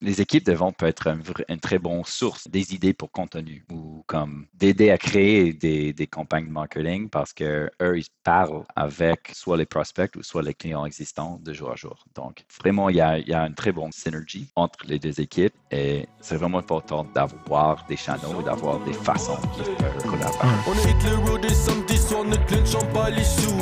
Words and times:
les 0.00 0.20
équipes 0.20 0.44
de 0.44 0.52
vente 0.52 0.76
peuvent 0.76 0.88
être 0.88 1.08
une 1.48 1.60
très 1.60 1.78
bonne 1.78 2.04
source 2.04 2.48
des 2.48 2.74
idées 2.74 2.92
pour 2.92 3.10
contenu 3.10 3.64
ou 3.70 4.04
comme 4.06 4.46
d'aider 4.54 4.90
à 4.90 4.98
créer 4.98 5.52
des, 5.52 6.06
campagnes 6.06 6.46
de 6.46 6.52
marketing 6.52 7.08
parce 7.08 7.32
que 7.32 7.70
eux, 7.82 7.98
ils 7.98 8.06
parlent 8.22 8.64
avec 8.76 9.30
soit 9.32 9.56
les 9.56 9.66
prospects 9.66 10.14
ou 10.16 10.22
soit 10.22 10.42
les 10.42 10.54
clients 10.54 10.86
existants 10.86 11.40
de 11.42 11.52
jour 11.52 11.72
à 11.72 11.76
jour. 11.76 12.04
Donc, 12.14 12.44
vraiment, 12.60 12.88
il 12.88 12.96
y 12.96 13.00
a, 13.00 13.46
une 13.46 13.54
très 13.54 13.72
bonne 13.72 13.92
synergie 13.92 14.48
entre 14.54 14.78
les 14.86 14.98
deux 14.98 15.20
équipes 15.20 15.54
et 15.70 16.06
c'est 16.20 16.36
vraiment 16.36 16.58
important 16.58 17.04
d'avoir 17.14 17.84
des 17.86 17.96
channels 17.96 18.36
et 18.40 18.44
d'avoir 18.44 18.78
des 18.84 18.92
façons 18.92 19.38
de 19.58 20.02
collaborer. 20.02 20.48
On 20.66 20.88
est 20.88 21.10
le 21.10 21.16
road 21.28 21.40
des 21.40 21.48
samedis 21.48 21.98
soirs, 21.98 22.24
ne 22.24 22.36
clenchons 22.36 22.86
pas 22.92 23.10
les 23.10 23.24
sous 23.24 23.56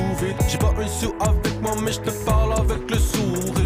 J'ai 0.48 0.59
pas 0.59 0.75
un 0.77 0.89
sou 0.89 1.12
avec 1.21 1.61
moi, 1.61 1.75
mais 1.82 1.93
je 1.93 2.01
te 2.01 2.25
parle 2.25 2.53
avec 2.59 2.91
le 2.91 2.98
sourire. 2.98 3.64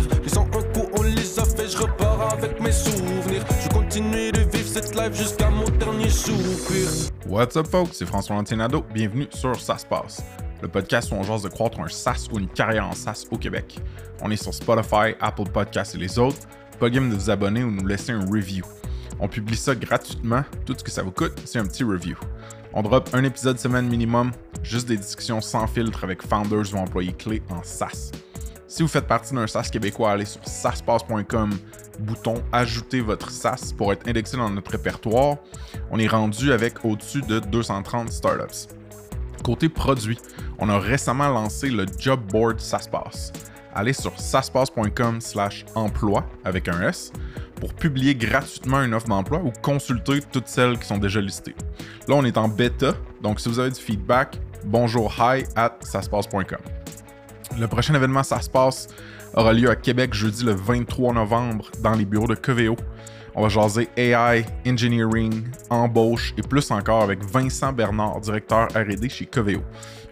Les 1.39 1.45
101 1.45 1.47
coups, 1.47 1.53
on 1.53 1.53
les 1.53 1.53
a 1.53 1.57
fait, 1.57 1.69
je 1.69 1.79
repars 1.79 2.33
avec 2.33 2.61
mes 2.61 2.73
souvenirs. 2.73 3.45
Je 3.63 3.69
continue 3.69 4.33
de 4.33 4.41
vivre 4.41 4.69
cette 4.69 4.95
life 4.95 5.15
jusqu'à 5.15 5.51
mon 5.51 5.69
dernier 5.69 6.11
soupir. 6.11 6.89
What's 7.29 7.57
up, 7.57 7.69
folks? 7.69 7.91
C'est 7.93 8.07
François 8.07 8.37
Lantinado. 8.37 8.85
Bienvenue 8.93 9.29
sur 9.31 9.59
Ça 9.61 9.79
se 9.79 9.87
le 10.61 10.67
podcast 10.67 11.13
où 11.13 11.15
on 11.15 11.23
jase 11.23 11.43
de 11.43 11.49
croître 11.49 11.79
un 11.79 11.87
SaaS 11.87 12.27
ou 12.33 12.41
une 12.41 12.49
carrière 12.49 12.89
en 12.89 12.93
SaaS 12.93 13.27
au 13.31 13.39
Québec. 13.39 13.79
On 14.23 14.31
est 14.33 14.37
sur 14.37 14.53
Spotify, 14.53 15.15
Apple 15.21 15.49
Podcasts 15.53 15.95
et 15.95 15.99
les 15.99 16.19
autres. 16.19 16.39
Pas 16.81 16.91
game 16.91 17.09
de 17.09 17.15
vous 17.15 17.31
abonner 17.31 17.63
ou 17.63 17.71
nous 17.71 17.87
laisser 17.87 18.11
un 18.11 18.27
review. 18.29 18.65
On 19.21 19.29
publie 19.29 19.57
ça 19.57 19.77
gratuitement. 19.77 20.43
Tout 20.67 20.75
ce 20.77 20.83
que 20.83 20.91
ça 20.91 21.05
vous 21.05 21.13
coûte, 21.13 21.41
c'est 21.45 21.61
un 21.61 21.67
petit 21.67 21.85
review. 21.85 22.17
On 22.73 22.83
drop 22.83 23.11
un 23.13 23.23
épisode 23.23 23.61
semaine 23.61 23.89
minimum, 23.89 24.33
juste 24.65 24.89
des 24.89 24.97
discussions 24.97 25.41
sans 25.41 25.69
filtre 25.69 26.03
avec 26.03 26.23
founders 26.23 26.75
ou 26.75 26.79
employés 26.79 27.13
clés 27.13 27.43
en 27.51 27.63
SaaS. 27.63 28.11
Si 28.69 28.83
vous 28.83 28.89
faites 28.89 29.07
partie 29.07 29.33
d'un 29.35 29.47
SaaS 29.47 29.71
québécois, 29.73 30.11
allez 30.11 30.27
sur 30.27 30.47
saspace.com, 30.47 31.51
bouton 32.01 32.35
Ajouter 32.53 33.01
votre 33.01 33.31
SaaS 33.31 33.73
pour 33.75 33.95
être 33.95 34.07
indexé 34.07 34.37
dans 34.37 34.51
notre 34.51 34.71
répertoire. 34.71 35.39
On 35.91 35.99
est 35.99 36.07
rendu 36.07 36.53
avec 36.53 36.85
au-dessus 36.85 37.23
de 37.23 37.39
230 37.39 38.13
startups. 38.13 38.69
Côté 39.43 39.71
produit, 39.71 40.19
on 40.59 40.69
a 40.69 40.79
récemment 40.79 41.29
lancé 41.29 41.71
le 41.71 41.87
Job 41.99 42.21
Board 42.31 42.61
SaaSpace. 42.61 43.33
Allez 43.75 43.95
sur 43.95 44.21
saspace.com 44.21 45.23
slash 45.23 45.65
emploi 45.75 46.27
avec 46.45 46.69
un 46.69 46.83
S 46.83 47.11
pour 47.57 47.73
publier 47.73 48.15
gratuitement 48.15 48.83
une 48.83 48.93
offre 48.93 49.09
d'emploi 49.09 49.41
ou 49.43 49.51
consulter 49.63 50.21
toutes 50.31 50.49
celles 50.49 50.79
qui 50.79 50.87
sont 50.87 50.99
déjà 50.99 51.23
listées. 51.23 51.55
Là, 52.07 52.17
on 52.17 52.25
est 52.25 52.37
en 52.37 52.49
bêta, 52.49 52.93
donc 53.23 53.41
si 53.41 53.49
vous 53.49 53.61
avez 53.61 53.71
du 53.71 53.81
feedback, 53.81 54.39
bonjour 54.67 55.15
hi 55.19 55.45
at 55.57 55.79
saspace.com. 55.81 56.78
Le 57.57 57.67
prochain 57.67 57.95
événement 57.95 58.23
Ça 58.23 58.41
se 58.41 58.51
passe 58.51 58.89
aura 59.35 59.53
lieu 59.53 59.71
à 59.71 59.77
Québec 59.77 60.15
jeudi 60.15 60.45
le 60.45 60.53
23 60.53 61.15
novembre 61.15 61.71
dans 61.81 61.93
les 61.93 62.05
bureaux 62.05 62.27
de 62.27 62.35
Coveo. 62.35 62.77
On 63.35 63.43
va 63.43 63.49
jaser 63.49 63.89
AI, 63.97 64.45
engineering, 64.67 65.45
embauche 65.71 66.35
et 66.37 66.43
plus 66.43 66.71
encore 66.71 67.03
avec 67.03 67.23
Vincent 67.25 67.73
Bernard, 67.73 68.21
directeur 68.21 68.69
RD 68.75 69.09
chez 69.09 69.27
Coveo. 69.27 69.61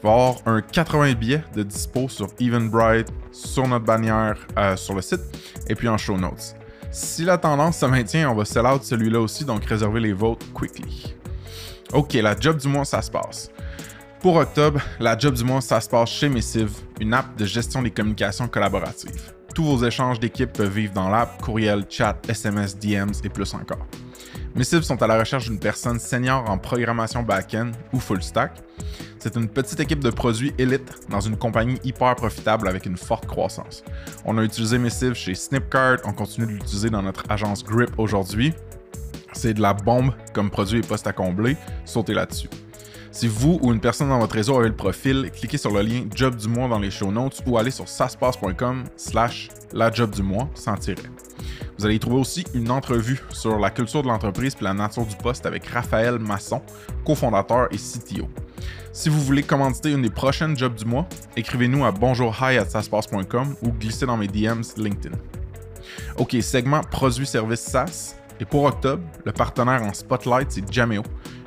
Il 0.02 0.06
va 0.06 0.12
avoir 0.12 0.34
un 0.46 0.60
80 0.60 1.14
billets 1.14 1.44
de 1.54 1.62
dispo 1.62 2.08
sur 2.08 2.28
Eventbrite, 2.38 3.08
sur 3.32 3.66
notre 3.66 3.84
bannière 3.84 4.36
euh, 4.56 4.76
sur 4.76 4.94
le 4.94 5.02
site 5.02 5.22
et 5.68 5.74
puis 5.74 5.88
en 5.88 5.98
show 5.98 6.16
notes. 6.16 6.54
Si 6.90 7.24
la 7.24 7.36
tendance 7.36 7.78
se 7.78 7.86
maintient, 7.86 8.30
on 8.30 8.34
va 8.34 8.44
sell 8.44 8.66
out 8.66 8.84
celui-là 8.84 9.20
aussi, 9.20 9.44
donc 9.44 9.64
réservez 9.64 10.00
les 10.00 10.12
votes 10.12 10.44
quickly. 10.52 11.14
Ok, 11.92 12.14
la 12.14 12.38
job 12.38 12.58
du 12.58 12.68
mois, 12.68 12.84
ça 12.84 13.02
se 13.02 13.10
passe. 13.10 13.50
Pour 14.20 14.36
octobre, 14.36 14.80
la 14.98 15.16
job 15.16 15.34
du 15.34 15.44
mois, 15.44 15.60
ça 15.60 15.80
se 15.80 15.88
passe 15.88 16.10
chez 16.10 16.28
Missive, 16.28 16.72
une 17.00 17.12
app 17.14 17.36
de 17.36 17.44
gestion 17.44 17.82
des 17.82 17.90
communications 17.90 18.48
collaboratives. 18.48 19.34
Tous 19.54 19.62
vos 19.62 19.86
échanges 19.86 20.18
d'équipe 20.18 20.52
peuvent 20.52 20.72
vivre 20.72 20.94
dans 20.94 21.08
l'app, 21.08 21.40
courriel, 21.42 21.84
chat, 21.88 22.16
SMS, 22.28 22.76
DMs 22.76 23.12
et 23.24 23.28
plus 23.28 23.54
encore. 23.54 23.86
Missive 24.54 24.82
sont 24.82 25.00
à 25.02 25.06
la 25.06 25.18
recherche 25.18 25.44
d'une 25.44 25.58
personne 25.58 25.98
senior 25.98 26.48
en 26.48 26.56
programmation 26.56 27.22
back-end 27.22 27.72
ou 27.92 28.00
full 28.00 28.22
stack. 28.22 28.52
C'est 29.18 29.36
une 29.36 29.48
petite 29.48 29.80
équipe 29.80 30.02
de 30.02 30.10
produits 30.10 30.54
élite 30.56 30.94
dans 31.10 31.20
une 31.20 31.36
compagnie 31.36 31.78
hyper 31.84 32.14
profitable 32.16 32.68
avec 32.68 32.86
une 32.86 32.96
forte 32.96 33.26
croissance. 33.26 33.84
On 34.24 34.38
a 34.38 34.42
utilisé 34.42 34.78
Missive 34.78 35.14
chez 35.14 35.34
Snipcart, 35.34 35.98
on 36.04 36.12
continue 36.12 36.46
de 36.46 36.52
l'utiliser 36.52 36.88
dans 36.88 37.02
notre 37.02 37.24
agence 37.28 37.62
Grip 37.62 37.90
aujourd'hui. 37.98 38.54
C'est 39.34 39.52
de 39.52 39.60
la 39.60 39.74
bombe 39.74 40.12
comme 40.32 40.50
produit 40.50 40.78
et 40.78 40.82
poste 40.82 41.06
à 41.06 41.12
combler, 41.12 41.56
sautez 41.84 42.14
là-dessus. 42.14 42.48
Si 43.16 43.28
vous 43.28 43.58
ou 43.62 43.72
une 43.72 43.80
personne 43.80 44.10
dans 44.10 44.18
votre 44.18 44.34
réseau 44.34 44.58
avez 44.58 44.68
le 44.68 44.76
profil, 44.76 45.30
cliquez 45.34 45.56
sur 45.56 45.70
le 45.70 45.80
lien 45.80 46.04
Job 46.14 46.36
du 46.36 46.48
mois 46.48 46.68
dans 46.68 46.78
les 46.78 46.90
show 46.90 47.10
notes 47.10 47.42
ou 47.46 47.56
allez 47.56 47.70
sur 47.70 47.88
saspace.com 47.88 48.84
slash 48.94 49.48
la 49.72 49.90
job 49.90 50.10
du 50.10 50.22
mois 50.22 50.50
sans 50.52 50.74
tirer. 50.74 51.00
Vous 51.78 51.86
allez 51.86 51.94
y 51.94 51.98
trouver 51.98 52.18
aussi 52.18 52.44
une 52.52 52.70
entrevue 52.70 53.22
sur 53.30 53.58
la 53.58 53.70
culture 53.70 54.02
de 54.02 54.08
l'entreprise 54.08 54.54
et 54.60 54.64
la 54.64 54.74
nature 54.74 55.06
du 55.06 55.16
poste 55.16 55.46
avec 55.46 55.64
Raphaël 55.64 56.18
Masson, 56.18 56.60
cofondateur 57.06 57.68
et 57.70 57.78
CTO. 57.78 58.28
Si 58.92 59.08
vous 59.08 59.22
voulez 59.22 59.42
commanditer 59.42 59.92
une 59.92 60.02
des 60.02 60.10
prochaines 60.10 60.54
jobs 60.54 60.74
du 60.74 60.84
mois, 60.84 61.08
écrivez-nous 61.38 61.86
à 61.86 61.92
bonjourhi@saspace.com 61.92 63.56
ou 63.62 63.72
glissez 63.72 64.04
dans 64.04 64.18
mes 64.18 64.28
DMs 64.28 64.62
LinkedIn. 64.76 65.16
OK, 66.18 66.36
segment 66.42 66.82
produits 66.82 67.26
services 67.26 67.60
SaaS. 67.60 68.14
Et 68.40 68.44
pour 68.44 68.64
octobre, 68.64 69.02
le 69.24 69.32
partenaire 69.32 69.82
en 69.82 69.92
spotlight, 69.94 70.50
c'est 70.50 70.72
Jameo, 70.72 71.02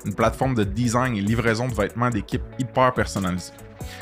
une 0.05 0.13
plateforme 0.13 0.55
de 0.55 0.63
design 0.63 1.15
et 1.15 1.21
livraison 1.21 1.67
de 1.67 1.73
vêtements 1.73 2.09
d'équipe 2.09 2.41
hyper 2.57 2.93
personnalisée. 2.93 3.53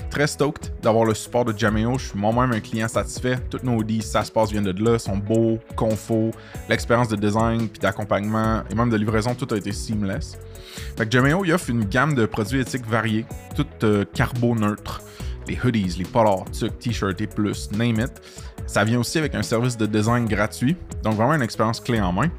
Très 0.10 0.28
stoked 0.28 0.72
d'avoir 0.82 1.06
le 1.06 1.14
support 1.14 1.46
de 1.46 1.58
Jameo. 1.58 1.98
Je 1.98 2.08
suis 2.08 2.18
moi-même 2.18 2.52
un 2.52 2.60
client 2.60 2.88
satisfait. 2.88 3.38
Toutes 3.50 3.64
nos 3.64 3.78
hoodies, 3.78 4.02
ça 4.02 4.24
se 4.24 4.32
passe, 4.32 4.52
viennent 4.52 4.72
de 4.72 4.84
là, 4.84 4.98
sont 4.98 5.18
beaux, 5.18 5.60
confo. 5.76 6.32
L'expérience 6.70 7.10
de 7.10 7.16
design 7.16 7.68
puis 7.68 7.80
d'accompagnement 7.80 8.64
et 8.70 8.76
même 8.76 8.90
de 8.90 8.98
livraison, 8.98 9.36
tout 9.36 9.48
a 9.54 9.58
été 9.58 9.72
seamless. 9.72 10.38
Fait 10.98 11.06
que 11.06 11.12
Jameo, 11.12 11.44
il 11.46 11.54
offre 11.54 11.70
une 11.70 11.86
gamme 11.86 12.16
de 12.16 12.26
produits 12.26 12.60
éthiques 12.60 12.88
variés, 12.88 13.26
toutes 13.56 13.84
euh, 13.84 14.06
carbo-neutres. 14.14 15.02
Les 15.48 15.58
hoodies, 15.64 15.96
les 15.98 16.06
polars, 16.06 16.46
t-shirts 16.80 17.22
et 17.22 17.28
plus, 17.28 17.72
name 17.72 18.02
it. 18.02 18.12
Ça 18.66 18.84
vient 18.84 19.00
aussi 19.00 19.18
avec 19.18 19.34
un 19.34 19.44
service 19.44 19.78
de 19.78 19.86
design 19.86 20.26
gratuit, 20.26 20.76
donc 21.04 21.16
vraiment 21.16 21.36
une 21.36 21.42
expérience 21.42 21.80
clé 21.80 22.02
en 22.02 22.12
main. 22.12 22.30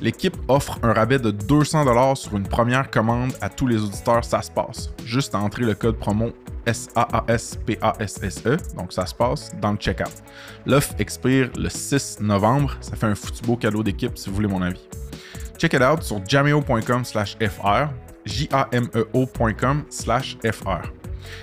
L'équipe 0.00 0.36
offre 0.48 0.78
un 0.82 0.92
rabais 0.92 1.18
de 1.18 1.30
200$ 1.30 2.14
sur 2.16 2.36
une 2.36 2.46
première 2.46 2.90
commande 2.90 3.32
à 3.40 3.48
tous 3.48 3.66
les 3.66 3.82
auditeurs, 3.82 4.24
ça 4.24 4.42
se 4.42 4.50
passe. 4.50 4.90
Juste 5.04 5.34
à 5.34 5.38
entrer 5.38 5.64
le 5.64 5.74
code 5.74 5.96
promo 5.96 6.30
S-A-A-S-P-A-S-S-E, 6.66 8.56
donc 8.76 8.92
ça 8.92 9.06
se 9.06 9.14
passe, 9.14 9.50
dans 9.60 9.72
le 9.72 9.78
checkout. 9.78 10.22
L'offre 10.66 10.94
expire 10.98 11.50
le 11.56 11.68
6 11.68 12.18
novembre, 12.20 12.76
ça 12.80 12.94
fait 12.96 13.06
un 13.06 13.14
foutu 13.14 13.42
beau 13.42 13.56
cadeau 13.56 13.82
d'équipe 13.82 14.16
si 14.16 14.28
vous 14.28 14.36
voulez 14.36 14.48
mon 14.48 14.62
avis. 14.62 14.86
Check 15.56 15.72
it 15.72 15.82
out 15.82 16.02
sur 16.02 16.20
jameo.com 16.26 17.04
fr, 17.04 17.88
j-a-m-e-o.com 18.24 19.84
fr. 19.90 20.97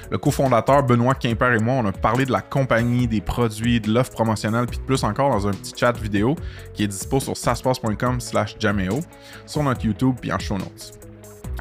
Le 0.09 0.17
cofondateur 0.17 0.83
Benoît 0.83 1.15
Quimper 1.15 1.53
et 1.53 1.59
moi, 1.59 1.75
on 1.75 1.85
a 1.85 1.91
parlé 1.91 2.25
de 2.25 2.31
la 2.31 2.41
compagnie, 2.41 3.07
des 3.07 3.21
produits, 3.21 3.79
de 3.79 3.91
l'offre 3.91 4.11
promotionnelle, 4.11 4.65
puis 4.65 4.77
de 4.77 4.83
plus 4.83 5.03
encore 5.03 5.31
dans 5.31 5.47
un 5.47 5.51
petit 5.51 5.73
chat 5.75 5.97
vidéo 5.97 6.35
qui 6.73 6.83
est 6.83 6.87
dispo 6.87 7.19
sur 7.19 7.35
saspace.com 7.35 8.19
slash 8.19 8.55
jameo, 8.59 8.99
sur 9.45 9.63
notre 9.63 9.85
YouTube 9.85 10.15
puis 10.21 10.31
en 10.31 10.39
show 10.39 10.57
notes. 10.57 10.99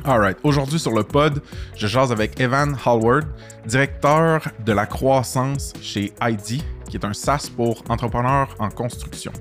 Alright, 0.05 0.37
aujourd'hui 0.43 0.79
sur 0.79 0.93
le 0.93 1.03
pod, 1.03 1.41
je 1.77 1.87
jase 1.87 2.13
avec 2.13 2.39
Evan 2.39 2.77
Hallward, 2.85 3.27
directeur 3.65 4.47
de 4.65 4.73
la 4.73 4.85
croissance 4.85 5.73
chez 5.81 6.13
ID, 6.21 6.63
qui 6.91 6.97
est 6.97 7.05
un 7.05 7.15
SaaS 7.15 7.49
pour 7.57 7.83
entrepreneurs 7.89 8.55
en 8.59 8.69
construction. 8.69 9.33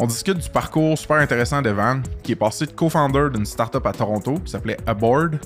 On 0.00 0.06
discute 0.06 0.38
du 0.38 0.48
parcours 0.48 0.96
super 0.96 1.16
intéressant 1.16 1.60
d'Evan, 1.60 2.02
qui 2.22 2.30
est 2.30 2.36
passé 2.36 2.66
de 2.66 2.70
co-founder 2.70 3.30
d'une 3.32 3.44
startup 3.44 3.84
à 3.84 3.90
Toronto 3.90 4.34
qui 4.44 4.52
s'appelait 4.52 4.76
Aboard, 4.86 5.40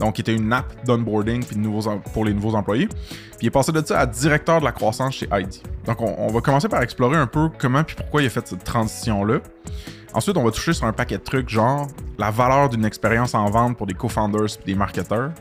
donc 0.00 0.14
qui 0.14 0.22
était 0.22 0.34
une 0.34 0.50
app 0.50 0.72
d'onboarding 0.86 1.44
pour 2.14 2.24
les 2.24 2.32
nouveaux 2.32 2.54
employés. 2.54 2.86
Puis 2.86 3.42
il 3.42 3.46
est 3.48 3.50
passé 3.50 3.70
de 3.70 3.84
ça 3.84 4.00
à 4.00 4.06
directeur 4.06 4.60
de 4.60 4.64
la 4.64 4.72
croissance 4.72 5.16
chez 5.16 5.28
ID. 5.30 5.56
Donc 5.84 6.00
on, 6.00 6.28
va 6.28 6.40
commencer 6.40 6.68
par 6.68 6.80
explorer 6.80 7.18
un 7.18 7.26
peu 7.26 7.50
comment 7.58 7.84
puis 7.84 7.96
pourquoi 7.96 8.22
il 8.22 8.26
a 8.26 8.30
fait 8.30 8.48
cette 8.48 8.64
transition-là. 8.64 9.40
Ensuite, 10.14 10.38
on 10.38 10.44
va 10.44 10.52
toucher 10.52 10.72
sur 10.72 10.86
un 10.86 10.94
paquet 10.94 11.18
de 11.18 11.22
trucs 11.22 11.50
genre 11.50 11.86
la 12.16 12.30
valeur 12.30 12.70
d'une 12.70 12.86
expérience 12.86 13.34
en 13.34 13.44
vente 13.50 13.76
pour 13.76 13.86
des 13.86 13.92
co-founders 13.92 14.56
et 14.62 14.64
des 14.64 14.74
marketeurs, 14.74 15.32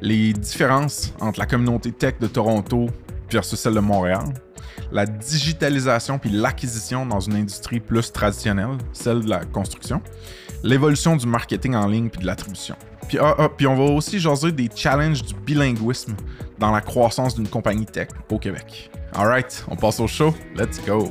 les 0.00 0.32
différences 0.32 1.12
entre 1.20 1.38
la 1.38 1.44
communauté 1.44 1.92
tech 1.92 2.14
de 2.18 2.28
Toronto 2.28 2.86
versus 3.32 3.58
celle 3.58 3.74
de 3.74 3.80
Montréal, 3.80 4.24
la 4.92 5.06
digitalisation 5.06 6.18
puis 6.18 6.30
l'acquisition 6.30 7.06
dans 7.06 7.20
une 7.20 7.36
industrie 7.36 7.80
plus 7.80 8.12
traditionnelle, 8.12 8.78
celle 8.92 9.20
de 9.20 9.30
la 9.30 9.44
construction, 9.44 10.02
l'évolution 10.62 11.16
du 11.16 11.26
marketing 11.26 11.74
en 11.74 11.86
ligne 11.86 12.08
puis 12.08 12.20
de 12.20 12.26
l'attribution. 12.26 12.76
Puis, 13.08 13.18
ah, 13.18 13.34
ah, 13.38 13.48
puis 13.48 13.66
on 13.66 13.74
va 13.74 13.92
aussi 13.92 14.20
jaser 14.20 14.52
des 14.52 14.68
challenges 14.74 15.22
du 15.22 15.34
bilinguisme 15.34 16.14
dans 16.58 16.70
la 16.70 16.80
croissance 16.80 17.34
d'une 17.34 17.48
compagnie 17.48 17.86
tech 17.86 18.08
au 18.30 18.38
Québec. 18.38 18.90
Alright, 19.14 19.64
on 19.68 19.74
passe 19.74 19.98
au 19.98 20.06
show. 20.06 20.32
Let's 20.54 20.80
go. 20.86 21.08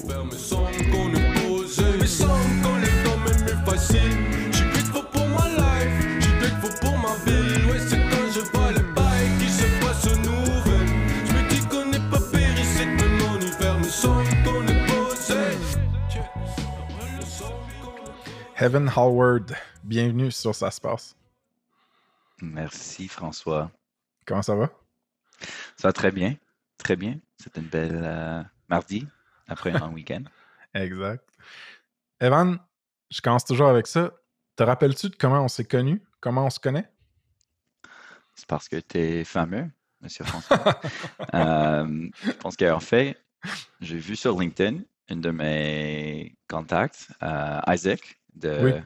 Heaven 18.61 18.91
Hallward, 18.94 19.56
bienvenue 19.85 20.31
sur 20.31 20.53
Ça 20.53 20.69
se 20.69 20.81
passe. 20.81 21.15
Merci 22.41 23.07
François. 23.07 23.71
Comment 24.25 24.41
ça 24.41 24.53
va? 24.53 24.69
Ça 25.77 25.88
va 25.88 25.94
très 25.94 26.11
bien, 26.11 26.35
très 26.77 26.97
bien. 26.97 27.19
C'est 27.38 27.56
une 27.56 27.67
belle 27.67 28.01
euh, 28.03 28.44
mardi 28.67 29.07
après 29.47 29.71
un 29.71 29.79
long 29.79 29.94
week-end. 29.94 30.23
Exact. 30.73 31.23
Evan, 32.19 32.59
je 33.09 33.21
commence 33.21 33.45
toujours 33.45 33.69
avec 33.69 33.88
ça. 33.88 34.11
Te 34.57 34.63
rappelles-tu 34.63 35.07
de 35.07 35.15
comment 35.15 35.45
on 35.45 35.47
s'est 35.47 35.63
connus? 35.63 36.03
Comment 36.19 36.47
on 36.47 36.50
se 36.50 36.59
connaît? 36.59 36.91
C'est 38.35 38.45
parce 38.45 38.67
que 38.67 38.75
tu 38.75 38.97
es 38.97 39.23
fameux, 39.23 39.69
Monsieur 40.01 40.25
François. 40.25 40.81
euh, 41.33 42.09
je 42.25 42.31
pense 42.31 42.57
qu'en 42.57 42.81
fait, 42.81 43.23
j'ai 43.79 44.00
vu 44.00 44.17
sur 44.17 44.38
LinkedIn 44.38 44.79
une 45.09 45.21
de 45.21 45.31
mes 45.31 46.35
contacts, 46.50 47.07
euh, 47.23 47.61
Isaac, 47.69 48.19
de 48.39 48.81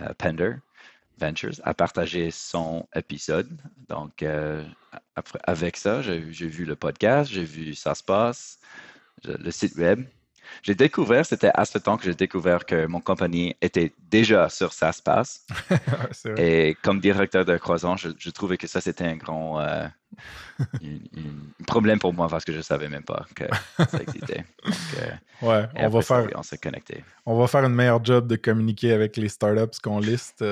euh, 0.00 0.14
Pender 0.18 0.54
Ventures 1.18 1.60
a 1.64 1.74
partagé 1.74 2.30
son 2.30 2.86
épisode. 2.94 3.50
Donc, 3.88 4.22
euh, 4.22 4.64
avec 5.44 5.76
ça, 5.76 6.00
j'ai 6.02 6.18
vu 6.20 6.64
le 6.64 6.76
podcast, 6.76 7.30
j'ai 7.30 7.44
vu 7.44 7.74
Ça 7.74 7.94
se 7.94 8.02
passe, 8.02 8.58
le 9.24 9.50
site 9.50 9.76
web. 9.76 10.06
J'ai 10.62 10.74
découvert, 10.74 11.24
c'était 11.24 11.50
à 11.54 11.64
ce 11.64 11.78
temps 11.78 11.96
que 11.96 12.04
j'ai 12.04 12.14
découvert 12.14 12.64
que 12.66 12.86
mon 12.86 13.00
compagnie 13.00 13.56
était 13.60 13.92
déjà 14.08 14.48
sur 14.48 14.72
passe. 15.04 15.46
Et 16.36 16.76
comme 16.82 17.00
directeur 17.00 17.44
de 17.44 17.56
croissant, 17.56 17.96
je, 17.96 18.30
trouvais 18.30 18.56
que 18.56 18.66
ça, 18.66 18.80
c'était 18.80 19.04
un 19.04 19.16
grand 19.16 19.60
euh, 19.60 19.86
problème 21.66 21.98
pour 21.98 22.12
moi 22.12 22.28
parce 22.28 22.44
que 22.44 22.52
je 22.52 22.58
ne 22.58 22.62
savais 22.62 22.88
même 22.88 23.04
pas 23.04 23.26
que 23.34 23.44
ça 23.78 24.00
existait. 24.00 24.44
Euh, 24.98 25.46
ouais, 25.46 25.66
on 25.76 25.88
va 25.88 26.02
faire. 26.02 26.26
on 26.34 26.42
s'est 26.42 26.58
connecté. 26.58 27.02
On 27.24 27.38
va 27.38 27.46
faire 27.46 27.64
une 27.64 27.74
meilleure 27.74 28.04
job 28.04 28.26
de 28.26 28.36
communiquer 28.36 28.92
avec 28.92 29.16
les 29.16 29.28
startups 29.28 29.78
qu'on 29.82 30.00
liste. 30.00 30.44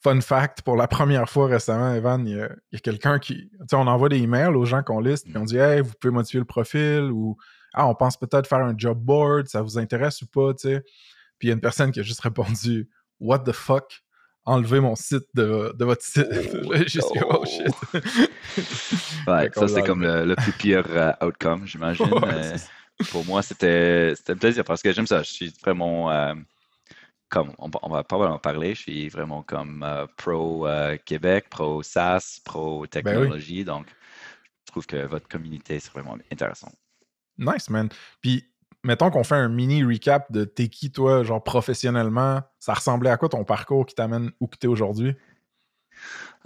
Fun 0.00 0.20
fact, 0.20 0.62
pour 0.62 0.76
la 0.76 0.86
première 0.86 1.28
fois 1.28 1.48
récemment, 1.48 1.92
Evan, 1.92 2.26
il 2.26 2.36
y 2.36 2.40
a, 2.40 2.78
quelqu'un 2.80 3.18
qui. 3.18 3.48
Tu 3.50 3.66
sais, 3.68 3.76
on 3.76 3.86
envoie 3.86 4.08
des 4.08 4.18
emails 4.18 4.54
aux 4.54 4.64
gens 4.64 4.82
qu'on 4.82 5.00
liste, 5.00 5.26
puis 5.26 5.36
on 5.36 5.44
dit 5.44 5.58
Hey, 5.58 5.80
vous 5.80 5.92
pouvez 6.00 6.12
modifier 6.12 6.38
le 6.38 6.46
profil 6.46 7.10
ou 7.12 7.36
ah, 7.74 7.86
on 7.86 7.94
pense 7.94 8.16
peut-être 8.16 8.48
faire 8.48 8.58
un 8.58 8.74
job 8.76 8.98
board, 8.98 9.48
ça 9.48 9.62
vous 9.62 9.78
intéresse 9.78 10.22
ou 10.22 10.26
pas, 10.26 10.54
tu 10.54 10.68
sais? 10.68 10.82
Puis 11.38 11.46
il 11.46 11.48
y 11.48 11.50
a 11.50 11.54
une 11.54 11.60
personne 11.60 11.92
qui 11.92 12.00
a 12.00 12.02
juste 12.02 12.20
répondu 12.20 12.88
What 13.20 13.40
the 13.40 13.52
fuck? 13.52 14.02
Enlevez 14.44 14.80
mon 14.80 14.96
site 14.96 15.26
de, 15.34 15.74
votre 15.78 16.02
site. 16.02 16.26
Oh, 16.64 16.72
oh 17.30 17.44
shit. 17.44 17.66
ouais, 19.26 19.50
ça, 19.54 19.68
c'est 19.68 19.82
comme 19.82 20.02
le, 20.02 20.34
plus 20.36 20.52
pire 20.52 20.86
euh, 20.88 21.12
outcome, 21.22 21.66
j'imagine. 21.66 22.06
Euh, 22.22 22.56
pour 23.10 23.24
moi, 23.24 23.42
c'était 23.42 24.14
un 24.28 24.36
plaisir 24.36 24.64
parce 24.64 24.82
que 24.82 24.92
j'aime 24.92 25.06
ça. 25.06 25.22
Je 25.22 25.30
suis 25.30 25.54
vraiment. 25.62 26.10
Euh, 26.10 26.34
comme 27.28 27.52
on, 27.58 27.88
va 27.90 28.02
pas 28.02 28.16
vraiment 28.16 28.38
parler, 28.38 28.74
je 28.74 28.80
suis 28.80 29.08
vraiment 29.08 29.42
comme 29.42 29.86
pro 30.16 30.66
Québec, 31.04 31.48
pro 31.50 31.82
SaaS, 31.82 32.40
pro 32.42 32.80
ben 32.80 32.88
technologie. 32.88 33.64
Donc, 33.64 33.86
je 34.66 34.72
trouve 34.72 34.86
que 34.86 35.04
votre 35.06 35.28
communauté, 35.28 35.78
c'est 35.78 35.92
vraiment 35.92 36.16
intéressant. 36.32 36.72
Nice, 37.38 37.70
man. 37.70 37.88
Puis, 38.20 38.44
mettons 38.82 39.10
qu'on 39.10 39.24
fait 39.24 39.36
un 39.36 39.48
mini 39.48 39.84
recap 39.84 40.30
de 40.32 40.44
t'es 40.44 40.68
qui, 40.68 40.90
toi, 40.90 41.22
genre 41.22 41.42
professionnellement. 41.42 42.42
Ça 42.58 42.74
ressemblait 42.74 43.10
à 43.10 43.16
quoi 43.16 43.28
ton 43.28 43.44
parcours 43.44 43.86
qui 43.86 43.94
t'amène 43.94 44.30
où 44.40 44.46
que 44.46 44.56
t'es 44.56 44.66
aujourd'hui? 44.66 45.14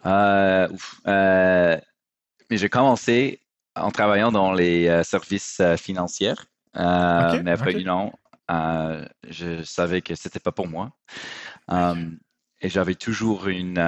Euh, 0.07 0.69
euh, 1.07 1.79
mais 2.51 2.57
j'ai 2.57 2.69
commencé 2.69 3.41
en 3.75 3.91
travaillant 3.91 4.33
dans 4.33 4.53
les 4.53 4.89
euh, 4.89 5.03
services 5.03 5.63
financiers. 5.77 6.35
mais 6.75 7.51
après, 7.51 7.75
okay. 7.75 7.85
non, 7.85 8.13
je 9.29 9.63
savais 9.63 10.03
que 10.03 10.15
c'était 10.15 10.41
pas 10.41 10.53
pour 10.53 10.69
moi. 10.69 10.91
et 11.71 12.69
j'avais 12.69 12.95
toujours 12.95 13.49
une 13.49 13.79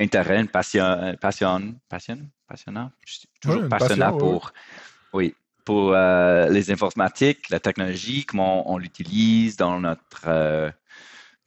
intérêt, 0.00 0.40
une 0.40 0.48
passion, 0.48 1.16
passion, 1.20 1.74
passion, 1.88 2.18
passionnant, 2.46 2.90
toujours 3.40 3.68
passionnant 3.68 4.16
pour, 4.16 4.52
oui, 5.12 5.34
pour 5.64 5.92
euh, 5.92 6.48
les 6.48 6.70
informatiques, 6.70 7.48
la 7.50 7.60
technologie, 7.60 8.24
comment 8.24 8.70
on, 8.70 8.78
l'utilise 8.78 9.56
dans 9.56 9.80
notre 9.80 10.26
euh, 10.26 10.70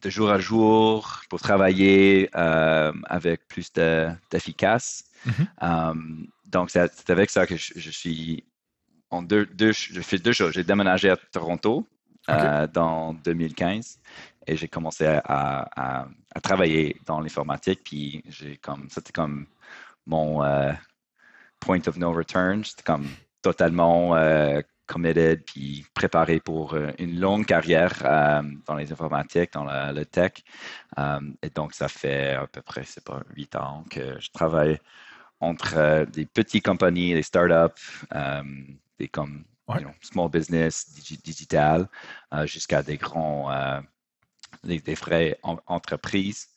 de 0.02 0.10
jour 0.10 0.30
à 0.30 0.38
jour 0.38 1.20
pour 1.28 1.40
travailler 1.40 2.28
euh, 2.34 2.92
avec 3.06 3.46
plus 3.48 3.72
d'efficace. 3.72 5.04
Mm-hmm. 5.26 6.26
donc, 6.46 6.70
c'est 6.70 7.10
avec 7.10 7.30
ça 7.30 7.46
que 7.46 7.56
je, 7.56 7.90
suis 7.90 8.44
en 9.10 9.22
deux, 9.22 9.46
deux, 9.46 9.72
je 9.72 10.00
fais 10.00 10.18
deux 10.18 10.32
choses. 10.32 10.52
J'ai 10.52 10.64
déménagé 10.64 11.10
à 11.10 11.16
Toronto 11.16 11.86
dans 12.72 13.14
2015 13.24 14.00
et 14.46 14.56
j'ai 14.56 14.68
commencé 14.68 15.06
à, 15.06 15.22
à, 15.24 16.08
à, 16.34 16.40
travailler 16.40 16.96
dans 17.06 17.20
l'informatique. 17.20 17.80
Puis 17.84 18.22
j'ai 18.28 18.56
comme 18.58 18.86
c'était 18.90 19.12
comme 19.12 19.46
mon 20.06 20.42
point 21.58 21.80
of 21.86 21.96
no 21.96 22.12
return. 22.12 22.64
C'était 22.64 22.84
comme 22.84 23.08
totalement 23.52 24.14
euh, 24.14 24.60
committed 24.86 25.42
puis 25.42 25.86
préparé 25.94 26.38
pour 26.38 26.74
euh, 26.74 26.90
une 26.98 27.18
longue 27.18 27.46
carrière 27.46 27.94
euh, 28.04 28.42
dans 28.66 28.76
les 28.76 28.92
informatiques, 28.92 29.54
dans 29.54 29.64
le 29.64 30.04
tech. 30.04 30.32
et 31.42 31.50
donc, 31.54 31.72
ça 31.72 31.88
fait 31.88 32.34
à 32.34 32.46
peu 32.46 32.60
près, 32.60 32.84
c'est 32.84 33.04
pas 33.04 33.22
huit 33.34 33.56
ans 33.56 33.84
que 33.90 34.20
je 34.20 34.30
travaille 34.30 34.78
entre 35.40 36.04
des 36.12 36.26
petites 36.26 36.64
compagnies, 36.64 37.14
des 37.14 37.22
startups, 37.22 37.82
des 38.98 39.08
comme 39.08 39.44
small 40.02 40.30
business, 40.30 40.74
digital, 41.24 41.88
jusqu'à 42.44 42.82
des 42.82 42.96
grands, 42.96 43.48
des, 44.64 44.80
des 44.80 44.96
frais 44.96 45.38
entreprises. 45.66 46.48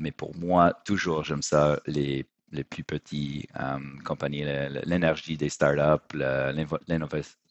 mais 0.00 0.10
pour 0.10 0.36
moi, 0.36 0.74
toujours, 0.84 1.22
j'aime 1.24 1.42
ça, 1.42 1.80
les 1.86 2.26
les 2.52 2.64
plus 2.64 2.84
petites 2.84 3.48
euh, 3.60 3.78
compagnies, 4.04 4.44
l'énergie 4.84 5.36
des 5.36 5.48
startups, 5.48 6.16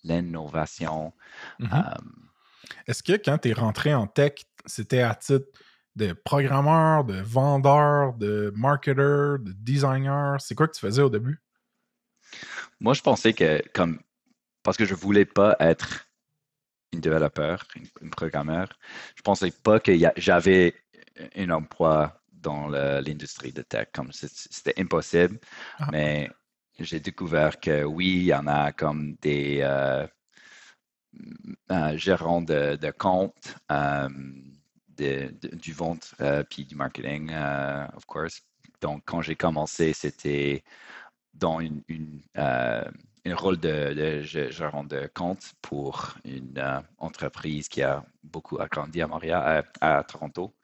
l'innovation. 0.06 1.14
Mm-hmm. 1.60 1.74
Euh, 1.74 1.96
Est-ce 2.88 3.04
que 3.04 3.14
quand 3.14 3.38
tu 3.40 3.50
es 3.50 3.54
rentré 3.54 3.94
en 3.94 4.08
tech, 4.08 4.34
c'était 4.66 5.02
à 5.02 5.16
titre 5.16 5.48
de 5.96 6.14
programmeur, 6.14 7.04
de 7.04 7.20
vendeur, 7.22 8.14
de 8.14 8.52
marketer, 8.56 9.44
de 9.44 9.52
designer? 9.54 10.40
C'est 10.40 10.56
quoi 10.56 10.68
que 10.68 10.74
tu 10.74 10.82
faisais 10.82 11.02
au 11.02 11.10
début? 11.10 11.40
Moi, 12.80 12.94
je 12.94 13.02
pensais 13.02 13.34
que, 13.34 13.62
comme, 13.74 14.00
parce 14.64 14.78
que 14.78 14.86
je 14.86 14.94
ne 14.94 15.00
voulais 15.00 15.26
pas 15.26 15.56
être 15.60 16.08
un 16.96 17.00
développeur, 17.00 17.66
un 18.04 18.10
programmeur, 18.10 18.68
je 19.16 19.22
pensais 19.22 19.52
pas 19.52 19.80
que 19.80 19.94
j'avais 20.18 20.76
un 21.36 21.50
emploi 21.50 22.22
dans 22.38 22.68
l'industrie 22.68 23.54
de 23.54 23.62
tech. 23.62 23.88
Comme 23.94 24.12
c'était 24.12 24.80
impossible, 24.80 25.40
ah. 25.80 25.88
mais 25.92 26.30
j'ai 26.80 27.00
découvert 27.00 27.60
que 27.60 27.84
oui, 27.84 28.08
il 28.08 28.24
y 28.26 28.34
en 28.34 28.48
a 28.48 28.72
comme 28.72 29.16
des 29.16 29.60
euh, 29.62 30.06
euh, 31.72 31.98
gérants 31.98 32.42
de, 32.42 32.76
de 32.76 32.92
comptes, 32.92 33.56
euh, 33.72 34.10
du 34.98 35.74
vente 35.74 36.16
puis 36.50 36.66
du 36.66 36.76
marketing, 36.76 37.32
of 37.96 38.06
course. 38.06 38.42
Donc, 38.82 39.04
quand 39.06 39.22
j'ai 39.22 39.36
commencé, 39.36 39.94
c'était 39.94 40.64
dans 41.34 41.60
une, 41.60 41.84
un 42.36 43.36
rôle 43.36 43.58
de, 43.60 44.22
gérant 44.22 44.84
de 44.84 45.10
compte 45.14 45.54
pour 45.62 46.16
une 46.26 46.84
entreprise 46.98 47.68
qui 47.68 47.84
a 47.84 48.04
beaucoup 48.24 48.60
agrandi 48.60 49.02
à 49.02 49.08
Montréal, 49.08 49.66
à, 49.82 50.04
Toronto. 50.04 50.56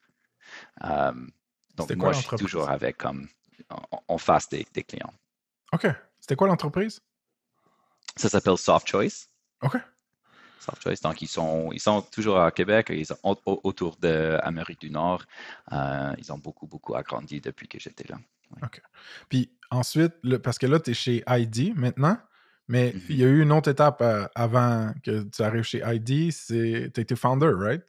Donc, 1.75 1.91
moi, 1.95 2.13
je 2.13 2.19
suis 2.19 2.37
toujours 2.37 2.69
avec 2.69 2.97
comme 2.97 3.27
en, 4.07 4.17
face 4.17 4.49
des, 4.49 4.65
clients. 4.65 5.13
OK. 5.71 5.87
C'était 6.19 6.35
quoi 6.35 6.47
l'entreprise? 6.47 7.01
Ça 8.15 8.29
s'appelle 8.29 8.57
Soft 8.57 8.87
Choice. 8.87 9.27
OK. 9.61 9.77
Soft 10.59 10.81
Choice. 10.81 11.01
Donc, 11.01 11.21
ils 11.21 11.27
sont, 11.27 11.71
ils 11.71 11.79
sont 11.79 12.01
toujours 12.01 12.39
à 12.39 12.51
Québec, 12.51 12.87
ils 12.91 13.05
sont 13.05 13.17
autour 13.23 13.97
de 13.97 14.39
l'Amérique 14.43 14.81
du 14.81 14.89
Nord. 14.89 15.23
Euh, 15.71 16.13
ils 16.17 16.31
ont 16.31 16.37
beaucoup, 16.37 16.67
beaucoup 16.67 16.95
agrandi 16.95 17.41
depuis 17.41 17.67
que 17.67 17.79
j'étais 17.79 18.07
là. 18.07 18.17
OK. 18.61 18.81
Puis 19.29 19.51
ensuite, 19.71 20.13
parce 20.43 20.57
que 20.59 20.67
là, 20.67 20.79
tu 20.79 20.91
es 20.91 20.93
chez 20.93 21.23
ID 21.27 21.75
maintenant, 21.75 22.17
mais 22.67 22.91
mm-hmm. 22.91 23.01
il 23.09 23.17
y 23.17 23.23
a 23.23 23.27
eu 23.27 23.41
une 23.41 23.51
autre 23.51 23.71
étape 23.71 24.01
euh, 24.01 24.27
avant 24.35 24.93
que 25.03 25.23
tu 25.23 25.41
arrives 25.41 25.63
chez 25.63 25.81
ID, 25.83 26.31
c'est 26.31 26.91
tu 26.93 27.01
été 27.01 27.15
founder, 27.15 27.51
right? 27.55 27.83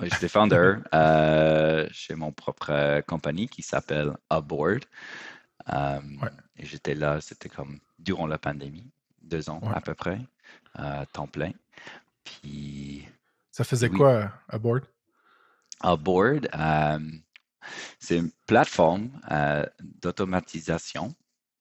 Oui, 0.00 0.08
j'étais 0.12 0.28
founder 0.28 0.74
euh, 0.94 1.88
chez 1.90 2.14
mon 2.14 2.30
propre 2.30 2.70
euh, 2.70 3.00
compagnie 3.00 3.48
qui 3.48 3.62
s'appelle 3.62 4.12
Aboard. 4.28 4.84
Euh, 5.72 6.00
et 6.56 6.66
j'étais 6.66 6.94
là, 6.94 7.20
c'était 7.20 7.48
comme 7.48 7.80
durant 7.98 8.26
la 8.26 8.36
pandémie, 8.36 8.90
deux 9.22 9.48
ans 9.48 9.60
à 9.74 9.80
peu 9.80 9.94
près, 9.94 10.20
temps 11.12 11.26
plein. 11.26 11.52
Puis. 12.24 13.06
Ça 13.50 13.64
faisait 13.64 13.88
quoi, 13.88 14.32
Aboard? 14.48 14.82
Aboard, 15.80 16.46
c'est 17.98 18.18
une 18.18 18.30
plateforme 18.46 19.10
d'automatisation 19.80 21.14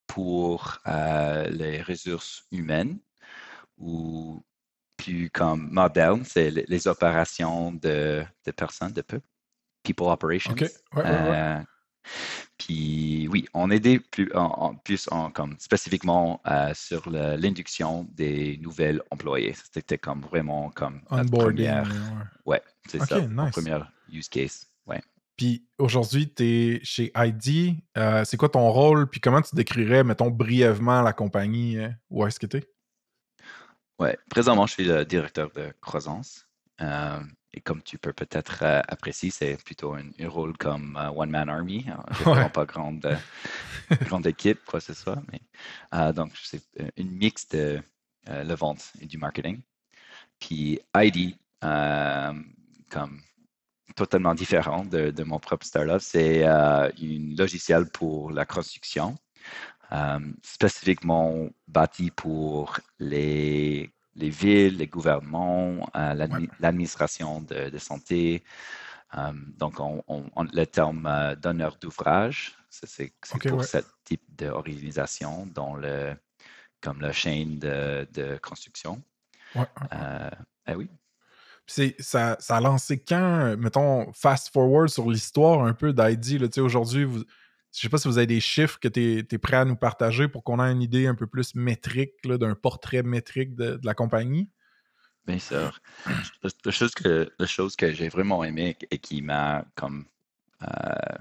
pour 0.07 0.79
les 0.85 1.81
ressources 1.81 2.45
humaines 2.51 2.99
où 3.77 4.43
plus 4.97 5.29
comme 5.29 5.69
moderne, 5.71 6.23
c'est 6.25 6.51
les, 6.51 6.87
opérations 6.87 7.71
de, 7.71 8.23
personnes, 8.55 8.91
de 8.91 9.01
peu, 9.01 9.21
people 9.83 10.07
operations. 10.07 10.53
OK. 10.53 10.65
Ouais, 10.95 11.63
puis 12.57 13.27
oui, 13.31 13.47
on 13.53 13.71
aidait 13.71 13.99
plus 13.99 14.31
en, 14.33 14.75
plus 14.75 15.07
en, 15.11 15.31
comme 15.31 15.55
spécifiquement 15.59 16.41
sur 16.73 17.09
l'induction 17.09 18.07
des 18.13 18.57
nouvelles 18.61 19.01
employés. 19.11 19.55
C'était 19.73 19.97
comme 19.97 20.21
vraiment 20.21 20.69
comme 20.69 21.01
onboarding. 21.09 21.83
ouais, 22.45 22.61
c'est 22.87 23.03
ça, 23.03 23.21
nice. 23.21 23.51
première 23.51 23.91
use 24.11 24.29
case. 24.29 24.67
Ouais. 24.85 25.01
Puis 25.37 25.67
aujourd'hui, 25.77 26.31
tu 26.33 26.43
es 26.43 26.79
chez 26.83 27.11
ID. 27.15 27.75
Euh, 27.97 28.23
c'est 28.23 28.37
quoi 28.37 28.49
ton 28.49 28.69
rôle? 28.69 29.09
Puis 29.09 29.19
comment 29.19 29.41
tu 29.41 29.55
décrirais, 29.55 30.03
mettons, 30.03 30.29
brièvement 30.29 31.01
la 31.01 31.11
compagnie? 31.11 31.77
Euh, 31.77 31.89
où 32.09 32.25
est-ce 32.25 32.39
que 32.39 32.45
tu 32.45 32.57
es? 32.57 32.63
Oui, 33.99 34.09
présentement, 34.29 34.65
je 34.67 34.73
suis 34.73 34.85
le 34.85 35.05
directeur 35.05 35.51
de 35.51 35.73
croissance. 35.81 36.45
Euh, 36.81 37.19
et 37.53 37.61
comme 37.61 37.81
tu 37.81 37.97
peux 37.97 38.11
peut-être 38.11 38.63
apprécier, 38.63 39.31
c'est 39.31 39.55
plutôt 39.63 39.93
un, 39.93 40.11
rôle 40.27 40.57
comme 40.57 40.99
One 41.15 41.29
Man 41.29 41.49
Army. 41.49 41.85
Je 42.11 42.29
ne 42.29 42.49
pas 42.49 42.65
grande, 42.65 43.17
grande 44.01 44.27
équipe, 44.27 44.59
quoi 44.65 44.79
que 44.79 44.85
ce 44.85 44.93
soit. 44.93 45.21
Mais, 45.31 46.11
donc, 46.13 46.33
c'est 46.43 46.61
une 46.97 47.11
mix 47.11 47.47
de 47.47 47.81
la 48.27 48.55
vente 48.55 48.91
et 48.99 49.05
du 49.05 49.17
marketing. 49.17 49.61
Puis 50.37 50.81
ID, 50.93 51.37
comme 51.61 53.21
totalement 53.95 54.35
différent 54.35 54.85
de, 54.85 55.23
mon 55.23 55.39
propre 55.39 55.65
startup. 55.65 55.99
C'est 55.99 56.45
euh, 56.45 56.89
un 56.89 57.35
logiciel 57.37 57.89
pour 57.89 58.31
la 58.31 58.45
construction, 58.45 59.17
euh, 59.91 60.19
spécifiquement 60.43 61.49
bâti 61.67 62.11
pour 62.11 62.79
les, 62.99 63.91
les 64.15 64.29
villes, 64.29 64.77
les 64.77 64.87
gouvernements, 64.87 65.89
euh, 65.95 66.27
l'administration 66.59 67.41
de, 67.41 67.77
santé. 67.77 68.43
donc, 69.57 69.79
on, 69.79 70.03
le 70.53 70.65
terme 70.65 71.35
donneur 71.41 71.77
d'ouvrage, 71.79 72.57
c'est 72.69 73.13
pour 73.47 73.63
ce 73.63 73.77
type 74.03 74.23
d'organisation 74.35 75.45
dans 75.47 75.75
le, 75.75 76.15
comme 76.81 77.01
la 77.01 77.11
chaîne 77.11 77.59
de, 77.59 78.07
de 78.13 78.37
construction. 78.41 79.01
Ouais. 79.55 79.67
Eh 80.67 80.75
oui, 80.75 80.89
ça, 81.67 82.37
ça 82.39 82.57
a 82.57 82.61
lancé 82.61 82.99
quand, 82.99 83.55
mettons, 83.57 84.11
fast 84.13 84.51
forward 84.53 84.89
sur 84.89 85.09
l'histoire 85.09 85.65
un 85.65 85.73
peu 85.73 85.93
d'ID. 85.93 86.59
Aujourd'hui, 86.59 87.07
je 87.75 87.79
ne 87.79 87.81
sais 87.81 87.89
pas 87.89 87.97
si 87.97 88.07
vous 88.07 88.17
avez 88.17 88.27
des 88.27 88.39
chiffres 88.39 88.79
que 88.79 88.87
tu 88.87 89.25
es, 89.29 89.37
prêt 89.37 89.57
à 89.57 89.65
nous 89.65 89.75
partager 89.75 90.29
pour 90.29 90.45
qu'on 90.45 90.63
ait 90.63 90.71
une 90.71 90.81
idée 90.81 91.07
un 91.07 91.15
peu 91.15 91.27
plus 91.27 91.55
métrique, 91.55 92.13
d'un 92.23 92.55
portrait 92.55 93.03
métrique 93.03 93.53
de, 93.53 93.79
la 93.83 93.93
compagnie? 93.93 94.49
Bien 95.27 95.39
sûr. 95.39 95.81
La 96.63 96.71
chose 96.71 96.93
que, 96.93 97.29
la 97.37 97.47
chose 97.47 97.75
que 97.75 97.91
j'ai 97.91 98.07
vraiment 98.07 98.43
aimé 98.43 98.77
et 98.91 98.97
qui 98.99 99.21
m'a 99.21 99.65
comme 99.75 100.05
euh, 100.61 101.17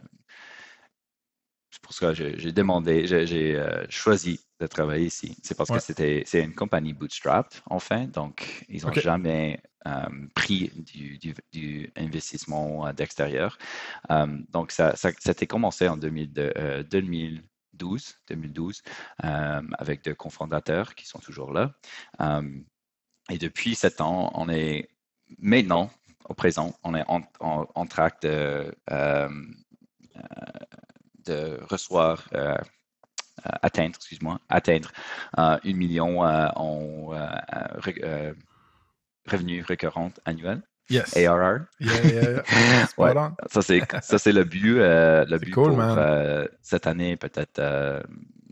c'est 1.70 1.82
pour 1.82 1.92
ça 1.92 2.14
que 2.14 2.38
j'ai 2.38 2.52
demandé, 2.52 3.06
j'ai 3.06 3.56
euh, 3.56 3.84
choisi 3.88 4.40
de 4.64 4.70
travailler 4.70 5.06
ici. 5.06 5.36
C'est 5.42 5.56
parce 5.56 5.70
que 5.70 5.78
c'était 5.78 6.22
c'est 6.26 6.42
une 6.42 6.54
compagnie 6.54 6.92
bootstrap, 6.92 7.54
enfin. 7.66 8.06
Donc, 8.06 8.64
ils 8.68 8.84
n'ont 8.84 8.92
jamais 8.92 9.60
euh, 9.86 10.06
pris 10.34 10.70
du, 10.74 11.18
du, 11.52 11.92
investissement 11.96 12.86
euh, 12.86 12.92
d'extérieur. 12.92 13.58
donc, 14.52 14.72
ça, 14.72 14.96
ça, 14.96 15.08
a 15.08 15.46
commencé 15.46 15.88
en 15.88 15.96
2012, 15.96 18.18
2012 18.28 18.82
avec 19.18 20.04
deux 20.04 20.14
cofondateurs 20.14 20.94
qui 20.94 21.06
sont 21.06 21.18
toujours 21.18 21.52
là. 21.52 21.72
et 23.30 23.38
depuis 23.38 23.74
sept 23.74 24.00
ans, 24.00 24.30
on 24.34 24.48
est 24.48 24.88
maintenant, 25.38 25.90
au 26.28 26.34
présent, 26.34 26.74
on 26.82 26.94
est 26.94 27.04
en, 27.08 27.22
en, 27.40 27.66
en 27.74 27.86
de 28.22 28.74
de 31.24 31.58
recevoir, 31.68 32.28
euh, 32.34 32.54
euh, 32.54 32.58
atteindre, 33.42 33.96
excuse-moi, 33.96 34.38
atteindre 34.48 34.90
euh, 35.38 35.58
un 35.62 35.72
million 35.72 36.20
en 36.22 37.10
revenus 39.26 39.64
récurrents 39.64 40.12
annuels. 40.24 40.62
Yes. 40.90 41.16
ARR. 41.16 41.60
ça, 43.48 43.62
c'est, 43.62 43.82
ça, 44.02 44.18
c'est 44.18 44.32
le 44.32 44.44
but, 44.44 44.76
le 44.76 45.38
but 45.38 45.52
pour 45.52 45.78
cette 46.60 46.86
année, 46.86 47.16
peut-être 47.16 47.60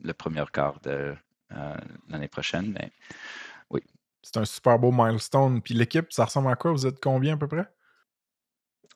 le 0.02 0.12
premier 0.14 0.44
quart 0.50 0.80
de 0.80 1.14
l'année 2.08 2.28
prochaine. 2.28 2.72
Mais 2.72 2.90
oui. 3.68 3.82
C'est 4.22 4.38
un 4.38 4.46
super 4.46 4.78
beau 4.78 4.92
milestone. 4.92 5.60
Puis 5.60 5.74
l'équipe, 5.74 6.10
ça 6.10 6.24
ressemble 6.24 6.50
à 6.50 6.56
quoi? 6.56 6.72
Vous 6.72 6.86
êtes 6.86 7.00
combien 7.02 7.34
à 7.34 7.36
peu 7.36 7.48
près? 7.48 7.68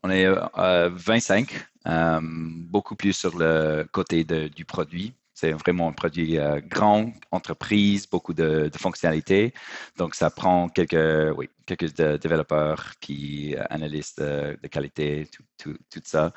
On 0.03 0.11
est 0.11 0.29
25, 0.29 1.53
euh, 1.53 1.91
euh, 1.91 2.21
beaucoup 2.23 2.95
plus 2.95 3.13
sur 3.13 3.37
le 3.37 3.85
côté 3.91 4.25
du 4.25 4.65
produit. 4.65 5.15
C'est 5.37 5.53
vraiment 5.53 5.89
un 5.89 5.93
produit 5.93 6.39
euh, 6.39 6.61
grand, 6.65 7.13
entreprise, 7.31 8.09
beaucoup 8.09 8.33
de, 8.33 8.71
fonctionnalités. 8.77 9.53
Donc, 9.99 10.15
ça 10.15 10.31
prend 10.31 10.71
quelques, 10.71 11.37
oui, 11.37 11.51
quelques 11.67 11.95
développeurs, 11.95 12.95
puis 13.01 13.55
analystes 13.71 14.21
de, 14.21 14.67
qualité, 14.69 15.29
tout, 15.59 15.77
ça. 16.05 16.33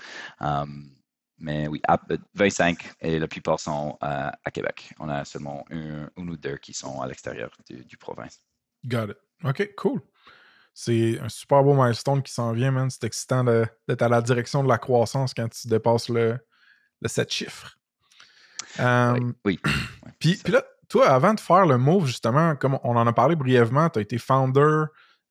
mais 1.38 1.70
oui, 1.70 1.82
25 2.36 2.78
et 3.00 3.20
la 3.20 3.28
plupart 3.30 3.60
sont 3.62 3.98
à 4.02 4.52
Québec. 4.52 4.94
On 5.00 5.08
a 5.08 5.24
seulement 5.24 5.64
un, 5.72 6.10
ou 6.18 6.36
deux 6.36 6.58
qui 6.58 6.74
sont 6.74 7.02
à 7.02 7.08
l'extérieur 7.08 7.52
du, 7.70 7.86
du 7.86 7.96
province. 7.96 8.42
Got 8.86 9.12
it. 9.12 9.18
OK, 9.46 9.76
cool. 9.78 10.02
C'est 10.74 11.20
un 11.20 11.30
super 11.30 11.64
beau 11.64 11.74
milestone 11.74 12.22
qui 12.22 12.32
s'en 12.32 12.54
vient, 12.54 12.72
man. 12.72 12.90
C'est 12.90 13.04
excitant 13.04 13.44
d'être 13.44 14.02
à 14.02 14.10
la 14.10 14.22
direction 14.22 14.64
de 14.64 14.68
la 14.68 14.78
croissance 14.78 15.34
quand 15.34 15.50
tu 15.50 15.68
dépasses 15.68 16.10
le, 16.10 16.38
le 17.02 17.08
7 17.08 17.32
chiffres. 17.32 17.78
Oui. 19.46 19.60
puis, 20.20 20.40
là, 20.48 20.64
toi, 20.88 21.10
avant 21.10 21.34
de 21.34 21.40
faire 21.40 21.66
le 21.66 21.78
move, 21.78 22.08
justement, 22.08 22.56
comme 22.56 22.80
on 22.84 22.96
en 22.96 23.08
a 23.08 23.14
parlé 23.14 23.36
brièvement, 23.36 23.90
tu 23.90 24.00
as 24.00 24.02
été 24.02 24.18
founder, 24.18 24.86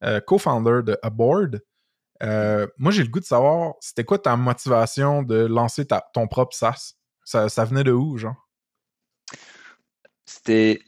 euh, 0.05 0.21
co-founder 0.21 0.81
de 0.85 0.99
Aboard. 1.02 1.61
Euh, 2.23 2.67
moi, 2.78 2.93
j'ai 2.93 3.02
le 3.02 3.09
goût 3.09 3.21
de 3.21 3.25
savoir, 3.25 3.75
c'était 3.81 4.05
quoi 4.05 4.19
ta 4.19 4.37
motivation 4.37 5.23
de 5.23 5.47
lancer 5.47 5.87
ton 6.12 6.26
propre 6.26 6.55
SaaS? 6.55 6.95
Ça, 7.25 7.49
ça 7.49 7.64
venait 7.64 7.85
de 7.85 7.93
où, 7.93 8.17
genre? 8.17 8.49
C'était. 10.25 10.81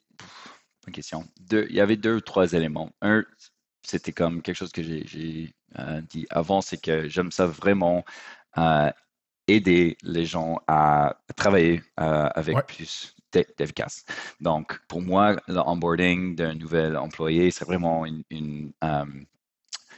Une 0.86 0.92
question. 0.92 1.24
il 1.50 1.72
y 1.72 1.80
avait 1.80 1.96
deux 1.96 2.16
ou 2.16 2.20
trois 2.20 2.52
éléments. 2.52 2.90
Un, 3.02 3.24
c'était 3.82 4.12
comme 4.12 4.42
quelque 4.42 4.56
chose 4.56 4.72
que 4.72 4.82
j'ai 4.82 5.54
euh, 5.78 6.00
dit 6.02 6.26
avant, 6.30 6.60
c'est 6.60 6.78
que 6.78 7.08
j'aime 7.08 7.30
ça 7.30 7.46
vraiment 7.46 8.04
euh, 8.58 8.90
aider 9.54 9.96
les 10.02 10.26
gens 10.26 10.60
à 10.66 11.16
travailler 11.36 11.82
euh, 12.00 12.28
avec 12.34 12.66
plus 12.66 13.14
d'efficace. 13.32 14.04
Donc, 14.40 14.80
pour 14.88 15.02
moi, 15.02 15.36
l'onboarding 15.46 16.34
d'un 16.34 16.54
nouvel 16.54 16.96
employé, 16.96 17.50
c'est 17.50 17.64
vraiment 17.64 18.04
une, 18.04 18.24
une 18.30 18.72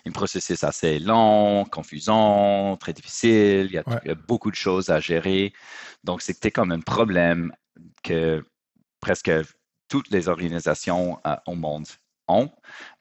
un 0.05 0.11
processus 0.11 0.65
assez 0.65 0.99
long, 0.99 1.65
confusant, 1.65 2.77
très 2.77 2.93
difficile. 2.93 3.67
Il 3.67 3.73
y, 3.73 3.79
a, 3.79 3.85
il 4.05 4.09
y, 4.09 4.11
a, 4.11 4.15
beaucoup 4.15 4.51
de 4.51 4.57
choses 4.57 4.91
à 4.91 5.01
gérer. 5.01 5.53
Donc, 6.03 6.23
c'était 6.23 6.51
comme 6.51 6.73
un 6.73 6.81
problème 6.81 7.53
que 8.03 8.45
presque 9.01 9.31
toutes 9.89 10.11
les 10.11 10.29
organisations 10.29 11.21
au 11.47 11.55
monde 11.55 11.87
ont 12.29 12.51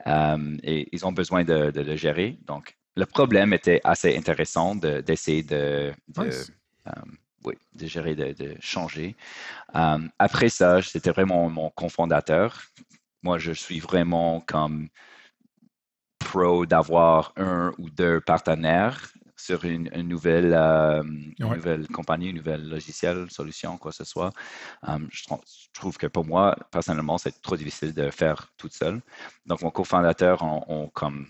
euh, 0.08 0.58
et 0.64 0.90
ils 0.92 1.06
ont 1.06 1.12
besoin 1.12 1.44
de, 1.44 1.72
le 1.74 1.96
gérer. 1.96 2.38
Donc, 2.46 2.78
le 2.96 3.06
problème 3.06 3.54
était 3.54 3.82
assez 3.84 4.18
intéressant 4.18 4.76
d'essayer 4.76 5.44
de, 5.44 5.94
euh, 6.18 6.44
de, 7.74 7.88
gérer, 7.88 8.16
de, 8.16 8.56
changer. 8.60 9.16
Euh, 9.76 10.00
après 10.20 10.50
ça, 10.50 10.82
c'était 10.82 11.12
vraiment 11.12 11.50
mon 11.50 11.70
cofondateur. 11.70 12.62
Moi, 13.24 13.38
je 13.38 13.52
suis 13.52 13.80
vraiment 13.80 14.42
comme 14.42 14.90
pro 16.20 16.66
d'avoir 16.66 17.34
un 17.38 17.74
ou 17.78 17.90
deux 17.90 18.20
partenaires 18.20 19.12
sur 19.38 19.66
une, 19.66 19.90
nouvelle, 20.04 20.54
euh, 20.54 21.02
nouvelle 21.40 21.88
compagnie, 21.88 22.30
une 22.30 22.36
nouvelle 22.36 22.68
logiciel, 22.70 23.26
solution, 23.32 23.78
quoi 23.78 23.92
que 23.92 23.98
ce 23.98 24.04
soit. 24.04 24.32
Je, 24.88 25.24
trouve 25.74 25.98
que 25.98 26.06
pour 26.06 26.26
moi, 26.26 26.56
personnellement, 26.72 27.18
c'est 27.18 27.42
trop 27.42 27.56
difficile 27.56 27.94
de 27.94 28.12
faire 28.12 28.52
toute 28.58 28.74
seule. 28.74 29.02
Donc, 29.48 29.64
mon 29.64 29.72
cofondateur, 29.72 30.44
on, 30.44 30.90
comme, 30.90 31.26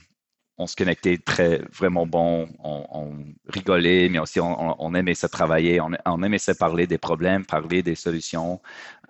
on 0.61 0.67
se 0.67 0.75
connectait 0.75 1.17
très, 1.17 1.61
vraiment 1.73 2.05
bon, 2.05 2.47
on, 2.63 3.15
rigolait, 3.47 4.09
mais 4.09 4.19
aussi 4.19 4.39
on, 4.39 4.93
aimait 4.93 5.15
se 5.15 5.25
travailler, 5.27 5.81
on, 5.81 6.23
aimait 6.23 6.37
se 6.37 6.51
parler 6.51 6.85
des 6.85 6.99
problèmes, 6.99 7.45
parler 7.45 7.81
des 7.81 7.95
solutions 7.95 8.61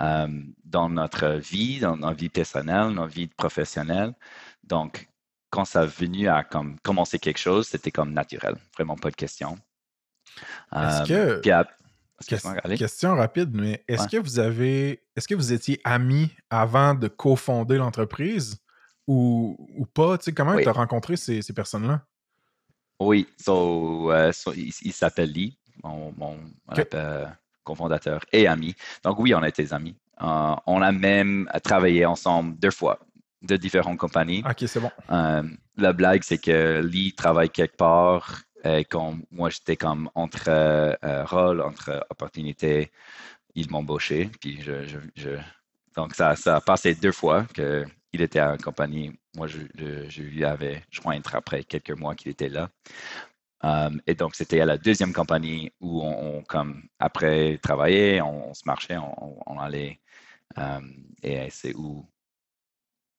euh, 0.01 0.27
dans 0.63 0.89
notre 0.89 1.34
vie, 1.34 1.79
dans 1.79 1.98
notre 1.98 2.17
vie 2.17 2.29
personnelle, 2.29 2.84
dans 2.84 3.01
notre 3.01 3.13
vie 3.13 3.27
professionnelle. 3.27 4.13
Donc, 4.63 5.10
quand 5.50 5.65
ça 5.65 5.81
a 5.81 5.86
venu 5.86 6.29
à 6.29 6.43
comme, 6.43 6.79
commencer 6.79 7.20
quelque 7.20 7.39
chose, 7.39 7.67
c'était 7.67 7.91
comme 7.91 8.13
naturel, 8.13 8.55
vraiment 8.75 8.96
pas 8.96 9.12
de 9.12 9.15
question. 9.15 9.58
Est-ce 10.74 11.08
que. 11.08 11.41
Euh, 11.46 12.77
question 12.77 13.15
rapide, 13.15 13.50
mais 13.53 13.84
est-ce 13.88 14.08
que 14.08 14.17
vous 14.17 14.39
avez. 14.39 15.03
Est-ce 15.15 15.27
que 15.27 15.36
vous 15.36 15.51
étiez 15.51 15.81
amis 15.84 16.31
avant 16.50 16.93
de 16.93 17.08
cofonder 17.10 17.77
l'entreprise? 17.77 18.62
Ou, 19.08 19.58
pas? 19.93 20.17
Tu 20.17 20.25
sais, 20.25 20.34
comment 20.34 20.58
tu 20.58 20.67
as 20.67 20.74
rencontré 20.74 21.15
ces, 21.17 21.41
personnes-là? 21.53 22.01
Oui, 23.00 23.27
so, 23.38 24.12
il, 24.55 24.93
s'appelle 24.93 25.31
Lee, 25.31 25.58
mon, 25.84 26.13
mon 26.17 26.38
cofondateur 27.63 28.24
et 28.31 28.48
ami. 28.48 28.75
Donc 29.03 29.20
oui, 29.20 29.34
on 29.34 29.43
était 29.43 29.74
amis. 29.74 29.96
on 30.20 30.81
a 30.81 30.91
même 30.91 31.50
travaillé 31.63 32.05
ensemble 32.05 32.58
deux 32.60 32.72
fois 32.72 33.00
de 33.41 33.58
différentes 33.58 33.98
compagnies. 33.98 34.43
OK, 34.48 34.63
c'est 34.67 34.79
bon. 34.79 34.91
la 35.77 35.93
blague, 35.93 36.24
c'est 36.24 36.38
que 36.38 36.81
Lee 36.81 37.13
travaille 37.13 37.50
quelque 37.50 37.77
part 37.77 38.43
et 38.63 38.86
quand 38.86 39.17
moi 39.31 39.50
j'étais 39.50 39.75
comme 39.75 40.10
entre 40.13 40.43
euh, 40.48 41.25
rôle, 41.25 41.62
entre 41.62 42.05
opportunités, 42.10 42.91
il 43.55 43.70
m'embauchait. 43.72 44.29
Puis 44.39 44.62
je, 44.62 45.38
donc 45.96 46.15
ça, 46.15 46.36
ça 46.36 46.58
a 46.58 46.62
passé 46.62 46.96
deux 46.96 47.12
fois 47.12 47.46
qu'il 48.11 48.21
était 48.21 48.41
compagnie. 48.63 49.17
Moi, 49.35 49.47
je, 49.47 50.21
lui 50.21 50.43
avais 50.45 50.83
joindre 50.91 51.33
après 51.35 51.63
quelques 51.63 51.97
mois 51.97 52.15
qu'il 52.15 52.31
était 52.31 52.49
là. 52.49 52.69
Um, 53.63 54.01
et 54.07 54.15
donc, 54.15 54.35
c'était 54.35 54.59
à 54.59 54.65
la 54.65 54.77
deuxième 54.77 55.13
compagnie 55.13 55.71
où 55.79 56.01
on, 56.01 56.43
comme 56.43 56.83
après 56.99 57.59
travailler, 57.61 58.21
on, 58.21 58.53
se 58.53 58.63
marchait, 58.65 58.97
on, 58.97 59.59
allait. 59.59 59.99
Um, 60.57 61.05
et 61.21 61.49
c'est 61.51 61.73
où 61.75 62.05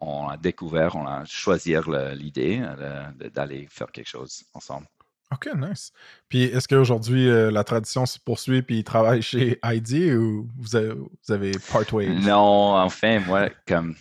on 0.01 0.29
a 0.29 0.37
découvert, 0.37 0.97
on 0.97 1.07
a 1.07 1.25
choisi 1.25 1.75
l'idée 2.15 2.61
euh, 2.61 3.07
d'aller 3.33 3.69
faire 3.71 3.91
quelque 3.93 4.09
chose 4.09 4.45
ensemble. 4.53 4.87
OK, 5.33 5.49
nice. 5.57 5.93
Puis 6.29 6.45
est-ce 6.45 6.69
qu'aujourd'hui, 6.69 7.29
euh, 7.31 7.51
la 7.51 7.65
tradition 7.65 8.05
se 8.05 8.19
poursuit 8.19 8.63
puis 8.63 8.79
il 8.79 8.85
travaille 8.85 9.23
chez 9.23 9.59
ID 9.65 10.15
ou 10.15 10.49
vous 10.59 10.77
avez, 10.77 10.93
vous 10.93 11.33
avez 11.33 11.53
part 11.71 11.91
ways? 11.95 12.09
Non, 12.09 12.77
enfin, 12.77 13.21
moi, 13.21 13.49
comme 13.67 13.95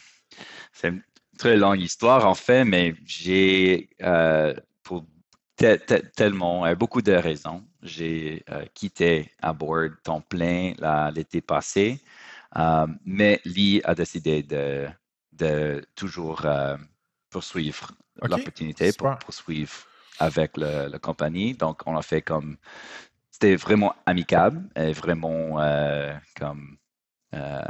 c'est 0.74 0.90
une 0.90 1.04
très 1.38 1.58
longue 1.58 1.82
histoire, 1.82 2.28
en 2.28 2.36
fait, 2.36 2.66
mais 2.66 2.96
j'ai, 3.06 3.90
euh, 4.02 4.54
pour 4.84 5.06
tellement, 5.56 6.66
euh, 6.66 6.76
beaucoup 6.76 7.02
de 7.02 7.14
raisons, 7.14 7.64
j'ai 7.84 8.44
quitté 8.74 9.32
à 9.42 9.54
bord 9.54 9.90
temps 10.04 10.22
plein 10.22 10.74
l'été 11.14 11.42
passé, 11.42 12.00
mais 13.06 13.42
Lee 13.46 13.82
a 13.84 13.96
décidé 13.96 14.44
de, 14.44 14.88
de 15.34 15.84
toujours 15.96 16.46
poursuivre 17.30 17.92
l'opportunité 18.22 18.92
pour 18.94 19.18
poursuivre 19.18 19.74
avec 20.20 20.58
la 20.58 21.00
compagnie. 21.00 21.54
Donc, 21.54 21.82
on 21.86 21.98
a 21.98 22.02
fait 22.02 22.22
comme. 22.22 22.58
C'était 23.32 23.56
vraiment 23.56 23.96
amicable 24.06 24.70
et 24.76 24.92
vraiment 24.92 25.60
euh, 25.60 26.14
comme 26.38 26.78
euh, 27.34 27.62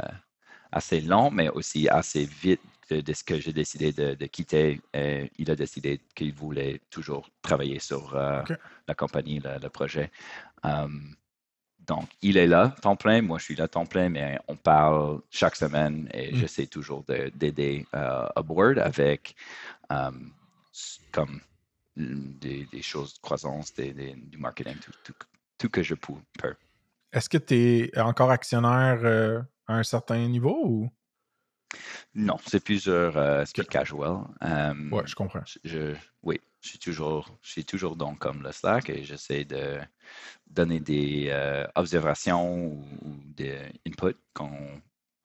assez 0.72 1.00
lent, 1.00 1.30
mais 1.30 1.48
aussi 1.48 1.88
assez 1.88 2.24
vite 2.24 2.60
de, 2.90 3.12
ce 3.12 3.24
que 3.24 3.38
j'ai 3.38 3.52
décidé 3.52 3.92
de, 3.92 4.26
quitter. 4.26 4.80
Et 4.92 5.30
il 5.38 5.50
a 5.50 5.56
décidé 5.56 6.00
qu'il 6.14 6.32
voulait 6.34 6.80
toujours 6.90 7.30
travailler 7.42 7.78
sur 7.78 8.14
euh, 8.16 8.42
la 8.88 8.94
compagnie, 8.94 9.40
le, 9.40 9.68
projet. 9.68 10.10
Um, 10.62 11.14
donc, 11.86 12.08
il 12.20 12.36
est 12.36 12.46
là, 12.46 12.74
temps 12.80 12.96
plein. 12.96 13.22
Moi, 13.22 13.38
je 13.38 13.44
suis 13.44 13.56
là, 13.56 13.68
temps 13.68 13.86
plein, 13.86 14.08
mais 14.08 14.38
on 14.48 14.56
parle 14.56 15.20
chaque 15.30 15.56
semaine 15.56 16.08
et 16.12 16.32
mm. 16.32 16.36
j'essaie 16.36 16.66
toujours 16.66 17.04
d'aider 17.34 17.86
à 17.92 18.42
board 18.42 18.78
avec 18.78 19.34
um, 19.90 20.32
comme 21.10 21.40
des, 21.96 22.82
choses 22.82 23.14
de 23.14 23.20
croissance, 23.20 23.74
du 23.74 24.38
marketing, 24.38 24.76
tout, 25.04 25.12
tout, 25.58 25.68
que 25.68 25.82
je 25.82 25.94
peux. 25.94 26.14
Est-ce 27.12 27.28
que 27.28 27.38
tu 27.38 27.90
es 27.94 28.00
encore 28.00 28.30
actionnaire 28.30 29.00
euh, 29.04 29.42
à 29.72 29.76
un 29.76 29.82
certain 29.82 30.26
niveau 30.28 30.62
ou? 30.64 30.90
Non, 32.14 32.36
c'est 32.46 32.62
plusieurs 32.62 33.16
euh, 33.16 33.44
casual. 33.70 34.18
Euh, 34.42 34.74
oui, 34.90 35.02
je 35.06 35.14
comprends. 35.14 35.42
Je, 35.64 35.94
oui, 36.22 36.40
je 36.60 36.68
suis 36.70 36.78
toujours, 36.78 37.34
je 37.40 37.50
suis 37.50 37.64
toujours 37.64 37.96
donc 37.96 38.18
comme 38.18 38.42
le 38.42 38.52
Slack 38.52 38.90
et 38.90 39.02
j'essaie 39.04 39.44
de 39.44 39.78
donner 40.46 40.80
des 40.80 41.28
euh, 41.30 41.66
observations 41.74 42.66
ou, 42.66 42.84
des 43.24 43.58
inputs 43.86 44.18
quand 44.34 44.52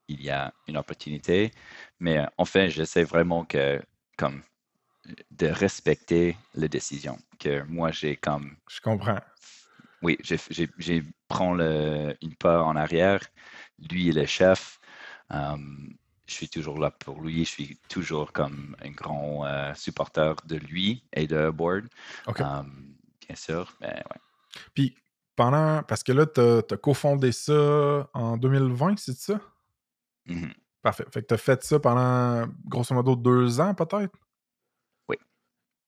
il 0.07 0.21
y 0.21 0.29
a 0.29 0.53
une 0.67 0.77
opportunité. 0.77 1.51
Mais 1.99 2.25
enfin, 2.38 2.69
j'essaie 2.69 3.03
vraiment 3.03 3.43
que, 3.43 3.81
comme 4.17 4.41
de 5.31 5.47
respecter 5.47 6.38
les 6.55 6.69
décisions 6.69 7.17
que 7.39 7.63
moi 7.63 7.91
j'ai 7.91 8.15
comme. 8.15 8.55
Je 8.69 8.79
comprends. 8.81 9.19
Oui, 10.01 10.17
j'ai 10.21 11.03
prends 11.27 11.53
le, 11.53 12.15
une 12.21 12.36
part 12.36 12.67
en 12.67 12.75
arrière. 12.75 13.19
Lui 13.91 14.09
est 14.09 14.13
le 14.13 14.25
chef. 14.25 14.79
Um, 15.29 15.95
je 16.25 16.33
suis 16.33 16.49
toujours 16.49 16.79
là 16.79 16.91
pour 16.91 17.21
lui. 17.21 17.45
Je 17.45 17.49
suis 17.49 17.79
toujours 17.89 18.31
comme 18.33 18.75
un 18.83 18.91
grand 18.91 19.45
euh, 19.45 19.73
supporter 19.75 20.35
de 20.45 20.57
lui 20.57 21.03
et 21.13 21.27
de 21.27 21.49
Board. 21.49 21.85
Um, 22.27 22.95
bien 23.25 23.35
sûr, 23.35 23.73
mais 23.81 23.93
ouais. 23.93 24.21
Puis, 24.73 24.95
pendant. 25.35 25.83
Parce 25.83 26.03
que 26.03 26.11
là, 26.11 26.25
tu 26.25 26.41
as, 26.41 26.77
cofondé 26.77 27.31
ça 27.31 28.09
en 28.13 28.37
2020, 28.37 28.97
c'est 28.97 29.17
ça? 29.17 29.39
Mm-hmm. 30.27 30.53
Parfait. 30.81 31.05
Fait 31.11 31.21
que 31.21 31.27
tu 31.27 31.33
as 31.33 31.37
fait 31.37 31.63
ça 31.63 31.79
pendant 31.79 32.47
grosso 32.65 32.93
modo 32.93 33.15
deux 33.15 33.59
ans, 33.59 33.73
peut-être? 33.73 34.17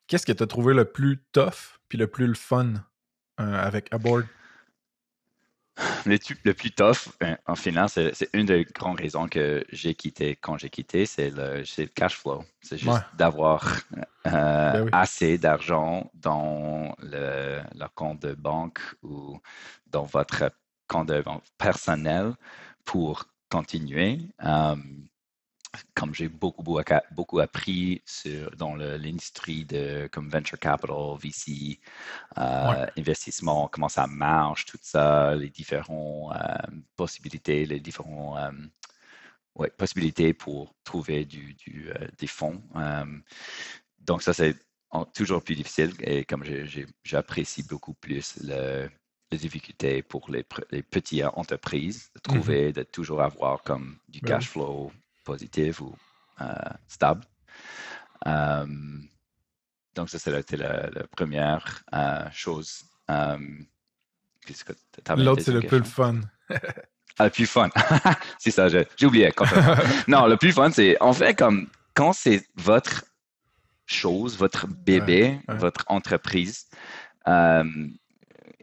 Qu'est-ce 0.10 0.26
que 0.26 0.32
tu 0.32 0.42
as 0.42 0.48
trouvé 0.48 0.74
le 0.74 0.86
plus 0.86 1.24
tough 1.32 1.78
puis 1.88 2.00
le 2.00 2.08
plus 2.08 2.26
le 2.26 2.34
fun 2.34 2.74
euh, 3.40 3.64
avec 3.64 3.94
Aboard? 3.94 4.26
Le, 6.06 6.18
le, 6.44 6.54
plus 6.54 6.72
tough, 6.72 7.10
ben, 7.20 7.38
en 7.46 7.56
finance, 7.56 7.94
c'est 8.14 8.30
une 8.34 8.46
des 8.46 8.66
grandes 8.66 9.00
raisons 9.00 9.28
que 9.28 9.64
j'ai 9.72 9.96
quitté 9.96 10.36
quand 10.36 10.58
j'ai 10.58 10.70
quitté, 10.70 11.06
c'est 11.06 11.30
le, 11.30 11.64
le, 11.78 11.86
cash 11.88 12.18
flow. 12.18 12.44
C'est 12.62 12.78
juste 12.78 13.04
d'avoir 13.18 13.82
euh, 14.28 14.84
ben 14.84 14.90
assez 14.92 15.38
d'argent 15.38 16.10
dans 16.14 16.96
le, 17.02 17.62
compte 17.96 18.22
de 18.22 18.34
banque 18.34 18.80
ou 19.04 19.40
dans 19.88 20.04
votre 20.04 20.52
compte 20.88 21.08
de 21.08 21.22
banque 21.22 21.44
personnel 21.58 22.34
pour 22.86 23.26
continuer. 23.50 24.20
Euh, 24.44 24.76
comme 25.94 26.16
j'ai 26.16 26.28
beaucoup, 26.28 26.64
beaucoup, 26.64 27.40
appris 27.40 28.02
sur, 28.06 28.50
dans 28.56 28.76
l'industrie 28.76 29.66
de 29.66 30.10
comme 30.12 30.30
venture 30.30 30.58
capital, 30.58 30.96
VC, 31.22 31.80
euh, 32.38 32.88
investissement, 32.98 33.68
comment 33.68 33.90
ça 33.90 34.08
marche, 34.08 34.66
tout 34.66 34.80
ça, 34.82 35.36
les 35.36 35.50
différentes 35.50 36.36
euh, 36.36 36.76
possibilités, 36.96 37.66
les 37.66 37.80
différentes 37.80 38.38
euh, 38.38 39.68
possibilités 39.78 40.34
pour 40.34 40.74
trouver 40.84 41.26
du, 41.26 41.56
des 42.18 42.28
fonds. 42.28 42.64
donc 44.00 44.24
ça, 44.24 44.34
c'est 44.34 44.56
toujours 45.14 45.44
plus 45.44 45.56
difficile 45.56 45.94
et 46.02 46.24
comme 46.26 46.44
j'apprécie 47.04 47.64
beaucoup 47.64 47.94
plus 47.94 48.40
le, 48.42 48.90
les 49.32 49.38
difficultés 49.38 50.02
pour 50.02 50.32
les, 50.32 50.46
les 50.72 50.82
petites 50.82 51.26
entreprises 51.34 52.10
de 52.16 52.20
mm-hmm. 52.20 52.24
trouver, 52.24 52.74
de 52.74 52.84
toujours 52.84 53.22
avoir 53.22 53.62
comme 53.64 53.98
du 54.08 54.22
ben 54.22 54.30
cash 54.30 54.50
flow 54.50 54.92
positive 55.24 55.82
ou 55.82 55.96
euh, 56.42 56.46
stable. 56.88 57.24
Euh, 58.28 58.66
donc, 59.96 60.10
ça, 60.10 60.20
c'était 60.20 60.58
la, 60.58 60.90
première 61.16 61.84
euh, 61.94 62.26
chose. 62.32 62.84
L'autre, 65.18 65.42
c'est 65.42 65.52
le 65.52 65.62
plus 65.62 65.84
fun. 65.84 66.22
ah, 67.18 67.26
le 67.26 67.30
plus 67.30 67.48
fun. 67.48 67.70
c'est 68.40 68.52
ça, 68.52 68.68
j'ai 68.70 69.06
oublié. 69.06 69.32
non, 70.08 70.28
le 70.28 70.38
plus 70.38 70.52
fun, 70.52 70.72
c'est 70.72 71.02
en 71.02 71.14
fait 71.14 71.36
comme 71.36 71.68
quand 71.94 72.14
c'est 72.14 72.48
votre 72.56 73.06
chose, 73.86 74.38
votre 74.38 74.68
bébé, 74.68 75.40
votre 75.48 75.84
entreprise, 75.88 76.68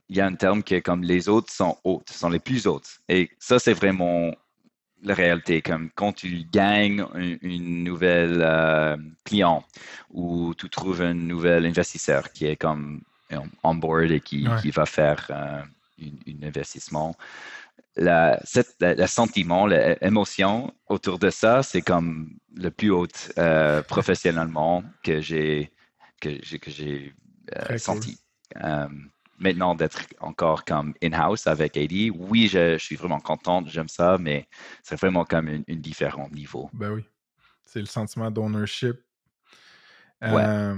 il 0.09 0.17
y 0.17 0.21
a 0.21 0.27
un 0.27 0.35
terme 0.35 0.63
qui 0.63 0.75
est 0.75 0.83
comme 0.83 1.03
les 1.03 1.29
autres 1.29 1.53
sont 1.53 1.77
hautes, 1.85 2.11
sont 2.11 2.29
les 2.29 2.39
plus 2.39 2.67
hautes. 2.67 3.01
Et 3.09 3.31
ça, 3.39 3.59
c'est 3.59 3.73
vraiment 3.73 4.33
la 5.07 5.15
réalité. 5.15 5.63
Comme 5.63 5.91
quand 5.95 6.13
tu 6.13 6.45
gagnes 6.53 7.07
une, 7.15 7.85
nouvelle 7.85 8.43
euh, 8.43 8.97
client 9.25 9.65
ou 10.11 10.53
tu 10.59 10.69
trouves 10.69 11.01
un 11.01 11.15
nouvel 11.15 11.65
investisseur 11.65 12.33
qui 12.33 12.47
est 12.47 12.57
comme 12.57 13.01
on 13.63 13.75
board 13.75 14.11
et 14.11 14.21
qui, 14.21 14.47
qui 14.61 14.71
va 14.71 14.85
faire 14.85 15.27
euh, 15.31 15.63
un 16.03 16.47
investissement. 16.47 17.17
La, 17.99 18.39
le 18.81 19.07
sentiment, 19.07 19.67
l'émotion 19.67 20.75
autour 20.89 21.19
de 21.19 21.31
ça, 21.31 21.63
c'est 21.63 21.81
comme 21.81 22.37
le 22.55 22.71
plus 22.71 22.91
haut 22.91 23.07
euh, 23.39 23.83
professionnellement 23.95 24.85
que 25.03 25.21
j'ai 25.21 25.73
que 26.21 26.31
j'ai 26.43 26.59
que 26.59 26.71
j'ai 26.71 27.15
senti 27.79 28.19
maintenant 29.39 29.75
d'être 29.75 30.01
encore 30.21 30.65
comme 30.65 30.95
in-house 31.03 31.47
avec 31.47 31.77
AD, 31.77 31.93
oui, 32.15 32.49
je, 32.49 32.79
suis 32.79 32.97
vraiment 32.97 33.21
contente, 33.21 33.69
j'aime 33.69 33.89
ça, 33.89 34.19
mais 34.19 34.49
c'est 34.83 34.97
vraiment 34.97 35.25
comme 35.25 35.49
un, 35.49 35.63
différent 35.77 36.29
niveau. 36.31 36.71
Ben 36.73 36.93
oui. 36.93 37.05
C'est 37.65 37.81
le 37.81 37.87
sentiment 37.87 38.31
d'ownership. 38.31 38.97
Ouais. 40.23 40.73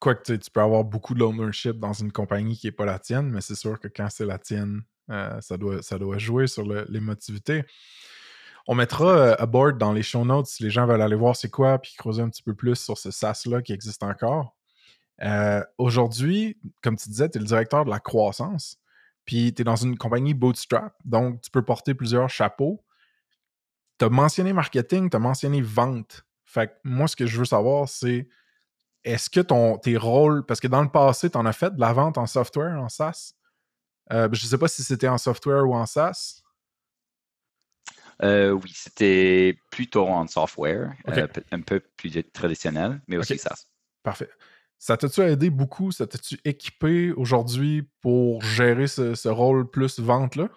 Quoique 0.00 0.34
tu 0.34 0.50
peux 0.50 0.60
avoir 0.60 0.84
beaucoup 0.84 1.14
d'ownership 1.14 1.78
dans 1.78 1.94
une 1.94 2.12
compagnie 2.12 2.58
qui 2.58 2.66
n'est 2.66 2.72
pas 2.72 2.84
la 2.84 2.98
tienne, 2.98 3.30
mais 3.30 3.40
c'est 3.40 3.54
sûr 3.54 3.80
que 3.80 3.88
quand 3.88 4.08
c'est 4.10 4.26
la 4.26 4.38
tienne, 4.38 4.82
euh, 5.10 5.40
ça, 5.40 5.56
doit, 5.56 5.82
ça 5.82 5.98
doit 5.98 6.18
jouer 6.18 6.46
sur 6.46 6.62
l'émotivité. 6.88 7.64
On 8.66 8.74
mettra 8.74 9.32
à 9.32 9.46
board 9.46 9.78
dans 9.78 9.92
les 9.92 10.02
show 10.02 10.24
notes 10.24 10.46
si 10.46 10.62
les 10.62 10.70
gens 10.70 10.86
veulent 10.86 11.02
aller 11.02 11.16
voir 11.16 11.36
c'est 11.36 11.50
quoi, 11.50 11.78
puis 11.78 11.94
creuser 11.96 12.22
un 12.22 12.28
petit 12.28 12.42
peu 12.42 12.54
plus 12.54 12.76
sur 12.76 12.98
ce 12.98 13.10
SaaS-là 13.10 13.62
qui 13.62 13.72
existe 13.72 14.02
encore. 14.02 14.54
Aujourd'hui, 15.78 16.58
comme 16.82 16.96
tu 16.96 17.08
disais, 17.08 17.28
tu 17.28 17.38
es 17.38 17.40
le 17.40 17.46
directeur 17.46 17.84
de 17.84 17.90
la 17.90 18.00
croissance, 18.00 18.78
puis 19.24 19.54
tu 19.54 19.62
es 19.62 19.64
dans 19.64 19.76
une 19.76 19.96
compagnie 19.96 20.34
bootstrap, 20.34 20.94
donc 21.04 21.40
tu 21.40 21.50
peux 21.50 21.62
porter 21.62 21.94
plusieurs 21.94 22.28
chapeaux. 22.28 22.84
Tu 23.98 24.04
as 24.04 24.08
mentionné 24.08 24.52
marketing, 24.52 25.08
tu 25.08 25.16
as 25.16 25.20
mentionné 25.20 25.62
vente. 25.62 26.24
Fait 26.44 26.68
que 26.68 26.72
moi, 26.84 27.08
ce 27.08 27.16
que 27.16 27.26
je 27.26 27.38
veux 27.38 27.44
savoir, 27.44 27.88
c'est 27.88 28.28
est-ce 29.04 29.30
que 29.30 29.40
ton, 29.40 29.78
tes 29.78 29.96
rôles, 29.96 30.44
parce 30.46 30.60
que 30.60 30.66
dans 30.66 30.82
le 30.82 30.88
passé, 30.88 31.30
tu 31.30 31.36
en 31.36 31.46
as 31.46 31.52
fait 31.52 31.74
de 31.74 31.80
la 31.80 31.92
vente 31.92 32.18
en 32.18 32.26
software, 32.26 32.80
en 32.80 32.88
SaaS. 32.88 33.34
Euh, 34.12 34.28
je 34.32 34.44
ne 34.44 34.48
sais 34.48 34.58
pas 34.58 34.68
si 34.68 34.82
c'était 34.82 35.08
en 35.08 35.18
software 35.18 35.66
ou 35.68 35.74
en 35.74 35.86
SaaS. 35.86 36.42
Euh, 38.22 38.50
oui, 38.52 38.70
c'était 38.74 39.58
plutôt 39.70 40.06
en 40.06 40.26
software, 40.26 40.94
euh, 41.08 41.26
un 41.50 41.60
peu 41.60 41.80
plus 41.80 42.22
traditionnel, 42.32 43.02
mais 43.08 43.16
aussi 43.16 43.38
SaaS. 43.38 43.66
Parfait. 44.02 44.30
Ça 44.84 44.98
t'a-tu 44.98 45.22
aidé 45.22 45.48
beaucoup? 45.48 45.92
Ça 45.92 46.06
t'a-tu 46.06 46.38
équipé 46.44 47.10
aujourd'hui 47.12 47.88
pour 48.02 48.42
gérer 48.42 48.86
ce, 48.86 49.28
rôle 49.28 49.70
plus 49.70 49.98
vente-là? 49.98 50.50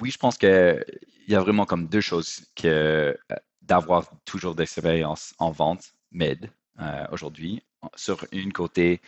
Oui, 0.00 0.10
je 0.10 0.16
pense 0.16 0.38
qu'il 0.38 0.82
y 1.28 1.34
a 1.34 1.40
vraiment 1.40 1.66
comme 1.66 1.86
deux 1.86 2.00
choses 2.00 2.46
que 2.54 3.14
d'avoir 3.60 4.08
toujours 4.24 4.54
d'expérience 4.54 5.34
en 5.38 5.50
vente 5.50 5.92
m'aide 6.12 6.50
euh, 6.80 7.06
aujourd'hui. 7.12 7.62
Sur 7.94 8.24
une 8.32 8.54
côté, 8.54 9.02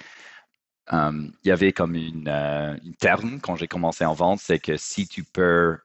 euh, 0.93 1.31
il 1.43 1.49
y 1.49 1.51
avait 1.51 1.73
comme 1.73 1.95
une, 1.95 2.29
euh, 2.29 2.77
une 2.85 2.97
terme 2.97 3.41
quand 3.41 3.57
j'ai 3.57 3.67
commencé 3.67 4.05
en 4.05 4.13
vente, 4.13 4.41
c'est 4.41 4.59
que 4.59 4.77
si 4.77 5.09
tu 5.09 5.25
peux 5.25 5.79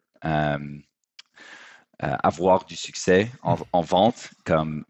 avoir 2.00 2.66
du 2.66 2.76
succès 2.76 3.32
en, 3.42 3.56
en, 3.72 3.82
vente, 3.82 4.32
comme 4.44 4.84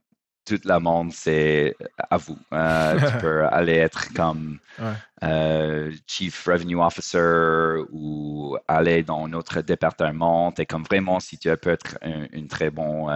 toute 0.46 0.66
la 0.66 0.80
monde, 0.80 1.12
c'est 1.14 1.76
à 1.98 2.18
vous. 2.18 2.38
tu 2.52 3.18
peux 3.22 3.46
aller 3.46 3.76
être 3.76 4.14
comme 4.14 4.60
Chief 6.08 6.46
Revenue 6.46 6.82
Officer 6.82 7.84
ou 7.92 8.58
aller 8.68 9.04
dans 9.04 9.26
un 9.26 9.34
autre 9.34 9.62
département. 9.62 10.54
Et 10.58 10.66
comme 10.66 10.84
vraiment, 10.84 11.20
si 11.20 11.38
tu 11.38 11.56
peux 11.58 11.72
être 11.72 11.98
un, 12.02 12.48
très 12.48 12.70
bon 12.70 13.08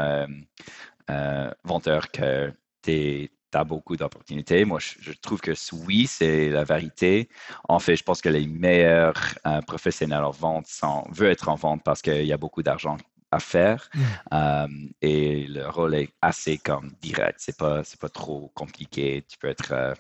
vendeur, 1.63 2.11
que 2.11 2.51
tu 2.81 3.29
as 3.53 3.63
beaucoup 3.63 3.95
d'opportunités. 3.95 4.65
Moi, 4.65 4.79
je, 4.79 5.11
trouve 5.13 5.41
que 5.41 5.51
oui, 5.85 6.07
c'est 6.07 6.49
la 6.49 6.63
vérité. 6.63 7.29
En 7.67 7.79
fait, 7.79 7.95
je 7.95 8.03
pense 8.03 8.21
que 8.21 8.29
les 8.29 8.47
meilleurs 8.47 9.35
euh, 9.45 9.61
professionnels 9.61 10.23
en 10.23 10.31
vente 10.31 10.67
sont, 10.67 11.05
veulent 11.11 11.31
être 11.31 11.49
en 11.49 11.55
vente 11.55 11.83
parce 11.83 12.01
qu'il 12.01 12.25
y 12.25 12.33
a 12.33 12.37
beaucoup 12.37 12.63
d'argent 12.63 12.97
à 13.31 13.39
faire 13.39 13.89
mm. 13.93 14.01
euh, 14.33 14.67
et 15.01 15.47
le 15.47 15.67
rôle 15.69 15.95
est 15.95 16.09
assez 16.21 16.57
comme 16.57 16.91
direct. 17.01 17.37
C'est 17.39 17.57
pas 17.57 17.83
c'est 17.83 17.99
pas 17.99 18.09
trop 18.09 18.51
compliqué. 18.53 19.23
Tu 19.27 19.37
peux 19.37 19.47
être 19.47 19.71
euh, 19.71 19.93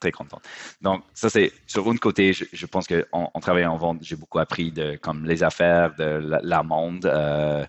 très 0.00 0.12
content. 0.12 0.40
Donc 0.80 1.02
ça 1.14 1.30
c'est 1.30 1.52
sur 1.66 1.88
un 1.88 1.96
côté, 1.96 2.32
je, 2.32 2.66
pense 2.66 2.86
que 2.86 3.06
en, 3.12 3.28
travaillant 3.40 3.74
en 3.74 3.78
vente, 3.78 3.98
j'ai 4.02 4.16
beaucoup 4.16 4.38
appris 4.38 4.70
de 4.72 4.96
comme 4.96 5.24
les 5.24 5.42
affaires, 5.42 5.94
de 5.96 6.38
la, 6.42 6.62
monde. 6.62 7.06
Euh, 7.06 7.64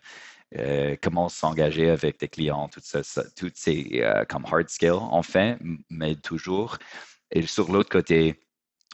comment 1.01 1.27
s'engager 1.27 1.89
avec 1.89 2.19
des 2.19 2.29
clients, 2.29 2.69
tout 2.69 2.79
ça, 2.81 3.01
toutes 3.35 3.57
ces 3.57 4.03
comme 4.29 4.45
hard 4.45 4.69
skills, 4.69 4.91
enfin, 4.91 5.57
mais 5.89 6.15
toujours. 6.15 6.77
Et 7.31 7.41
sur 7.41 7.71
l'autre 7.71 7.89
côté, 7.89 8.39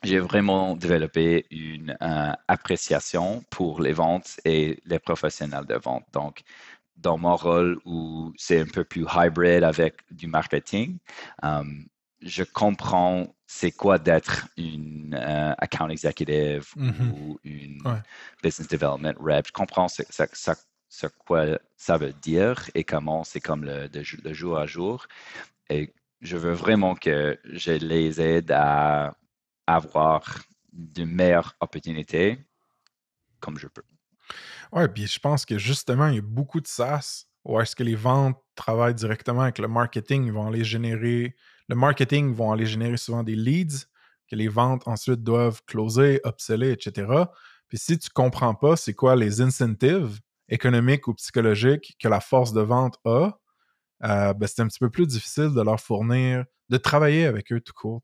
j'ai 0.03 0.19
vraiment 0.19 0.75
développé 0.75 1.45
une 1.51 1.95
euh, 2.01 2.31
appréciation 2.47 3.43
pour 3.49 3.81
les 3.81 3.93
ventes 3.93 4.39
et 4.45 4.81
les 4.85 4.99
professionnels 4.99 5.65
de 5.65 5.75
vente. 5.75 6.05
Donc, 6.13 6.41
dans 6.97 7.17
mon 7.17 7.35
rôle 7.35 7.79
où 7.85 8.33
c'est 8.37 8.59
un 8.59 8.65
peu 8.65 8.83
plus 8.83 9.05
hybrid 9.13 9.63
avec 9.63 9.95
du 10.11 10.27
marketing, 10.27 10.97
je 12.21 12.43
comprends 12.43 13.35
c'est 13.47 13.71
quoi 13.71 13.97
d'être 13.97 14.47
une 14.55 15.15
account 15.57 15.89
executive 15.89 16.67
mm-hmm. 16.77 17.11
ou 17.11 17.39
une 17.43 17.81
business 18.43 18.67
development 18.67 19.15
rep. 19.19 19.47
Je 19.47 19.51
comprends 19.51 19.87
ce 19.87 21.07
quoi 21.25 21.45
ça 21.77 21.97
veut 21.97 22.13
dire 22.13 22.69
et 22.75 22.83
comment 22.83 23.23
c'est 23.23 23.39
comme 23.39 23.63
le, 23.65 23.87
de, 23.87 24.33
jour 24.33 24.57
à 24.57 24.65
jour. 24.65 25.07
Et 25.69 25.93
je 26.21 26.37
veux 26.37 26.53
vraiment 26.53 26.95
que 26.95 27.39
je 27.45 27.71
les 27.71 28.21
aide 28.21 28.51
à 28.51 29.15
avoir 29.75 30.23
de 30.73 31.03
meilleures 31.03 31.55
opportunités 31.59 32.39
comme 33.39 33.57
je 33.57 33.67
peux. 33.67 33.83
Oui, 34.71 34.83
puis 34.93 35.07
je 35.07 35.19
pense 35.19 35.45
que 35.45 35.57
justement, 35.57 36.07
il 36.07 36.15
y 36.15 36.19
a 36.19 36.23
beaucoup 36.23 36.61
de 36.61 36.67
SaaS 36.67 37.25
où 37.43 37.59
est-ce 37.59 37.75
que 37.75 37.83
les 37.83 37.95
ventes 37.95 38.37
travaillent 38.55 38.95
directement 38.95 39.41
avec 39.41 39.57
le 39.57 39.67
marketing, 39.67 40.25
ils 40.25 40.31
vont 40.31 40.47
aller 40.47 40.63
générer, 40.63 41.35
le 41.67 41.75
marketing 41.75 42.33
vont 42.33 42.51
aller 42.51 42.67
générer 42.67 42.97
souvent 42.97 43.23
des 43.23 43.35
leads 43.35 43.87
que 44.29 44.35
les 44.35 44.47
ventes 44.47 44.87
ensuite 44.87 45.23
doivent 45.23 45.61
closer, 45.65 46.21
upseller, 46.25 46.71
etc. 46.71 47.11
Puis 47.67 47.79
si 47.79 47.97
tu 47.97 48.09
ne 48.09 48.13
comprends 48.13 48.53
pas 48.53 48.75
c'est 48.75 48.93
quoi 48.93 49.15
les 49.15 49.41
incentives, 49.41 50.19
économique 50.49 51.07
ou 51.07 51.13
psychologique 51.15 51.95
que 51.99 52.07
la 52.07 52.19
force 52.19 52.53
de 52.53 52.61
vente 52.61 52.99
a, 53.05 53.39
euh, 54.03 54.33
ben, 54.33 54.47
c'est 54.47 54.61
un 54.61 54.67
petit 54.67 54.79
peu 54.79 54.89
plus 54.89 55.07
difficile 55.07 55.53
de 55.53 55.61
leur 55.61 55.79
fournir, 55.79 56.45
de 56.69 56.77
travailler 56.77 57.25
avec 57.25 57.51
eux 57.51 57.61
tout 57.61 57.73
court. 57.73 58.01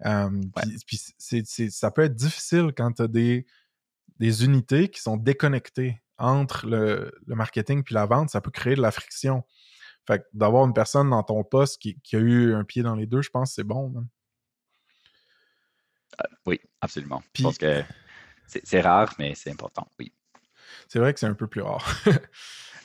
Puis, 0.00 1.70
ça 1.70 1.90
peut 1.90 2.02
être 2.02 2.14
difficile 2.14 2.72
quand 2.76 2.92
tu 2.92 3.02
as 3.02 3.08
des, 3.08 3.46
des 4.18 4.44
unités 4.44 4.88
qui 4.88 5.00
sont 5.00 5.16
déconnectées 5.16 6.02
entre 6.18 6.66
le, 6.66 7.12
marketing 7.26 7.82
puis 7.82 7.94
la 7.94 8.06
vente, 8.06 8.30
ça 8.30 8.40
peut 8.40 8.50
créer 8.50 8.74
de 8.74 8.82
la 8.82 8.90
friction. 8.90 9.44
Fait 10.06 10.20
que 10.20 10.24
d'avoir 10.32 10.66
une 10.66 10.74
personne 10.74 11.10
dans 11.10 11.22
ton 11.22 11.42
poste 11.44 11.80
qui, 11.80 11.98
a 12.12 12.18
eu 12.18 12.54
un 12.54 12.64
pied 12.64 12.82
dans 12.82 12.94
les 12.94 13.06
deux, 13.06 13.22
je 13.22 13.30
pense 13.30 13.50
que 13.50 13.54
c'est 13.54 13.64
bon. 13.64 13.92
Euh, 16.20 16.28
oui, 16.46 16.60
absolument. 16.80 17.22
je 17.34 17.42
pense 17.42 17.58
que 17.58 17.82
c'est 18.46 18.80
rare, 18.80 19.14
mais 19.18 19.34
c'est 19.34 19.50
important, 19.50 19.88
oui. 19.98 20.12
C'est 20.88 20.98
vrai 20.98 21.14
que 21.14 21.20
c'est 21.20 21.26
un 21.26 21.34
peu 21.34 21.46
plus 21.46 21.62
rare. 21.62 21.84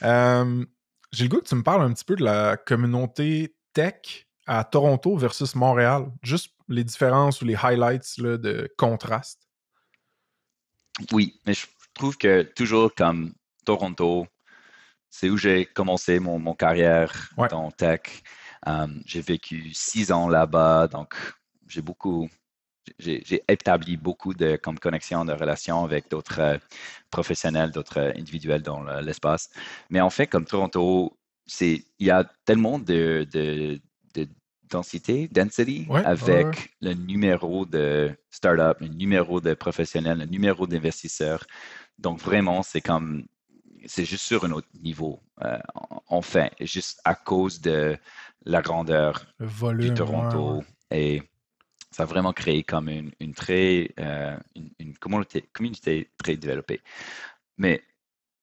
Euh, 0.01 0.65
j'ai 1.11 1.25
le 1.25 1.29
goût 1.29 1.41
que 1.41 1.47
tu 1.49 1.55
me 1.55 1.61
parles 1.61 1.81
un 1.81 1.91
petit 1.91 2.05
peu 2.05 2.15
de 2.15 2.23
la 2.23 2.55
communauté 2.55 3.53
tech 3.73 4.28
à 4.49 4.63
Toronto 4.63 5.15
versus 5.15 5.53
Montréal. 5.53 6.11
Juste 6.23 6.55
les 6.67 6.83
différences 6.83 7.41
ou 7.41 7.45
les 7.45 7.55
highlights 7.55 8.19
de 8.19 8.73
contraste. 8.77 9.47
Oui, 11.11 11.39
mais 11.45 11.53
je 11.53 11.67
trouve 11.93 12.17
que 12.17 12.41
toujours 12.41 12.93
comme 12.95 13.33
Toronto, 13.63 14.25
c'est 15.11 15.29
où 15.29 15.37
j'ai 15.37 15.65
commencé 15.67 16.19
mon, 16.19 16.53
carrière 16.55 17.29
dans 17.51 17.69
tech. 17.69 18.01
Euh, 18.67 18.87
j'ai 19.05 19.21
vécu 19.21 19.71
six 19.73 20.11
ans 20.11 20.27
là-bas, 20.27 20.87
donc 20.87 21.13
j'ai 21.67 21.81
beaucoup 21.81 22.27
j'ai 22.97 23.43
établi 23.47 23.97
beaucoup 23.97 24.33
de 24.33 24.55
comme 24.55 24.79
connexions, 24.79 25.23
de 25.23 25.33
relations 25.33 25.83
avec 25.83 26.09
d'autres 26.09 26.39
euh, 26.39 26.57
professionnels, 27.11 27.69
d'autres 27.69 27.99
euh, 27.99 28.11
individuels 28.15 28.63
dans 28.63 28.81
l'espace. 29.01 29.51
Mais 29.91 30.01
en 30.01 30.09
fait, 30.09 30.25
comme 30.25 30.45
Toronto, 30.45 31.15
il 31.61 31.83
y 31.99 32.09
a 32.09 32.23
tellement 32.45 32.79
de, 32.79 33.27
de, 33.31 33.79
densité, 34.69 35.27
density, 35.27 35.87
avec 36.05 36.73
le 36.81 36.93
numéro 36.93 37.65
de 37.65 38.11
start-up, 38.29 38.77
le 38.81 38.87
numéro 38.87 39.41
de 39.41 39.53
professionnels, 39.53 40.19
le 40.19 40.25
numéro 40.25 40.67
d'investisseurs. 40.67 41.45
Donc 41.97 42.19
vraiment, 42.19 42.63
c'est 42.63 42.81
comme 42.81 43.25
c'est 43.85 44.05
juste 44.05 44.25
sur 44.25 44.45
un 44.45 44.51
autre 44.51 44.67
niveau, 44.81 45.21
euh, 45.43 45.57
enfin, 46.07 46.49
juste 46.59 46.99
à 47.05 47.15
cause 47.15 47.61
de 47.61 47.97
la 48.45 48.61
grandeur 48.61 49.25
du 49.77 49.93
Toronto 49.93 50.63
et 50.91 51.21
ça 51.91 52.03
a 52.03 52.05
vraiment 52.05 52.33
créé 52.33 52.63
comme 52.63 52.89
une, 52.89 53.11
une 53.19 53.33
très, 53.33 53.91
euh, 53.99 54.37
une, 54.79 54.97
communauté, 54.97 55.43
communauté 55.53 56.09
très 56.17 56.35
développée. 56.35 56.81
Mais 57.57 57.81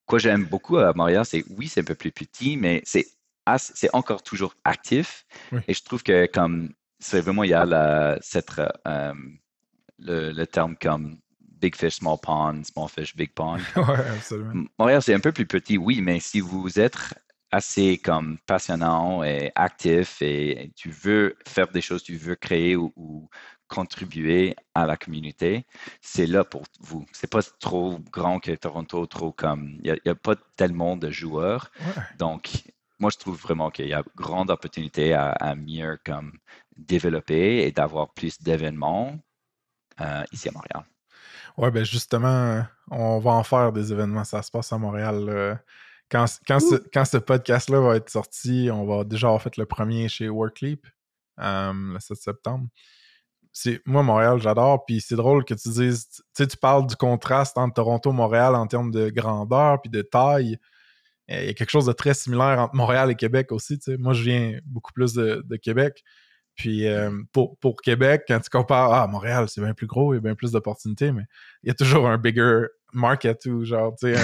quoi 0.05 0.19
j'aime 0.19 0.45
beaucoup 0.45 0.79
à 0.79 0.93
Montréal, 0.95 1.25
c'est 1.25 1.45
oui, 1.51 1.69
c'est 1.69 1.81
un 1.81 1.85
peu 1.85 1.95
plus 1.95 2.13
petit, 2.13 2.57
mais 2.57 2.83
c'est 2.85 3.07
c'est 3.59 3.95
encore 3.95 4.23
toujours 4.23 4.55
actif. 4.65 5.27
Et 5.69 5.75
je 5.75 5.83
trouve 5.83 6.03
que 6.03 6.27
comme 6.27 6.73
c'est 6.99 7.21
vraiment, 7.21 7.45
il 7.45 7.51
y 7.51 7.55
a 7.55 7.65
la, 7.65 8.19
cette, 8.21 8.53
euh, 8.87 9.15
le, 9.99 10.33
le, 10.33 10.47
terme 10.47 10.77
comme 10.81 11.19
big 11.41 11.77
fish, 11.77 11.97
small 11.97 12.19
pond, 12.23 12.63
small 12.65 12.89
fish, 12.89 13.15
big 13.17 13.33
pond. 13.33 13.59
Montréal, 14.79 15.03
c'est 15.03 15.15
un 15.15 15.21
peu 15.21 15.33
plus 15.33 15.47
petit, 15.47 15.77
oui, 15.79 16.01
mais 16.01 16.21
si 16.21 16.41
vous 16.41 16.79
êtes 16.79 16.97
assez 17.53 17.99
comme 17.99 18.39
passionnant 18.47 19.23
et 19.23 19.53
actif 19.55 20.21
et 20.21 20.73
tu 20.75 20.91
veux 20.91 21.37
faire 21.47 21.69
des 21.69 21.81
choses, 21.81 22.03
tu 22.03 22.17
veux 22.17 22.35
créer 22.35 22.77
ou, 22.77 23.29
contribuer 23.69 24.55
à 24.75 24.87
la 24.87 24.97
communauté, 24.97 25.67
c'est 26.01 26.27
là 26.27 26.45
pour 26.45 26.63
vous. 26.79 27.05
C'est 27.11 27.29
pas 27.29 27.43
trop 27.59 27.99
grand 28.13 28.39
que 28.39 28.53
Toronto, 28.53 29.07
trop 29.07 29.33
comme 29.33 29.81
il 29.83 29.99
n'y 30.05 30.11
a, 30.11 30.15
pas 30.15 30.37
tellement 30.55 30.97
de 30.97 31.11
joueurs. 31.11 31.73
Donc, 32.17 32.63
moi, 32.99 33.11
je 33.13 33.19
trouve 33.19 33.37
vraiment 33.37 33.71
qu'il 33.71 33.89
y 33.89 33.95
a 33.95 34.03
grande 34.17 34.51
opportunité 34.51 35.15
à, 35.15 35.55
mieux 35.55 35.99
comme 36.05 36.33
développer 36.77 37.67
et 37.67 37.73
d'avoir 37.73 38.13
plus 38.13 38.41
d'événements 38.41 39.17
euh, 40.01 40.25
ici 40.33 40.49
à 40.49 40.53
Montréal. 40.53 40.85
Oui, 41.59 41.71
ben 41.71 41.85
justement, 41.85 42.65
on 42.91 43.19
va 43.19 43.31
en 43.33 43.43
faire 43.43 43.73
des 43.73 43.93
événements. 43.93 44.25
Ça 44.25 44.43
se 44.43 44.51
passe 44.51 44.73
à 44.73 44.79
Montréal 44.79 45.59
quand, 46.11 46.27
quand, 46.47 46.61
ce, 46.61 46.77
quand 46.93 47.05
ce 47.05 47.17
podcast-là 47.17 47.81
va 47.81 47.97
être 47.97 48.11
sorti, 48.11 48.69
on 48.73 48.87
va 48.87 49.05
déjà 49.05 49.29
avoir 49.29 49.43
fait 49.43 49.57
le 49.57 49.67
premier 49.67 50.09
chez 50.09 50.29
Workleap 50.29 50.87
euh, 51.41 51.73
le 51.73 51.99
7 51.99 52.17
septembre. 52.17 52.69
C'est, 53.53 53.81
moi, 53.87 54.03
Montréal, 54.03 54.39
j'adore. 54.41 54.85
Puis 54.85 55.01
c'est 55.01 55.17
drôle 55.17 55.45
que 55.45 55.55
tu 55.55 55.71
dises, 55.71 56.09
tu 56.11 56.23
sais, 56.35 56.47
tu 56.47 56.57
parles 56.57 56.87
du 56.87 56.97
contraste 56.97 57.59
entre 57.59 57.75
Toronto 57.75 58.11
et 58.11 58.15
Montréal 58.15 58.55
en 58.55 58.67
termes 58.67 58.91
de 58.91 59.09
grandeur 59.11 59.81
puis 59.81 59.91
de 59.91 60.03
taille. 60.03 60.59
Il 61.29 61.45
y 61.45 61.49
a 61.49 61.55
quelque 61.55 61.71
chose 61.71 61.87
de 61.87 61.93
très 61.93 62.15
similaire 62.15 62.59
entre 62.61 62.75
Montréal 62.75 63.11
et 63.11 63.15
Québec 63.15 63.51
aussi. 63.51 63.79
Tu 63.79 63.93
sais. 63.93 63.97
Moi, 63.99 64.13
je 64.13 64.23
viens 64.23 64.59
beaucoup 64.65 64.93
plus 64.93 65.13
de, 65.15 65.43
de 65.45 65.57
Québec. 65.57 66.05
Puis 66.57 66.87
euh, 66.87 67.11
pour, 67.33 67.59
pour, 67.59 67.77
Québec, 67.77 68.25
quand 68.27 68.41
tu 68.41 68.49
compares, 68.49 68.93
ah, 68.93 69.07
Montréal, 69.07 69.47
c'est 69.49 69.61
bien 69.61 69.75
plus 69.75 69.87
gros, 69.87 70.15
il 70.15 70.17
y 70.17 70.19
a 70.19 70.21
bien 70.23 70.35
plus 70.35 70.53
d'opportunités, 70.53 71.13
mais 71.13 71.25
il 71.63 71.69
y 71.69 71.71
a 71.71 71.75
toujours 71.75 72.09
un 72.09 72.17
bigger 72.17 72.63
market 72.95 73.45
ou 73.45 73.63
genre, 73.65 73.95
tu 73.95 74.15
sais, 74.15 74.17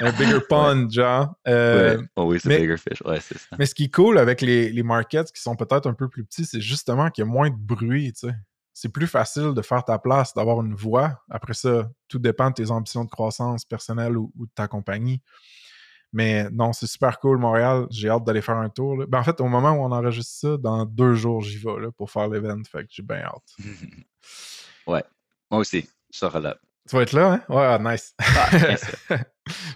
un, 0.00 0.12
bigger 0.18 0.40
pond, 0.48 0.88
genre. 0.90 1.32
Euh, 1.46 1.98
ouais, 1.98 2.04
always 2.16 2.40
a 2.44 2.48
bigger 2.48 2.76
fish, 2.76 3.00
ouais, 3.02 3.20
c'est 3.20 3.38
ça. 3.38 3.56
Mais 3.56 3.66
ce 3.66 3.74
qui 3.74 3.84
est 3.84 3.94
cool 3.94 4.18
avec 4.18 4.40
les, 4.40 4.72
les 4.72 4.82
markets 4.82 5.30
qui 5.32 5.40
sont 5.40 5.54
peut-être 5.54 5.88
un 5.88 5.94
peu 5.94 6.08
plus 6.08 6.24
petits, 6.24 6.44
c'est 6.44 6.60
justement 6.60 7.08
qu'il 7.10 7.24
y 7.24 7.26
a 7.28 7.30
moins 7.30 7.50
de 7.50 7.56
bruit, 7.56 8.12
tu 8.12 8.26
sais. 8.26 8.34
C'est 8.74 8.92
plus 8.92 9.06
facile 9.06 9.54
de 9.54 9.62
faire 9.62 9.84
ta 9.84 9.98
place, 9.98 10.34
d'avoir 10.34 10.60
une 10.60 10.74
voix. 10.74 11.22
Après 11.30 11.54
ça, 11.54 11.88
tout 12.08 12.18
dépend 12.18 12.50
de 12.50 12.54
tes 12.54 12.70
ambitions 12.70 13.04
de 13.04 13.10
croissance 13.10 13.64
personnelle 13.64 14.18
ou, 14.18 14.32
ou 14.36 14.44
de 14.44 14.50
ta 14.54 14.68
compagnie. 14.68 15.22
Mais 16.16 16.48
non, 16.50 16.72
c'est 16.72 16.86
super 16.86 17.18
cool, 17.20 17.36
Montréal. 17.36 17.86
J'ai 17.90 18.08
hâte 18.08 18.24
d'aller 18.24 18.40
faire 18.40 18.56
un 18.56 18.70
tour. 18.70 19.04
Ben, 19.06 19.18
en 19.18 19.22
fait, 19.22 19.38
au 19.42 19.48
moment 19.48 19.72
où 19.72 19.84
on 19.84 19.92
enregistre 19.92 20.32
ça, 20.32 20.56
dans 20.56 20.86
deux 20.86 21.12
jours, 21.12 21.42
j'y 21.42 21.58
vais 21.58 21.78
là, 21.78 21.90
pour 21.92 22.10
faire 22.10 22.26
l'event. 22.26 22.58
Fait 22.64 22.84
que 22.84 22.88
j'ai 22.88 23.02
bien 23.02 23.18
hâte. 23.18 23.54
ouais. 24.86 25.04
Moi 25.50 25.60
aussi. 25.60 25.86
Je 26.10 26.18
serai 26.18 26.40
là. 26.40 26.56
Tu 26.88 26.96
vas 26.96 27.02
être 27.02 27.12
là, 27.12 27.32
hein? 27.32 27.42
Ouais, 27.50 27.66
ah, 27.66 27.78
nice. 27.78 28.14
Ah, 28.18 28.48
je 29.10 29.16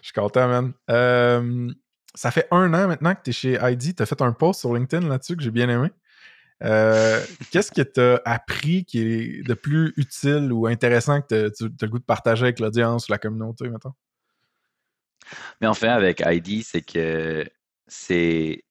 suis 0.01 0.15
content, 0.15 0.49
man. 0.49 0.73
Euh, 0.89 1.71
ça 2.15 2.31
fait 2.31 2.49
un 2.51 2.73
an 2.73 2.89
maintenant 2.89 3.15
que 3.15 3.21
tu 3.23 3.31
es 3.31 3.33
chez 3.35 3.59
ID. 3.61 3.95
Tu 3.95 4.03
as 4.03 4.07
fait 4.07 4.23
un 4.23 4.33
post 4.33 4.61
sur 4.61 4.73
LinkedIn 4.73 5.07
là-dessus 5.09 5.37
que 5.37 5.43
j'ai 5.43 5.51
bien 5.51 5.69
aimé. 5.69 5.91
Euh, 6.65 7.23
qu'est-ce 7.51 7.71
que 7.71 7.83
tu 7.83 8.01
as 8.01 8.23
appris 8.25 8.87
qui 8.87 9.01
est 9.03 9.47
de 9.47 9.53
plus 9.53 9.93
utile 9.99 10.55
ou 10.55 10.67
intéressant 10.67 11.21
que 11.21 11.51
tu 11.51 11.65
as 11.65 11.85
le 11.85 11.89
goût 11.89 11.99
de 11.99 12.05
partager 12.05 12.45
avec 12.45 12.61
l'audience 12.61 13.09
ou 13.09 13.13
la 13.13 13.19
communauté, 13.19 13.69
maintenant? 13.69 13.95
Mais 15.61 15.67
en 15.67 15.75
fait, 15.75 15.89
avec 15.89 16.23
ID, 16.25 16.63
c'est 16.65 16.83
que 16.83 17.49
c'est 17.87 18.65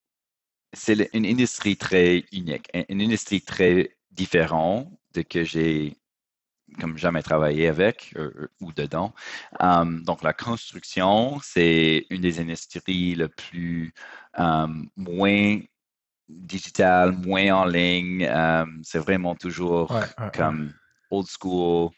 une 1.13 1.25
industrie 1.25 1.77
très 1.77 2.25
unique, 2.31 2.69
une 2.89 3.01
industrie 3.01 3.41
très 3.41 3.95
différente 4.11 4.91
de 5.13 5.21
que 5.21 5.43
j'ai 5.43 5.97
comme 6.79 6.97
jamais 6.97 7.23
travaillé 7.23 7.67
avec 7.67 8.13
euh, 8.15 8.31
euh, 8.37 8.47
ou 8.61 8.71
dedans. 8.71 9.13
Um, 9.59 10.03
donc, 10.03 10.23
la 10.23 10.33
construction, 10.33 11.39
c'est 11.41 12.05
une 12.09 12.21
des 12.21 12.39
industries 12.39 13.15
le 13.15 13.27
plus 13.27 13.93
um, 14.37 14.87
moins 14.95 15.59
digitale, 16.27 17.13
moins 17.13 17.51
en 17.53 17.65
ligne. 17.65 18.27
Um, 18.27 18.81
c'est 18.83 18.99
vraiment 18.99 19.35
toujours 19.35 19.97
comme 20.33 20.73
old 21.11 21.27
school. 21.27 21.91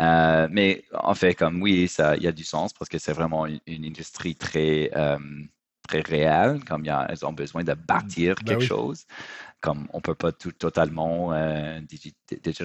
Euh, 0.00 0.48
mais 0.50 0.84
en 0.92 1.14
fait, 1.14 1.34
comme 1.34 1.62
oui, 1.62 1.88
ça, 1.88 2.16
il 2.16 2.22
y 2.22 2.26
a 2.26 2.32
du 2.32 2.44
sens 2.44 2.72
parce 2.72 2.88
que 2.88 2.98
c'est 2.98 3.12
vraiment 3.12 3.46
une, 3.46 3.84
industrie 3.84 4.34
très, 4.34 4.90
euh, 4.96 5.18
très 5.86 6.00
réelle, 6.00 6.64
comme 6.64 6.84
y 6.84 6.90
a, 6.90 7.06
elles 7.08 7.24
ont 7.24 7.32
besoin 7.32 7.64
de 7.64 7.74
bâtir 7.74 8.34
ben 8.36 8.44
quelque 8.44 8.64
chose. 8.64 9.06
Comme 9.60 9.88
on 9.92 9.98
ne 9.98 10.02
peut 10.02 10.14
pas 10.14 10.32
tout 10.32 10.52
totalement 10.52 11.32
euh, 11.32 11.80
digitaliser 11.80 12.64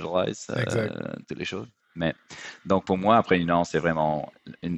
toutes 1.28 1.40
les 1.40 1.46
choses. 1.46 1.68
Mais 1.96 2.14
donc 2.66 2.86
pour 2.86 2.98
moi, 2.98 3.18
après 3.18 3.40
une 3.40 3.52
an, 3.52 3.64
c'est 3.64 3.80
vraiment, 3.80 4.32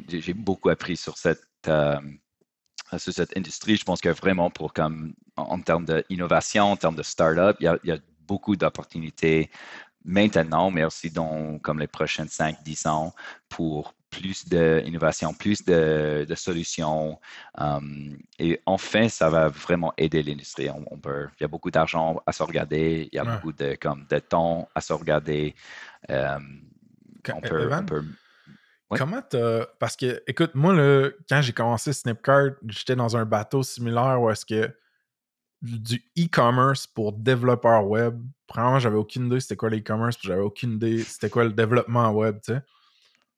j'ai 0.08 0.34
beaucoup 0.34 0.70
appris 0.70 0.98
sur 0.98 1.18
cette 1.18 1.44
sur 2.98 3.14
cette 3.14 3.36
industrie. 3.36 3.76
Je 3.76 3.84
pense 3.84 4.00
que 4.00 4.10
vraiment 4.10 4.50
pour 4.50 4.74
comme 4.74 5.14
en, 5.36 5.60
termes 5.60 5.86
d'innovation, 5.86 6.72
en 6.72 6.78
termes 6.78 6.96
de 6.96 7.04
start-up, 7.04 7.58
il 7.60 7.80
y 7.84 7.92
a 7.92 7.98
beaucoup 8.28 8.56
d'opportunités 8.56 9.50
maintenant, 10.06 10.72
mais 10.72 10.86
aussi 10.86 11.10
dans 11.10 11.60
comme 11.60 11.80
les 11.80 11.88
prochaines 11.88 12.28
5-10 12.28 12.88
ans 12.88 13.14
pour 13.50 13.94
plus 14.10 14.48
d'innovation, 14.48 15.34
plus 15.34 15.66
de, 15.66 16.26
solutions. 16.36 17.20
Um, 17.58 18.18
et 18.40 18.62
enfin, 18.66 19.10
ça 19.10 19.30
va 19.30 19.50
vraiment 19.50 19.94
aider 19.98 20.24
l'industrie. 20.24 20.70
On, 20.70 20.98
peut, 20.98 21.28
il 21.40 21.44
y 21.44 21.46
a 21.46 21.50
beaucoup 21.50 21.72
d'argent 21.72 22.22
à 22.26 22.32
se 22.32 22.44
regarder, 22.44 23.10
il 23.12 23.16
y 23.16 23.20
a 23.20 23.26
beaucoup 23.26 23.52
de, 23.52 23.76
comme, 23.82 24.06
de 24.10 24.20
temps 24.20 24.70
à 24.74 24.82
se 24.82 24.94
regarder. 24.94 25.56
Um, 26.08 26.62
on 27.34 27.42
peut, 27.42 27.70
Comment 28.90 29.22
t'as. 29.22 29.66
Parce 29.80 29.96
que, 29.96 30.22
écoute, 30.28 30.52
moi, 30.54 30.74
là, 30.74 31.10
quand 31.28 31.42
j'ai 31.42 31.54
commencé 31.54 31.92
Snipcart, 31.92 32.52
j'étais 32.68 32.96
dans 32.96 33.18
un 33.18 33.26
bateau 33.26 33.64
similaire 33.64 34.22
où 34.22 34.30
est-ce 34.30 34.46
que 34.46 34.72
du 35.66 36.04
e-commerce 36.18 36.88
pour 36.88 37.14
développeurs 37.14 37.88
web. 37.88 38.22
Premièrement, 38.48 38.80
j'avais 38.80 38.98
aucune 38.98 39.28
idée 39.28 39.40
c'était 39.40 39.56
quoi 39.56 39.70
l'e-commerce, 39.70 40.18
puis 40.18 40.28
j'avais 40.28 40.42
aucune 40.42 40.74
idée 40.74 41.04
c'était 41.04 41.30
quoi 41.30 41.44
le 41.44 41.54
développement 41.54 42.10
web, 42.12 42.40
tu 42.44 42.54
sais. 42.54 42.62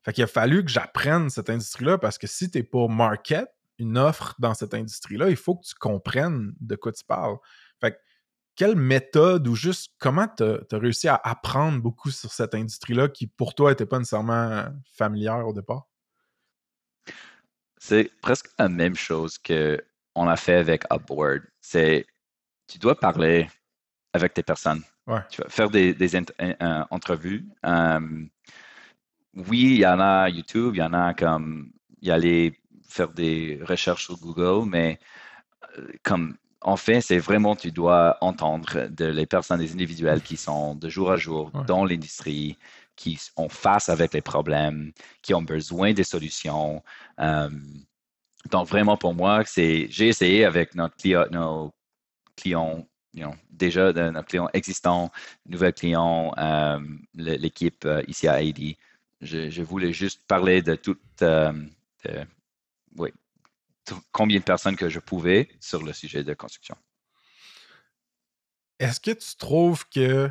Fait 0.04 0.14
qu'il 0.14 0.24
a 0.24 0.28
fallu 0.28 0.64
que 0.64 0.72
j'apprenne 0.72 1.30
cette 1.30 1.50
industrie-là 1.50 1.98
parce 1.98 2.18
que 2.18 2.28
si 2.28 2.50
tu 2.50 2.60
es 2.60 2.64
pour 2.64 2.90
market 2.90 3.50
une 3.78 3.98
offre 3.98 4.36
dans 4.40 4.54
cette 4.54 4.74
industrie-là, 4.74 5.30
il 5.30 5.36
faut 5.36 5.56
que 5.56 5.66
tu 5.66 5.76
comprennes 5.76 6.54
de 6.62 6.76
quoi 6.76 6.94
tu 6.94 7.04
parles. 7.04 7.38
Fait 7.82 7.92
que 7.92 7.98
quelle 8.56 8.76
méthode 8.76 9.48
ou 9.48 9.56
juste 9.56 9.94
comment 10.00 10.28
tu 10.28 10.44
as, 10.44 10.78
réussi 10.78 11.08
à 11.08 11.16
apprendre 11.16 11.82
beaucoup 11.82 12.10
sur 12.10 12.32
cette 12.32 12.56
industrie-là 12.56 13.10
qui 13.10 13.28
pour 13.28 13.54
toi 13.54 13.72
n'était 13.72 13.86
pas 13.86 14.00
nécessairement 14.00 14.66
familière 14.94 15.46
au 15.48 15.54
départ? 15.54 15.88
C'est 17.78 18.10
presque 18.22 18.48
la 18.58 18.70
même 18.70 18.96
chose 18.96 19.38
qu'on 19.38 20.28
a 20.28 20.36
fait 20.38 20.56
avec 20.56 20.86
Upward. 20.92 21.44
C'est 21.62 22.08
tu 22.68 22.78
dois 22.78 22.96
parler 22.96 23.50
avec 24.14 24.34
tes 24.34 24.44
personnes. 24.44 24.84
Tu 25.30 25.42
vas 25.42 25.50
faire 25.50 25.70
des, 25.70 25.96
euh, 26.42 26.84
entrevues. 26.92 27.46
Euh, 27.66 28.26
oui, 29.36 29.76
il 29.76 29.80
y 29.80 29.86
en 29.86 30.00
a 30.00 30.30
YouTube, 30.30 30.76
il 30.76 30.80
y 30.80 30.84
en 30.84 30.94
a 30.94 31.14
comme 31.14 31.72
y 32.02 32.12
aller 32.12 32.60
faire 32.90 33.10
des 33.10 33.60
recherches 33.64 34.06
sur 34.06 34.18
Google, 34.18 34.68
mais 34.70 35.00
euh, 35.78 35.88
comme 36.04 36.36
en 36.62 36.76
fait, 36.76 37.02
c'est 37.02 37.20
vraiment 37.20 37.56
tu 37.56 37.72
dois 37.72 38.18
entendre 38.20 38.88
de 38.90 39.06
les 39.06 39.26
personnes, 39.26 39.60
des 39.60 39.72
individuels 39.72 40.22
qui 40.22 40.36
sont 40.36 40.76
de 40.76 40.90
jour 40.90 41.12
à 41.12 41.18
jour 41.18 41.52
dans 41.68 41.86
l'industrie, 41.86 42.58
qui 42.96 43.20
ont 43.38 43.48
face 43.48 43.90
avec 43.90 44.14
les 44.14 44.22
problèmes, 44.22 44.92
qui 45.22 45.34
ont 45.34 45.44
besoin 45.44 45.94
des 45.94 46.04
solutions. 46.04 46.84
donc 47.18 48.68
vraiment 48.68 48.98
pour 48.98 49.14
moi, 49.14 49.44
c'est 49.46 49.88
j'ai 49.90 50.08
essayé 50.08 50.46
avec 50.46 50.76
notre 50.76 50.98
client, 50.98 51.26
nos 51.32 51.72
clients 52.38 52.88
déjà 53.50 53.94
de 53.94 54.10
nos 54.10 54.24
clients 54.24 54.50
existants, 54.54 55.12
nouveaux 55.46 55.72
clients, 55.72 56.32
euh, 56.38 56.80
l'équipe 57.16 57.86
euh, 57.86 58.04
ici 58.08 58.28
à 58.28 58.34
AD. 58.34 58.76
Je, 59.22 59.62
voulais 59.64 59.94
juste 59.94 60.22
parler 60.28 60.62
de 60.62 60.76
tout, 60.76 60.98
euh, 61.22 61.52
oui, 62.98 63.10
combien 64.12 64.40
de 64.40 64.44
personnes 64.44 64.76
que 64.76 64.90
je 64.90 65.00
pouvais 65.00 65.50
sur 65.60 65.84
le 65.84 65.94
sujet 65.94 66.24
de 66.24 66.34
construction. 66.34 66.76
Est-ce 68.80 69.00
que 69.00 69.12
tu 69.12 69.36
trouves 69.38 69.90
que 69.90 70.30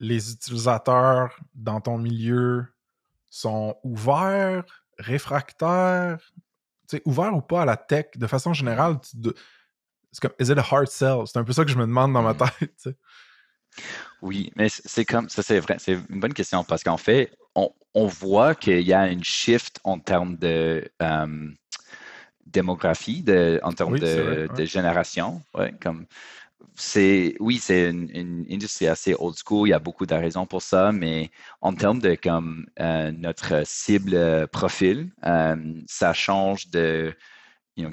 les 0.00 0.32
utilisateurs 0.32 1.34
dans 1.54 1.80
ton 1.80 1.96
milieu 1.96 2.66
sont 3.30 3.74
ouverts, 3.82 4.84
réfractaires, 4.98 6.18
ouverts 7.06 7.34
ou 7.34 7.40
pas 7.40 7.62
à 7.62 7.64
la 7.64 7.78
tech 7.78 8.06
de 8.16 8.26
façon 8.26 8.52
générale? 8.52 9.00
Tu, 9.00 9.32
c'est 10.16 10.22
comme, 10.22 10.36
is 10.40 10.50
it 10.50 10.58
a 10.58 10.62
hard 10.62 10.88
sell? 10.88 11.24
C'est 11.26 11.38
un 11.38 11.44
peu 11.44 11.52
ça 11.52 11.64
que 11.64 11.70
je 11.70 11.76
me 11.76 11.82
demande 11.82 12.12
dans 12.14 12.22
ma 12.22 12.32
mm. 12.32 12.38
tête. 12.38 12.96
Oui, 14.22 14.50
mais 14.56 14.68
c'est 14.70 15.04
comme, 15.04 15.28
ça 15.28 15.42
c'est 15.42 15.60
vrai, 15.60 15.76
c'est 15.78 15.98
une 16.08 16.20
bonne 16.20 16.32
question 16.32 16.64
parce 16.64 16.82
qu'en 16.82 16.96
fait, 16.96 17.36
on, 17.54 17.70
on 17.92 18.06
voit 18.06 18.54
qu'il 18.54 18.80
y 18.80 18.94
a 18.94 19.08
une 19.08 19.22
shift 19.22 19.78
en 19.84 19.98
termes 19.98 20.36
de 20.36 20.90
euh, 21.02 21.50
démographie, 22.46 23.22
de, 23.22 23.60
en 23.62 23.72
termes 23.72 23.98
de, 23.98 24.48
de, 24.56 24.64
génération. 24.64 25.42
Ouais, 25.54 25.74
comme, 25.82 26.06
c'est 26.74 27.34
oui, 27.38 27.58
c'est 27.58 27.90
une, 27.90 28.46
industrie 28.50 28.86
assez 28.86 29.14
old 29.18 29.36
school. 29.36 29.68
Il 29.68 29.72
y 29.72 29.74
a 29.74 29.78
beaucoup 29.78 30.06
de 30.06 30.14
raisons 30.14 30.46
pour 30.46 30.62
ça, 30.62 30.92
mais 30.92 31.30
en 31.60 31.74
termes 31.74 32.00
de 32.00 32.14
comme 32.14 32.66
euh, 32.80 33.12
notre 33.12 33.66
cible 33.66 34.14
euh, 34.14 34.46
profil, 34.46 35.10
ça 35.86 36.14
change 36.14 36.68
de 36.70 37.14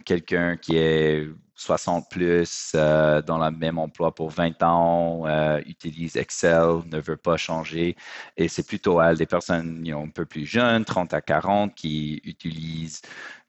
quelqu'un 0.06 0.56
qui 0.56 0.78
est 0.78 1.28
60 1.64 2.10
plus, 2.10 2.74
euh, 2.76 3.22
dans 3.22 3.38
le 3.38 3.50
même 3.52 3.78
emploi 3.78 4.14
pour 4.14 4.30
20 4.30 4.62
ans, 4.64 5.24
euh, 5.26 5.62
utilise 5.66 6.18
Excel, 6.18 6.82
ne 6.92 7.00
veut 7.00 7.18
pas 7.18 7.38
changer. 7.38 7.96
Et 8.38 8.48
c'est 8.48 8.68
plutôt 8.68 9.00
à 9.00 9.16
des 9.16 9.26
personnes 9.26 9.84
un 9.88 10.10
peu 10.10 10.26
plus 10.26 10.46
jeunes, 10.46 10.86
30 10.86 11.14
à 11.14 11.22
40, 11.22 11.74
qui 11.74 12.22
utilisent 12.24 13.02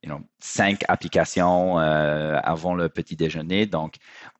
you 0.03 0.21
cinq 0.39 0.85
applications 0.89 1.79
euh, 1.79 2.39
avant 2.43 2.75
le 2.75 2.89
petit 2.89 3.17
déjeuner. 3.17 3.67
Donc, 3.67 3.97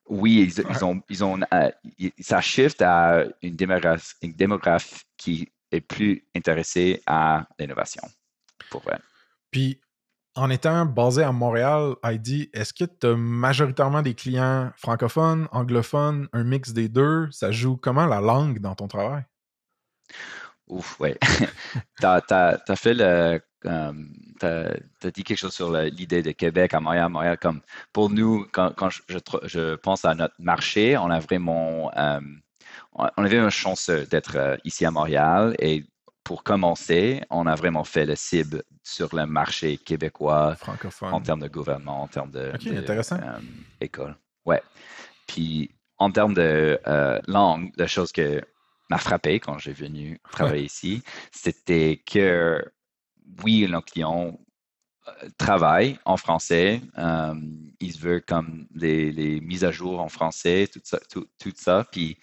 oui, 0.09 0.53
ils, 0.57 0.85
ont, 0.85 1.01
ils 1.09 1.25
ont 1.25 1.39
ça 2.21 2.41
shift 2.41 2.83
à 2.83 3.25
une 3.43 3.57
démographie, 3.57 4.15
une 4.23 4.35
démographie 4.35 5.03
qui 5.17 5.49
est 5.73 5.81
plus 5.81 6.25
intéressée 6.37 7.03
à 7.07 7.47
l'innovation. 7.59 8.03
Pour 8.71 8.83
vrai. 8.83 8.99
Puis, 9.51 9.81
En 10.37 10.51
étant 10.51 10.85
basé 10.85 11.23
à 11.23 11.31
Montréal, 11.31 11.95
Heidi, 12.03 12.51
est-ce 12.53 12.75
que 12.75 12.85
tu 12.85 13.07
as 13.07 13.15
majoritairement 13.15 14.03
des 14.03 14.15
clients 14.15 14.73
francophones, 14.77 15.47
anglophones, 15.53 16.29
un 16.33 16.43
mix 16.43 16.73
des 16.73 16.89
deux? 16.89 17.29
Ça 17.31 17.53
joue 17.53 17.77
comment 17.77 18.07
la 18.07 18.21
langue 18.21 18.59
dans 18.59 18.75
ton 18.75 18.89
travail? 18.89 19.23
Ouf, 20.67 20.99
ouais. 20.99 21.17
tu 22.01 22.07
as, 22.07 22.77
fait 22.77 22.95
dit 25.15 25.23
quelque 25.23 25.37
chose 25.37 25.55
sur 25.55 25.71
l'idée 25.73 26.23
de 26.23 26.33
Québec 26.33 26.75
à 26.75 26.81
Montréal. 26.81 27.11
Montréal, 27.11 27.39
comme 27.41 27.61
pour 27.93 28.11
nous, 28.11 28.45
quand, 28.51 28.91
je, 28.91 29.19
je, 29.45 29.77
pense 29.77 30.05
à 30.05 30.17
notre 30.17 30.35
marché, 30.41 30.97
on 30.99 31.11
a 31.11 31.21
vraiment. 31.21 31.93
Euh, 31.97 32.19
on 32.95 33.25
avait 33.25 33.39
une 33.39 33.51
chance 33.51 33.89
d'être 33.89 34.37
euh, 34.37 34.57
ici 34.65 34.85
à 34.85 34.91
Montréal 34.91 35.55
et 35.59 35.85
pour 36.25 36.43
commencer, 36.43 37.23
on 37.29 37.47
a 37.47 37.55
vraiment 37.55 37.85
fait 37.85 38.07
le 38.07 38.17
cible 38.17 38.65
sur 38.83 39.15
le 39.15 39.27
marché 39.27 39.77
québécois 39.77 40.57
francophone 40.57 41.13
en 41.13 41.21
termes 41.21 41.41
de 41.41 41.49
gouvernement, 41.49 42.03
en 42.03 42.09
termes 42.09 42.31
de, 42.31 42.51
euh, 43.21 43.39
école. 43.81 44.17
Ouais. 44.47 44.63
Puis 45.27 45.71
en 45.99 46.11
termes 46.11 46.33
de 46.33 46.81
euh, 46.87 47.21
langue, 47.29 47.71
la 47.77 47.87
chose 47.87 48.11
que 48.11 48.41
m'a 48.89 48.99
frappé 48.99 49.39
quand 49.39 49.59
j'ai 49.59 49.73
venu 49.73 50.19
travailler 50.33 50.65
ici, 50.65 51.03
c'était 51.31 52.03
que 52.07 52.65
oui, 53.43 53.67
nos 53.69 53.83
clients 53.83 54.39
euh, 55.07 55.29
travaillent 55.37 55.99
en 56.07 56.17
français, 56.17 56.81
ils 57.81 57.99
veulent 57.99 58.25
comme 58.25 58.67
les, 58.75 59.41
mises 59.43 59.65
à 59.65 59.71
jour 59.71 60.01
en 60.01 60.09
français, 60.09 60.69
tout 60.73 60.81
ça, 60.85 60.99
tout, 61.11 61.27
tout 61.39 61.53
ça. 61.55 61.87
Puis 61.93 62.19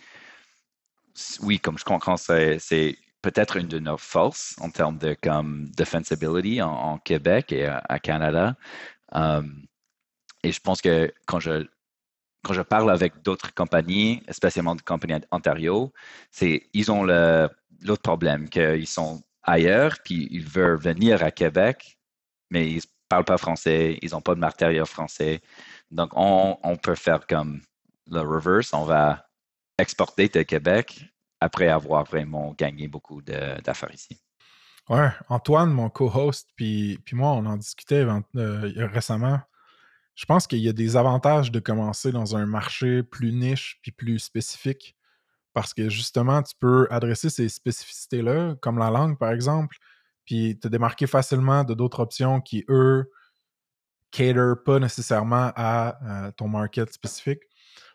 oui, 1.41 1.59
comme 1.59 1.77
je 1.77 1.83
comprends, 1.83 2.17
c'est 2.17 2.97
peut-être 3.21 3.57
une 3.57 3.67
de 3.67 3.79
nos 3.79 3.97
forces 3.97 4.55
en 4.59 4.69
termes 4.69 4.97
de 4.97 5.15
comme 5.21 5.69
defensibility 5.71 6.61
en, 6.61 6.97
Québec 6.99 7.51
et 7.51 7.65
à, 7.65 7.99
Canada. 7.99 8.55
Um, 9.11 9.65
et 10.43 10.51
je 10.51 10.59
pense 10.59 10.81
que 10.81 11.13
quand 11.25 11.39
je 11.39 11.67
quand 12.43 12.53
je 12.53 12.61
parle 12.61 12.89
avec 12.89 13.21
d'autres 13.21 13.53
compagnies, 13.53 14.23
spécialement 14.31 14.75
des 14.75 14.83
compagnies 14.83 15.21
Ontario, 15.31 15.93
c'est 16.31 16.63
ils 16.73 16.91
ont 16.91 17.03
l'autre 17.03 18.01
problème 18.01 18.49
qu'ils 18.49 18.87
sont 18.87 19.21
ailleurs 19.43 19.97
puis 20.03 20.27
ils 20.31 20.45
veulent 20.45 20.79
venir 20.79 21.23
à 21.23 21.31
Québec, 21.31 21.99
mais 22.49 22.71
ils 22.71 22.81
parlent 23.09 23.25
pas 23.25 23.37
français, 23.37 23.99
ils 24.01 24.11
n'ont 24.11 24.21
pas 24.21 24.33
de 24.35 24.39
matériel 24.39 24.85
français. 24.85 25.41
Donc 25.91 26.11
on, 26.15 26.57
on 26.63 26.77
peut 26.77 26.95
faire 26.95 27.27
comme 27.27 27.61
le 28.07 28.21
reverse, 28.21 28.73
on 28.73 28.85
va 28.85 29.27
exporter 29.77 30.27
de 30.29 30.41
Québec 30.41 31.10
après 31.41 31.67
avoir 31.67 32.05
vraiment 32.05 32.53
gagné 32.57 32.87
beaucoup 32.87 33.21
d'affaires 33.21 33.93
ici. 33.93 34.21
Ouais, 34.89 35.09
Antoine, 35.29 35.71
mon 35.71 35.89
co-host, 35.89 36.49
puis, 36.55 36.99
puis 37.05 37.15
moi, 37.15 37.31
on 37.31 37.45
en 37.45 37.57
discutait 37.57 38.05
euh, 38.35 38.87
récemment. 38.87 39.39
Je 40.15 40.25
pense 40.25 40.47
qu'il 40.47 40.59
y 40.59 40.69
a 40.69 40.73
des 40.73 40.95
avantages 40.97 41.51
de 41.51 41.59
commencer 41.59 42.11
dans 42.11 42.35
un 42.35 42.45
marché 42.45 43.01
plus 43.03 43.31
niche 43.31 43.79
puis 43.81 43.91
plus 43.91 44.19
spécifique 44.19 44.95
parce 45.53 45.73
que 45.73 45.89
justement, 45.89 46.41
tu 46.43 46.55
peux 46.59 46.87
adresser 46.91 47.29
ces 47.29 47.49
spécificités-là, 47.49 48.55
comme 48.61 48.77
la 48.77 48.89
langue 48.89 49.17
par 49.17 49.31
exemple, 49.31 49.77
puis 50.25 50.59
te 50.59 50.67
démarquer 50.67 51.07
facilement 51.07 51.63
de 51.63 51.73
d'autres 51.73 51.99
options 51.99 52.41
qui, 52.41 52.63
eux, 52.69 53.11
cater 54.11 54.53
pas 54.65 54.79
nécessairement 54.79 55.51
à 55.55 56.25
euh, 56.27 56.31
ton 56.31 56.47
market 56.47 56.91
spécifique. 56.93 57.41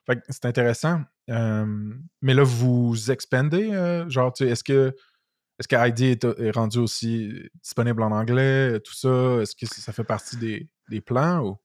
Fait 0.06 0.20
c'est 0.28 0.46
intéressant. 0.46 1.02
Mais 1.28 2.34
là, 2.34 2.42
vous 2.42 3.10
expandez, 3.10 3.72
euh, 3.72 4.08
genre, 4.08 4.32
est-ce 4.40 4.64
que 4.64 4.94
est-ce 5.58 5.68
que 5.68 5.88
ID 5.88 6.22
est, 6.22 6.50
rendu 6.50 6.78
aussi 6.78 7.32
disponible 7.62 8.02
en 8.02 8.12
anglais, 8.12 8.78
tout 8.80 8.94
ça? 8.94 9.38
Est-ce 9.40 9.56
que 9.56 9.66
ça 9.66 9.92
fait 9.92 10.04
partie 10.04 10.36
des, 10.36 11.00
plans 11.00 11.46
ou? 11.46 11.56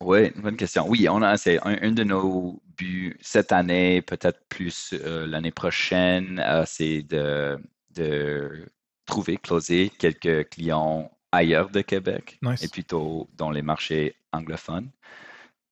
Oui, 0.00 0.30
bonne 0.36 0.56
question. 0.56 0.88
Oui, 0.88 1.06
on 1.08 1.20
a, 1.20 1.36
c'est 1.36 1.58
un, 1.62 1.92
de 1.92 2.04
nos 2.04 2.62
buts 2.76 3.16
cette 3.20 3.52
année, 3.52 4.00
peut-être 4.02 4.40
plus 4.48 4.94
euh, 4.94 5.26
l'année 5.26 5.50
prochaine, 5.50 6.42
euh, 6.44 6.64
c'est 6.66 7.02
de, 7.02 7.58
de 7.90 8.66
trouver, 9.04 9.36
closer 9.36 9.90
quelques 9.90 10.48
clients 10.48 11.10
ailleurs 11.32 11.68
de 11.68 11.82
Québec 11.82 12.38
et 12.62 12.68
plutôt 12.68 13.28
dans 13.34 13.50
les 13.50 13.62
marchés 13.62 14.16
anglophones 14.32 14.90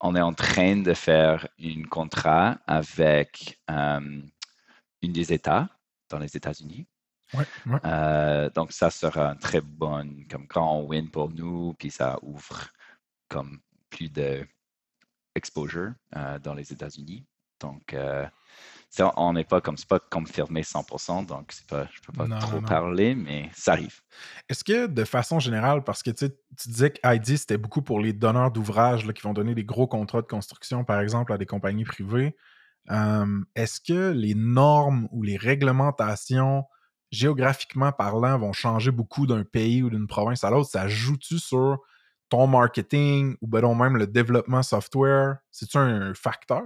on 0.02 0.16
est 0.16 0.20
en 0.20 0.34
train 0.34 0.76
de 0.76 0.94
faire 0.94 1.48
un 1.62 1.82
contrat 1.84 2.58
avec 2.66 3.60
euh, 3.70 4.20
une 5.00 5.12
des 5.12 5.32
États 5.32 5.68
dans 6.10 6.18
les 6.18 6.36
États-Unis. 6.36 6.86
Euh, 7.84 8.50
donc, 8.50 8.72
ça 8.72 8.90
sera 8.90 9.30
un 9.30 9.36
très 9.36 9.60
bon, 9.60 10.26
comme 10.28 10.46
grand 10.46 10.82
win 10.82 11.08
pour 11.08 11.30
nous, 11.30 11.74
puis 11.78 11.90
ça 11.90 12.18
ouvre 12.22 12.68
comme 13.28 13.60
plus 13.88 14.10
de 14.10 14.46
exposure 15.34 15.92
euh, 16.16 16.38
dans 16.40 16.54
les 16.54 16.72
États-Unis. 16.72 17.24
Donc, 17.60 17.96
on 19.16 19.32
n'est 19.32 19.44
pas 19.44 19.60
comme 19.60 19.76
c'est 19.76 19.88
pas 19.88 19.98
confirmé 19.98 20.62
100%, 20.62 21.26
donc 21.26 21.52
pas, 21.68 21.88
je 21.92 22.00
peux 22.00 22.12
pas 22.12 22.28
trop 22.38 22.60
parler, 22.60 23.14
mais 23.14 23.50
ça 23.54 23.72
arrive. 23.72 24.00
Est-ce 24.48 24.64
que 24.64 24.86
de 24.86 25.04
façon 25.04 25.38
générale, 25.38 25.82
parce 25.82 26.02
que 26.02 26.10
tu 26.10 26.28
disais 26.66 26.90
que 26.90 26.98
ID 27.04 27.36
c'était 27.36 27.56
beaucoup 27.56 27.82
pour 27.82 28.00
les 28.00 28.12
donneurs 28.12 28.50
d'ouvrages 28.50 29.06
qui 29.12 29.22
vont 29.22 29.32
donner 29.32 29.54
des 29.54 29.64
gros 29.64 29.86
contrats 29.86 30.20
de 30.20 30.26
construction, 30.26 30.84
par 30.84 31.00
exemple, 31.00 31.32
à 31.32 31.38
des 31.38 31.46
compagnies 31.46 31.84
privées, 31.84 32.36
est-ce 33.54 33.80
que 33.80 34.10
les 34.10 34.34
normes 34.34 35.08
ou 35.12 35.22
les 35.22 35.36
réglementations 35.36 36.64
géographiquement 37.10 37.92
parlant 37.92 38.38
vont 38.38 38.52
changer 38.52 38.90
beaucoup 38.90 39.26
d'un 39.26 39.44
pays 39.44 39.82
ou 39.82 39.90
d'une 39.90 40.06
province 40.06 40.44
à 40.44 40.50
l'autre? 40.50 40.70
Ça 40.70 40.88
joue-tu 40.88 41.38
sur 41.38 41.78
ton 42.28 42.46
marketing 42.46 43.36
ou 43.40 43.46
ben 43.46 43.74
même 43.74 43.96
le 43.96 44.06
développement 44.06 44.62
software? 44.62 45.36
C'est-tu 45.50 45.78
un 45.78 46.12
facteur? 46.14 46.62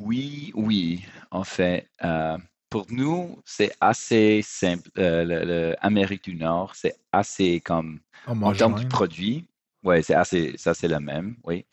Oui, 0.00 0.52
oui. 0.54 1.04
En 1.30 1.44
fait, 1.44 1.88
euh, 2.04 2.36
pour 2.68 2.86
nous, 2.90 3.40
c'est 3.44 3.72
assez 3.80 4.42
simple. 4.42 4.90
Euh, 4.98 5.76
L'Amérique 5.80 6.24
du 6.24 6.34
Nord, 6.34 6.74
c'est 6.74 6.96
assez 7.12 7.60
comme 7.60 8.00
en 8.26 8.52
termes 8.52 8.80
de 8.82 8.88
produits. 8.88 9.48
Oui, 9.82 10.02
c'est 10.02 10.14
assez, 10.14 10.56
ça 10.56 10.74
c'est 10.74 10.88
le 10.88 10.98
même, 10.98 11.36
oui. 11.44 11.66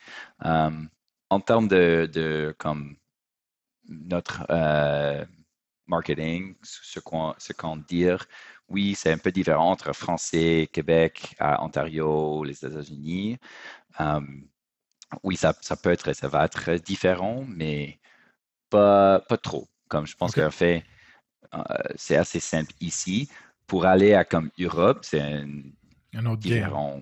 Euh, 0.46 0.70
en 1.30 1.40
termes 1.40 1.68
de, 1.68 2.56
comme 2.60 2.96
notre 3.88 4.46
marketing, 5.88 6.56
ce 6.62 7.00
qu'on 7.00 7.34
ce 7.38 7.54
qu'on 7.54 7.78
dit, 7.78 8.06
oui, 8.68 8.96
c'est 8.96 9.12
un 9.12 9.18
peu 9.18 9.32
différent 9.32 9.72
entre 9.72 9.94
français, 9.94 10.70
Québec, 10.72 11.36
Ontario, 11.40 12.44
les 12.44 12.66
États-Unis. 12.66 13.38
oui, 15.24 15.36
ça, 15.38 15.54
ça 15.62 15.76
peut 15.76 15.92
être, 15.92 16.14
ça 16.14 16.28
va 16.28 16.46
être 16.46 16.74
différent, 16.76 17.44
mais 17.48 18.01
pas, 18.72 19.20
pas 19.20 19.38
trop. 19.38 19.68
Comme 19.88 20.08
je 20.08 20.16
pense 20.16 20.34
qu'en 20.34 20.50
fait, 20.50 20.84
euh, 21.54 21.60
c'est 21.96 22.16
assez 22.16 22.40
simple 22.40 22.72
ici. 22.80 23.30
Pour 23.68 23.86
aller 23.86 24.14
à 24.16 24.26
comme 24.26 24.50
Europe, 24.60 25.00
c'est 25.04 25.22
un, 25.22 26.26
autre 26.26 26.38
différent. 26.38 27.02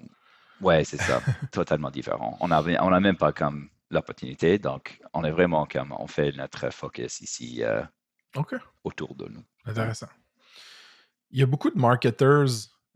Ouais, 0.59 0.83
c'est 0.83 0.97
ça, 0.97 1.21
totalement 1.51 1.89
différent. 1.89 2.37
On 2.41 2.49
n'a 2.49 2.61
on 2.81 2.99
même 2.99 3.15
pas 3.15 3.31
comme 3.31 3.69
l'opportunité, 3.89 4.59
donc 4.59 4.99
on 5.13 5.23
est 5.23 5.31
vraiment 5.31 5.65
comme 5.65 5.95
on 5.97 6.07
fait 6.07 6.31
notre 6.33 6.71
focus 6.71 7.21
ici 7.21 7.63
euh, 7.63 7.81
autour 8.83 9.15
de 9.15 9.27
nous. 9.29 9.43
Intéressant. 9.65 10.09
Il 11.31 11.39
y 11.39 11.43
a 11.43 11.45
beaucoup 11.45 11.69
de 11.69 11.79
marketers, 11.79 12.47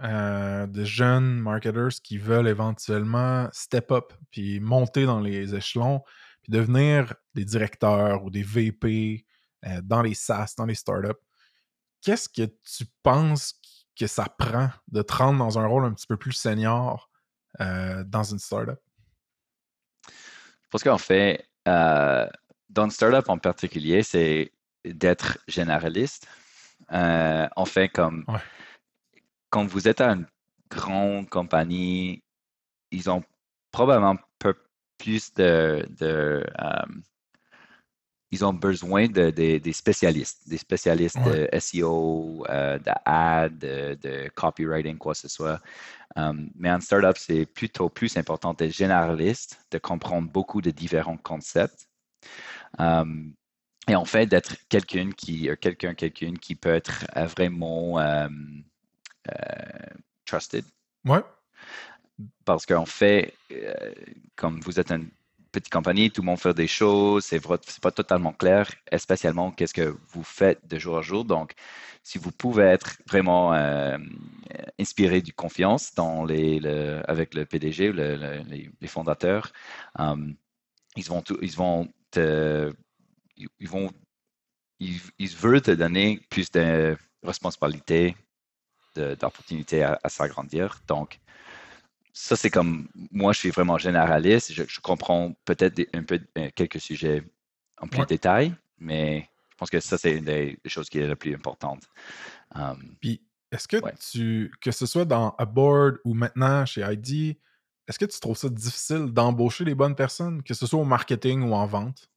euh, 0.01 0.67
de 0.67 0.83
jeunes 0.83 1.39
marketers 1.39 2.01
qui 2.03 2.17
veulent 2.17 2.47
éventuellement 2.47 3.47
step 3.51 3.91
up 3.91 4.13
puis 4.31 4.59
monter 4.59 5.05
dans 5.05 5.19
les 5.19 5.55
échelons 5.55 6.01
puis 6.43 6.51
devenir 6.51 7.13
des 7.33 7.45
directeurs 7.45 8.23
ou 8.23 8.29
des 8.29 8.43
VP 8.43 9.25
euh, 9.65 9.81
dans 9.81 10.01
les 10.01 10.13
SaaS, 10.13 10.53
dans 10.57 10.65
les 10.65 10.75
startups, 10.75 11.19
qu'est-ce 12.01 12.29
que 12.29 12.43
tu 12.63 12.85
penses 13.01 13.59
que 13.97 14.07
ça 14.07 14.25
prend 14.37 14.69
de 14.89 15.01
te 15.01 15.13
rendre 15.13 15.39
dans 15.39 15.57
un 15.57 15.65
rôle 15.65 15.85
un 15.85 15.93
petit 15.93 16.07
peu 16.07 16.17
plus 16.17 16.33
senior 16.33 17.09
euh, 17.61 18.03
dans 18.03 18.23
une 18.23 18.39
startup? 18.39 18.79
Je 20.07 20.69
pense 20.69 20.83
qu'en 20.83 20.97
fait, 20.97 21.47
euh, 21.67 22.27
dans 22.69 22.85
une 22.85 22.91
startup 22.91 23.29
en 23.29 23.37
particulier, 23.37 24.03
c'est 24.03 24.51
d'être 24.83 25.37
généraliste. 25.47 26.27
en 26.89 27.65
fait, 27.65 27.87
comme 27.89 28.25
quand 29.49 29.65
vous 29.65 29.87
êtes 29.87 30.01
à 30.01 30.11
une 30.11 30.25
grande 30.69 31.29
compagnie, 31.29 32.23
ils 32.91 33.09
ont 33.09 33.23
probablement 33.71 34.17
plus 35.03 35.33
de, 35.33 35.85
euh, 36.01 36.43
ils 38.31 38.45
ont 38.45 38.53
besoin 38.53 39.07
de, 39.07 39.29
des 39.31 39.73
spécialistes, 39.73 40.47
des 40.47 40.57
spécialistes 40.57 41.19
de 41.25 41.49
SEO, 41.59 42.45
euh, 42.49 42.79
d'ad, 42.79 43.57
de, 43.59 44.29
copywriting, 44.29 44.97
quoi 44.97 45.13
que 45.13 45.19
ce 45.19 45.27
soit. 45.27 45.59
Um, 46.15 46.49
mais 46.55 46.71
en 46.71 46.79
startup, 46.79 47.17
c'est 47.17 47.45
plutôt 47.45 47.89
plus 47.89 48.15
important 48.17 48.53
d'être 48.53 48.71
généraliste, 48.73 49.59
de 49.71 49.77
comprendre 49.77 50.29
beaucoup 50.29 50.61
de 50.61 50.71
différents 50.71 51.17
concepts. 51.17 51.89
Um, 52.79 53.33
et 53.87 53.95
en 53.95 54.05
fait, 54.05 54.27
d'être 54.27 54.55
quelqu'un 54.69 55.09
qui, 55.11 55.49
euh, 55.49 55.55
quelqu'un, 55.55 55.93
quelqu'un 55.95 56.33
qui 56.35 56.55
peut 56.55 56.73
être 56.73 57.05
vraiment 57.35 57.99
um, 57.99 58.63
trusted, 60.25 60.65
Ouais. 61.05 61.21
Parce 62.45 62.65
qu'en 62.65 62.85
fait, 62.85 63.33
euh, 63.51 63.73
comme 64.35 64.59
vous 64.61 64.79
êtes 64.79 64.91
une 64.91 65.09
petite 65.51 65.71
compagnie, 65.71 66.11
tout 66.11 66.21
le 66.21 66.25
monde 66.25 66.39
fait 66.39 66.53
des 66.53 66.67
choses, 66.67 67.25
c'est 67.25 67.41
pas 67.81 67.91
totalement 67.91 68.33
clair, 68.33 68.71
spécialement 68.97 69.51
qu'est-ce 69.51 69.73
que 69.73 69.95
vous 70.09 70.23
faites 70.23 70.65
de 70.67 70.79
jour 70.79 70.97
à 70.97 71.01
jour. 71.01 71.25
Donc, 71.25 71.53
si 72.03 72.17
vous 72.17 72.31
pouvez 72.31 72.63
être 72.63 72.97
vraiment 73.07 73.53
euh, 73.53 73.97
inspiré 74.79 75.21
du 75.21 75.31
confiance 75.31 75.93
dans 75.95 76.25
les, 76.25 76.59
avec 77.07 77.33
le 77.33 77.45
PDG, 77.45 77.93
les, 77.93 78.87
fondateurs, 78.87 79.53
euh, 79.99 80.15
ils 80.95 81.05
vont, 81.05 81.23
ils 81.41 81.55
vont 81.55 81.87
te, 82.11 82.73
ils 83.59 83.69
vont, 83.69 83.91
ils, 84.79 85.35
veulent 85.35 85.61
te 85.61 85.71
donner 85.71 86.19
plus 86.29 86.51
de 86.51 86.97
responsabilités, 87.23 88.15
d'opportunités 88.95 89.83
à, 89.83 89.99
s'agrandir. 90.07 90.81
Donc, 90.87 91.19
ça, 92.13 92.35
c'est 92.35 92.51
comme 92.51 92.87
moi, 93.11 93.33
je 93.33 93.39
suis 93.39 93.49
vraiment 93.49 93.79
généraliste. 93.79 94.53
Je, 94.53 94.79
comprends 94.79 95.33
peut-être 95.45 95.81
un 95.93 96.03
peu 96.03 96.19
euh, 96.37 96.49
quelques 96.55 96.79
sujets 96.79 97.23
en 97.81 97.87
plus 97.87 98.01
de 98.01 98.05
détail, 98.05 98.53
mais 98.77 99.27
je 99.49 99.55
pense 99.57 99.71
que 99.71 99.79
ça, 99.79 99.97
c'est 99.97 100.13
une 100.13 100.25
des 100.25 100.59
choses 100.67 100.89
qui 100.89 100.99
est 100.99 101.07
la 101.07 101.15
plus 101.15 101.33
importante. 101.33 101.83
Um, 102.55 102.95
Puis, 103.01 103.21
est-ce 103.51 103.67
que 103.67 103.77
tu, 104.11 104.51
que 104.61 104.71
ce 104.71 104.85
soit 104.85 105.05
dans 105.05 105.31
Aboard 105.37 105.97
ou 106.05 106.13
maintenant 106.13 106.65
chez 106.65 106.81
ID, 106.81 107.35
est-ce 107.87 107.99
que 107.99 108.05
tu 108.05 108.19
trouves 108.19 108.37
ça 108.37 108.49
difficile 108.49 109.07
d'embaucher 109.07 109.65
les 109.65 109.75
bonnes 109.75 109.95
personnes, 109.95 110.43
que 110.43 110.53
ce 110.53 110.67
soit 110.67 110.79
au 110.79 110.85
marketing 110.85 111.41
ou 111.41 111.53
en 111.53 111.65
vente? 111.65 112.09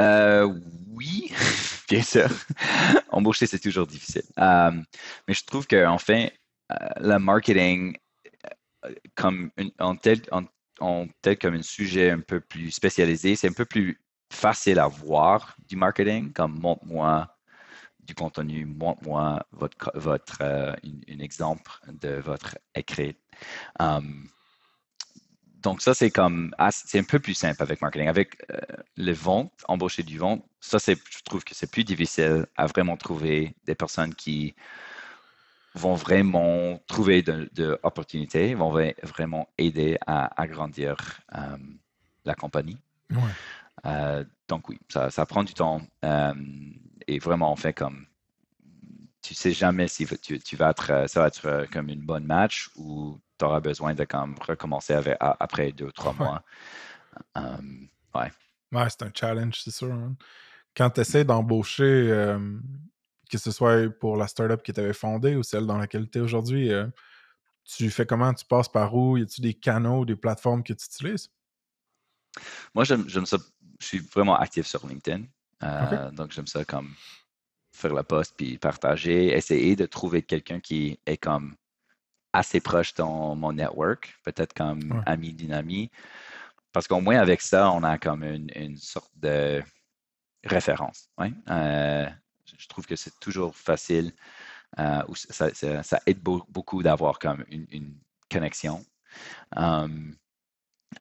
Euh, 0.00 0.52
oui, 0.88 1.32
bien 1.88 2.02
sûr. 2.02 2.28
Embaucher, 3.10 3.46
c'est 3.46 3.58
toujours 3.58 3.86
difficile. 3.86 4.24
Um, 4.36 4.84
mais 5.28 5.34
je 5.34 5.44
trouve 5.44 5.66
qu'enfin, 5.66 6.26
fait, 6.26 6.41
euh, 6.72 6.88
le 7.00 7.18
marketing, 7.18 7.96
euh, 8.84 8.94
comme 9.14 9.50
en, 9.78 9.96
tel, 9.96 10.22
en, 10.30 10.44
comme 10.78 11.54
un 11.54 11.62
sujet 11.62 12.10
un 12.10 12.20
peu 12.20 12.40
plus 12.40 12.70
spécialisé, 12.70 13.36
c'est 13.36 13.48
un 13.48 13.52
peu 13.52 13.64
plus 13.64 14.00
facile 14.30 14.78
à 14.78 14.88
voir 14.88 15.56
du 15.68 15.76
marketing, 15.76 16.32
comme 16.32 16.58
montre-moi 16.58 17.28
du 18.00 18.14
contenu, 18.14 18.66
montre-moi 18.66 19.46
votre, 19.52 19.92
votre 19.94 20.38
euh, 20.40 20.72
un 20.82 21.18
exemple 21.20 21.70
de 21.86 22.14
votre 22.16 22.58
écrit. 22.74 23.16
Um, 23.78 24.28
donc 25.62 25.80
ça, 25.80 25.94
c'est 25.94 26.10
comme, 26.10 26.52
c'est 26.70 26.98
un 26.98 27.04
peu 27.04 27.20
plus 27.20 27.34
simple 27.34 27.62
avec 27.62 27.80
marketing. 27.80 28.08
Avec 28.08 28.36
les 28.96 29.12
ventes, 29.12 29.52
embaucher 29.68 30.02
du 30.02 30.18
vente, 30.18 30.44
ça, 30.60 30.78
je 30.78 31.22
trouve 31.24 31.44
que 31.44 31.54
c'est 31.54 31.70
plus 31.70 31.84
difficile 31.84 32.46
à 32.56 32.66
vraiment 32.66 32.96
trouver 32.96 33.54
des 33.64 33.76
personnes 33.76 34.12
qui 34.12 34.56
vont 35.74 35.94
vraiment 35.94 36.80
trouver 36.86 37.22
de, 37.22 37.50
de 37.54 37.78
opportunités, 37.82 38.54
vont 38.54 38.70
vraiment 39.02 39.48
aider 39.58 39.98
à 40.06 40.40
agrandir 40.40 40.96
euh, 41.34 41.56
la 42.24 42.34
compagnie. 42.34 42.78
Euh, 43.86 44.24
donc 44.48 44.68
oui, 44.68 44.78
ça, 44.88 45.10
ça, 45.10 45.26
prend 45.26 45.44
du 45.44 45.54
temps 45.54 45.82
euh, 46.04 46.34
et 47.06 47.18
vraiment 47.18 47.52
on 47.52 47.56
fait 47.56 47.72
comme 47.72 48.06
tu 49.20 49.34
sais 49.34 49.52
jamais 49.52 49.88
si 49.88 50.06
tu, 50.18 50.38
tu, 50.38 50.56
vas 50.56 50.70
être 50.70 51.08
ça 51.08 51.20
va 51.20 51.26
être 51.28 51.66
comme 51.70 51.88
une 51.88 52.00
bonne 52.00 52.24
match 52.24 52.70
ou 52.76 53.18
tu 53.38 53.44
auras 53.44 53.60
besoin 53.60 53.94
de 53.94 54.04
comme 54.04 54.34
recommencer 54.40 54.94
avec, 54.94 55.16
après 55.20 55.72
deux 55.72 55.86
ou 55.86 55.92
trois 55.92 56.12
mois. 56.14 56.42
ouais. 57.36 58.30
Ouais, 58.72 58.88
c'est 58.88 59.02
un 59.02 59.12
challenge, 59.14 59.60
c'est 59.62 59.70
sûr. 59.70 59.92
Hein. 59.92 60.16
Quand 60.74 60.90
tu 60.90 61.02
essaies 61.02 61.24
d'embaucher 61.24 62.34
que 63.32 63.38
ce 63.38 63.50
soit 63.50 63.88
pour 63.98 64.18
la 64.18 64.28
startup 64.28 64.62
que 64.62 64.72
tu 64.72 64.80
avais 64.80 64.92
fondée 64.92 65.36
ou 65.36 65.42
celle 65.42 65.66
dans 65.66 65.78
laquelle 65.78 66.08
tu 66.10 66.18
es 66.18 66.20
aujourd'hui, 66.20 66.70
euh, 66.70 66.86
tu 67.64 67.88
fais 67.88 68.04
comment? 68.04 68.34
Tu 68.34 68.44
passes 68.44 68.68
par 68.68 68.94
où? 68.94 69.16
Y 69.16 69.22
a-tu 69.22 69.40
des 69.40 69.54
canaux, 69.54 70.04
des 70.04 70.16
plateformes 70.16 70.62
que 70.62 70.74
tu 70.74 70.84
utilises? 70.84 71.30
Moi, 72.74 72.84
j'aime 72.84 73.26
ça. 73.26 73.38
Je 73.80 73.86
suis 73.86 73.98
vraiment 74.00 74.36
actif 74.36 74.66
sur 74.66 74.86
LinkedIn. 74.86 75.24
Euh, 75.62 76.10
donc, 76.10 76.32
j'aime 76.32 76.46
ça 76.46 76.64
comme 76.64 76.90
faire 77.72 77.94
la 77.94 78.04
poste 78.04 78.34
puis 78.36 78.58
partager, 78.58 79.34
essayer 79.34 79.76
de 79.76 79.86
trouver 79.86 80.22
quelqu'un 80.22 80.60
qui 80.60 81.00
est 81.06 81.16
comme 81.16 81.56
assez 82.34 82.60
proche 82.60 82.92
dans 82.94 83.34
mon 83.34 83.54
network, 83.54 84.14
peut-être 84.24 84.52
comme 84.52 85.02
ami 85.06 85.32
d'une 85.32 85.54
amie. 85.54 85.90
Parce 86.72 86.86
qu'au 86.86 87.00
moins 87.00 87.18
avec 87.18 87.40
ça, 87.40 87.70
on 87.70 87.82
a 87.82 87.96
comme 87.96 88.24
une, 88.24 88.76
sorte 88.76 89.12
de 89.16 89.62
référence. 90.44 91.08
Ouais? 91.18 91.32
Euh, 91.48 92.08
je 92.58 92.68
trouve 92.68 92.86
que 92.86 92.96
c'est 92.96 93.18
toujours 93.20 93.54
facile. 93.56 94.12
Euh, 94.78 95.02
ça, 95.14 96.00
aide 96.06 96.20
beaucoup 96.20 96.82
d'avoir 96.82 97.18
comme 97.18 97.44
une, 97.50 97.94
connexion. 98.30 98.82
Um, 99.56 100.16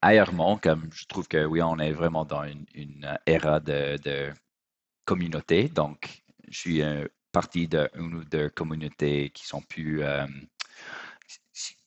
ailleurs, 0.01 0.31
comme 0.61 0.89
je 0.93 1.05
trouve 1.05 1.29
que 1.29 1.45
oui, 1.45 1.61
on 1.61 1.79
est 1.79 1.93
vraiment 1.93 2.25
dans 2.25 2.43
une, 2.43 2.65
une 2.73 3.17
ère 3.25 3.61
de, 3.61 4.33
communauté. 5.05 5.69
Donc, 5.69 6.23
je 6.49 6.57
suis 6.57 6.83
un 6.83 7.05
partie 7.31 7.67
d'une 7.67 8.15
ou 8.15 8.25
deux 8.25 8.49
communautés 8.49 9.29
qui 9.29 9.47
sont 9.47 9.61
plus 9.61 10.03
euh, 10.03 10.27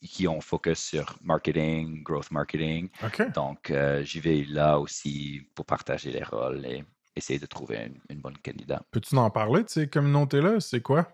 qui 0.03 0.29
ont 0.29 0.41
focus 0.41 0.79
sur 0.79 1.19
marketing, 1.23 2.03
growth 2.03 2.31
marketing. 2.31 2.89
Donc, 3.35 3.71
euh, 3.71 4.03
j'y 4.03 4.21
vais 4.21 4.45
là 4.45 4.79
aussi 4.79 5.43
pour 5.55 5.67
partager 5.67 6.11
les 6.11 6.23
rôles 6.23 6.65
et 6.67 6.85
essayer 7.17 7.39
de 7.39 7.47
trouver 7.47 7.93
une, 8.09 8.21
bonne 8.21 8.39
candidat. 8.39 8.83
Peux-tu 8.91 9.17
en 9.17 9.31
parler 9.31 9.63
de 9.63 9.69
ces 9.69 9.89
communautés-là? 9.89 10.61
C'est 10.61 10.81
quoi? 10.81 11.09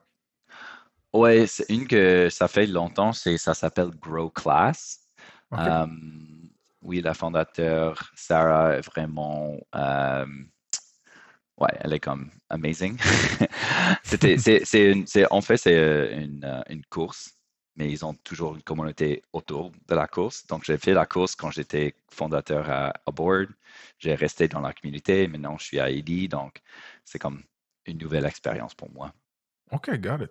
Oui, 1.12 1.46
c'est 1.48 1.68
une 1.68 1.86
que 1.88 2.28
ça 2.30 2.46
fait 2.48 2.66
longtemps, 2.66 3.12
c'est 3.12 3.36
ça 3.36 3.54
s'appelle 3.54 3.90
Grow 4.00 4.30
Class. 4.30 5.00
oui, 6.82 7.00
la 7.02 7.14
fondateur, 7.14 8.10
Sarah, 8.14 8.76
est 8.76 8.86
vraiment. 8.86 9.56
ouais, 11.58 11.72
elle 11.80 11.92
est 11.92 12.00
comme 12.00 12.30
amazing. 12.48 12.98
C'était, 14.02 14.38
c'est, 14.38 15.32
en 15.32 15.40
fait, 15.40 15.56
c'est 15.56 15.76
euh, 15.76 16.20
une, 16.20 16.44
euh, 16.44 16.62
une, 16.68 16.84
course 16.86 17.39
mais 17.80 17.90
ils 17.90 18.04
ont 18.04 18.12
toujours 18.12 18.56
une 18.56 18.62
communauté 18.62 19.22
autour 19.32 19.72
de 19.88 19.94
la 19.94 20.06
course. 20.06 20.46
Donc, 20.48 20.64
j'ai 20.64 20.76
fait 20.76 20.92
la 20.92 21.06
course 21.06 21.34
quand 21.34 21.50
j'étais 21.50 21.94
fondateur 22.10 22.68
à, 22.68 22.92
Aboard. 23.06 23.48
J'ai 23.98 24.14
resté 24.14 24.48
dans 24.48 24.60
la 24.60 24.74
communauté. 24.74 25.26
Maintenant, 25.28 25.56
je 25.56 25.64
suis 25.64 25.80
à 25.80 25.90
ED. 25.90 26.28
Donc, 26.28 26.60
c'est 27.06 27.18
comme 27.18 27.42
une 27.86 27.96
nouvelle 27.96 28.26
expérience 28.26 28.74
pour 28.74 28.92
moi. 28.92 29.14
OK, 29.72 29.90
got 29.98 30.22
it. 30.22 30.30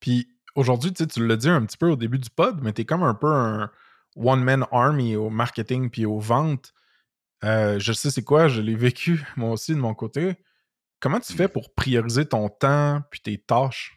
Puis 0.00 0.26
aujourd'hui, 0.56 0.92
tu 0.92 1.24
l'as 1.24 1.36
dit 1.36 1.48
un 1.48 1.64
petit 1.64 1.76
peu 1.76 1.88
au 1.88 1.94
début 1.94 2.18
du 2.18 2.30
pod, 2.30 2.60
mais 2.60 2.72
tu 2.72 2.82
es 2.82 2.84
comme 2.84 3.04
un 3.04 3.14
peu 3.14 3.32
un 3.32 3.70
one-man 4.16 4.66
army 4.72 5.14
au 5.14 5.30
marketing 5.30 5.88
puis 5.88 6.04
aux 6.04 6.18
ventes. 6.18 6.74
Euh, 7.44 7.78
je 7.78 7.92
sais 7.92 8.10
c'est 8.10 8.24
quoi, 8.24 8.48
je 8.48 8.60
l'ai 8.60 8.74
vécu 8.74 9.24
moi 9.36 9.50
aussi 9.50 9.72
de 9.72 9.78
mon 9.78 9.94
côté. 9.94 10.34
Comment 10.98 11.20
tu 11.20 11.32
fais 11.32 11.46
mm. 11.46 11.50
pour 11.50 11.72
prioriser 11.74 12.26
ton 12.26 12.48
temps 12.48 13.02
puis 13.08 13.20
tes 13.20 13.38
tâches? 13.38 13.96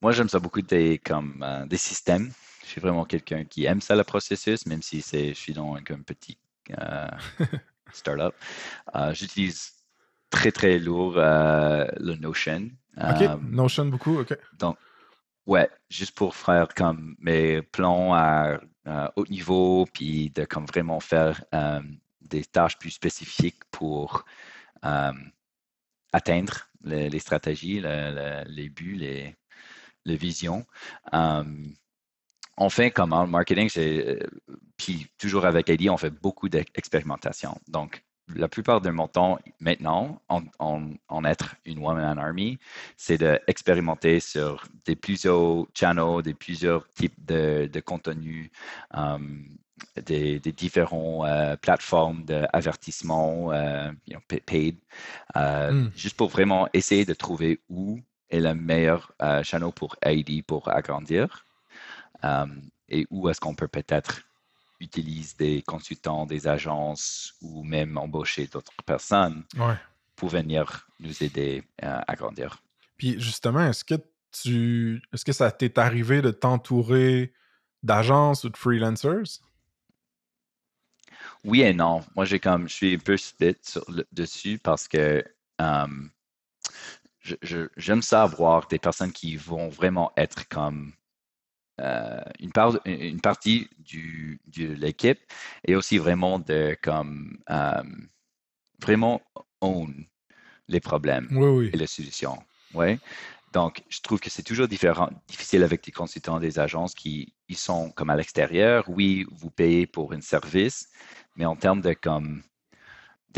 Moi, 0.00 0.12
j'aime 0.12 0.28
ça 0.28 0.38
beaucoup 0.38 0.62
des, 0.62 0.98
comme, 0.98 1.42
euh, 1.42 1.66
des 1.66 1.76
systèmes. 1.76 2.30
Je 2.62 2.68
suis 2.68 2.80
vraiment 2.80 3.04
quelqu'un 3.04 3.44
qui 3.44 3.64
aime 3.64 3.80
ça, 3.80 3.96
le 3.96 4.04
processus, 4.04 4.66
même 4.66 4.82
si 4.82 5.02
c'est, 5.02 5.30
je 5.30 5.38
suis 5.38 5.52
dans 5.52 5.74
un, 5.74 5.82
petit 5.82 6.38
euh, 6.78 7.08
startup. 7.92 8.34
Euh, 8.94 9.12
j'utilise 9.12 9.72
très, 10.30 10.52
très 10.52 10.78
lourd 10.78 11.14
le 11.16 12.14
Notion. 12.16 12.70
OK, 12.96 13.42
Notion 13.42 13.86
beaucoup, 13.86 14.20
OK. 14.20 14.36
Donc, 14.58 14.76
ouais, 15.46 15.68
juste 15.88 16.14
pour 16.14 16.36
faire 16.36 16.68
comme 16.74 17.16
mes 17.18 17.62
plans 17.62 18.14
à, 18.14 18.60
haut 19.16 19.26
niveau, 19.26 19.86
puis 19.92 20.30
de 20.30 20.44
comme 20.44 20.66
vraiment 20.66 21.00
faire 21.00 21.42
des 22.20 22.44
tâches 22.44 22.78
plus 22.78 22.90
spécifiques 22.90 23.64
pour 23.70 24.24
atteindre 26.12 26.68
les, 26.84 27.18
stratégies, 27.18 27.80
les 27.80 28.68
buts, 28.68 28.94
les, 28.94 29.37
les 30.08 30.16
visions. 30.16 30.64
on 31.12 32.70
fait 32.70 32.90
comment 32.90 33.22
le 33.22 33.30
marketing, 33.30 33.68
c'est, 33.68 34.18
puis 34.76 35.06
toujours 35.18 35.44
avec 35.46 35.68
Eddie, 35.68 35.90
on 35.90 35.96
fait 35.96 36.10
beaucoup 36.10 36.48
d'expérimentation. 36.48 37.60
Donc, 37.68 38.02
la 38.34 38.48
plupart 38.48 38.80
de 38.80 38.90
mon 38.90 39.08
temps 39.08 39.38
maintenant, 39.60 40.20
en, 40.28 41.24
être 41.24 41.56
une 41.64 41.78
one-man 41.78 42.18
army, 42.18 42.58
c'est 42.96 43.18
d'expérimenter 43.18 44.20
sur 44.20 44.66
des 44.84 44.96
plusieurs 44.96 45.66
channels, 45.72 46.22
des 46.22 46.34
plusieurs 46.34 46.86
types 46.90 47.24
de, 47.24 47.70
de 47.72 47.80
contenus, 47.80 48.50
des, 50.02 50.40
différentes 50.52 51.26
euh, 51.26 51.56
plateformes 51.56 52.24
d'avertissement, 52.24 53.52
euh, 53.52 53.90
paid, 54.46 54.76
euh, 55.36 55.72
hmm. 55.72 55.90
juste 55.96 56.16
pour 56.16 56.28
vraiment 56.28 56.68
essayer 56.72 57.04
de 57.04 57.14
trouver 57.14 57.60
où 57.68 58.00
est 58.30 58.40
le 58.40 58.54
meilleur 58.54 59.12
euh, 59.22 59.42
channel 59.42 59.72
pour 59.72 59.96
ID 60.04 60.44
pour 60.44 60.68
agrandir 60.68 61.46
euh, 62.24 62.46
et 62.88 63.06
où 63.10 63.28
est-ce 63.28 63.40
qu'on 63.40 63.54
peut 63.54 63.68
peut-être 63.68 64.22
utiliser 64.80 65.34
des 65.38 65.62
consultants, 65.62 66.26
des 66.26 66.46
agences 66.46 67.34
ou 67.42 67.64
même 67.64 67.98
embaucher 67.98 68.46
d'autres 68.46 68.72
personnes 68.86 69.44
pour 70.16 70.28
venir 70.28 70.88
nous 71.00 71.22
aider 71.22 71.64
à 71.82 72.10
agrandir. 72.10 72.62
Puis 72.96 73.20
justement, 73.20 73.66
est-ce 73.66 73.84
que 73.84 73.94
tu 74.30 75.02
est-ce 75.12 75.24
que 75.24 75.32
ça 75.32 75.50
t'est 75.50 75.78
arrivé 75.78 76.22
de 76.22 76.30
t'entourer 76.30 77.32
d'agences 77.82 78.44
ou 78.44 78.50
de 78.50 78.56
freelancers? 78.56 79.40
Oui 81.44 81.62
et 81.62 81.72
non. 81.72 82.04
Moi, 82.14 82.24
j'ai 82.24 82.40
comme, 82.40 82.68
je 82.68 82.74
suis 82.74 82.94
un 82.94 82.98
peu 82.98 83.16
split 83.16 83.56
dessus 84.12 84.58
parce 84.58 84.88
que 84.88 85.24
j'aime 87.76 88.02
ça 88.02 88.22
avoir 88.22 88.68
des 88.68 88.78
personnes 88.78 89.12
qui 89.12 89.36
vont 89.36 89.68
vraiment 89.68 90.12
être 90.16 90.48
comme 90.48 90.92
euh, 91.80 92.20
une, 92.40 92.52
part, 92.52 92.78
une 92.84 93.20
partie 93.20 93.68
du, 93.78 94.40
de 94.46 94.66
l'équipe 94.74 95.20
et 95.66 95.76
aussi 95.76 95.98
vraiment 95.98 96.38
de 96.38 96.76
comme 96.82 97.38
vraiment 98.80 99.22
own 99.60 100.04
les 100.68 100.80
problèmes 100.80 101.28
et 101.72 101.76
les 101.76 101.86
solutions. 101.86 102.42
Ouais. 102.74 102.98
Donc, 103.52 103.82
je 103.88 104.00
trouve 104.00 104.20
que 104.20 104.28
c'est 104.28 104.42
toujours 104.42 104.68
différent, 104.68 105.08
difficile 105.26 105.62
avec 105.62 105.82
des 105.82 105.92
consultants 105.92 106.38
des 106.38 106.58
agences 106.58 106.94
qui 106.94 107.32
ils 107.48 107.56
sont 107.56 107.90
comme 107.90 108.10
à 108.10 108.16
l'extérieur. 108.16 108.84
Oui, 108.88 109.26
vous 109.32 109.50
payez 109.50 109.86
pour 109.86 110.12
un 110.12 110.20
service, 110.20 110.88
mais 111.36 111.46
en 111.46 111.56
termes 111.56 111.80
de 111.80 111.94
comme 111.94 112.42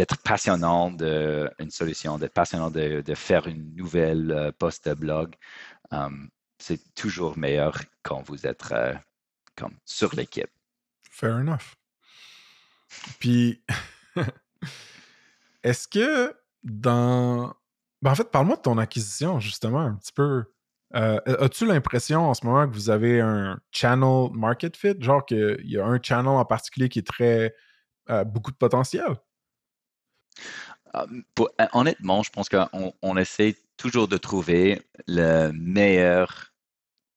d'être 0.01 0.17
passionnant 0.23 0.91
d'une 0.91 1.71
solution, 1.71 2.17
d'être 2.17 2.33
passionnant 2.33 2.71
de, 2.71 3.03
de, 3.03 3.15
faire 3.15 3.47
une 3.47 3.77
nouvelle 3.77 4.31
euh, 4.31 4.51
post 4.51 4.89
de 4.89 4.95
blog, 4.95 5.35
um, 5.91 6.31
c'est 6.59 6.95
toujours 6.95 7.37
meilleur 7.37 7.77
quand 8.03 8.23
vous 8.23 8.47
êtes 8.47 8.73
euh, 8.73 8.95
comme 9.57 9.75
sur 9.85 10.15
l'équipe. 10.15 10.49
Fair 11.11 11.37
enough. 11.37 11.77
Puis, 13.19 13.63
est-ce 15.63 15.87
que 15.87 16.35
dans 16.63 17.55
ben, 18.01 18.13
en 18.13 18.15
fait, 18.15 18.31
parle-moi 18.31 18.57
de 18.57 18.63
ton 18.63 18.79
acquisition, 18.79 19.39
justement, 19.39 19.81
un 19.81 19.97
petit 19.97 20.13
peu. 20.13 20.45
Euh, 20.95 21.21
as-tu 21.27 21.67
l'impression 21.67 22.31
en 22.31 22.33
ce 22.33 22.47
moment 22.47 22.67
que 22.67 22.73
vous 22.73 22.89
avez 22.89 23.21
un 23.21 23.61
channel 23.71 24.31
market 24.33 24.79
fit, 24.79 24.97
genre 24.99 25.27
qu'il 25.27 25.61
y 25.65 25.79
a 25.79 25.85
un 25.85 26.01
channel 26.03 26.29
en 26.29 26.47
particulier 26.47 26.89
qui 26.89 27.01
est 27.01 27.07
très 27.07 27.55
euh, 28.09 28.25
beaucoup 28.25 28.51
de 28.51 28.57
potentiel? 28.57 29.15
Hum, 30.95 31.23
honnêtement, 31.73 32.23
je 32.23 32.31
pense 32.31 32.49
qu'on 32.49 32.93
on 33.03 33.17
essaie 33.17 33.57
toujours 33.77 34.09
de 34.09 34.17
trouver 34.17 34.83
le 35.07 35.53
meilleur 35.53 36.53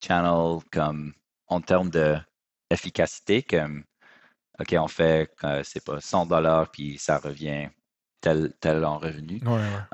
channel 0.03 0.59
comme 0.71 1.13
en 1.47 1.61
termes 1.61 1.89
d'efficacité, 1.89 3.41
comme 3.41 3.83
OK, 4.59 4.75
on 4.77 4.87
fait, 4.87 5.31
euh, 5.43 5.61
c'est 5.63 5.83
pas 5.83 5.99
100 5.99 6.27
dollars 6.27 6.69
puis 6.69 6.97
ça 6.99 7.17
revient 7.17 7.69
tel, 8.21 8.53
tel 8.59 8.85
en 8.85 8.99
revenu. 8.99 9.41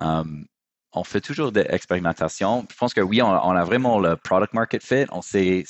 Hum, 0.01 0.45
on 0.91 1.03
fait 1.03 1.21
toujours 1.21 1.51
des 1.51 1.65
expérimentations. 1.69 2.65
Je 2.69 2.75
pense 2.75 2.93
que 2.93 3.01
oui, 3.01 3.21
on, 3.21 3.31
a 3.31 3.63
vraiment 3.63 3.99
le 3.99 4.15
product 4.15 4.53
market 4.53 4.83
fit. 4.83 5.05
On 5.11 5.21
sait 5.21 5.63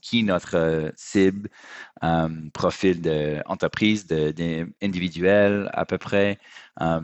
qui 0.00 0.24
notre 0.24 0.56
euh, 0.56 0.90
cible, 0.96 1.48
euh, 2.02 2.28
profil 2.52 3.00
d'entreprise, 3.00 4.06
d'individuel 4.06 5.70
à 5.72 5.84
peu 5.84 5.98
près. 5.98 6.38
Euh, 6.80 7.00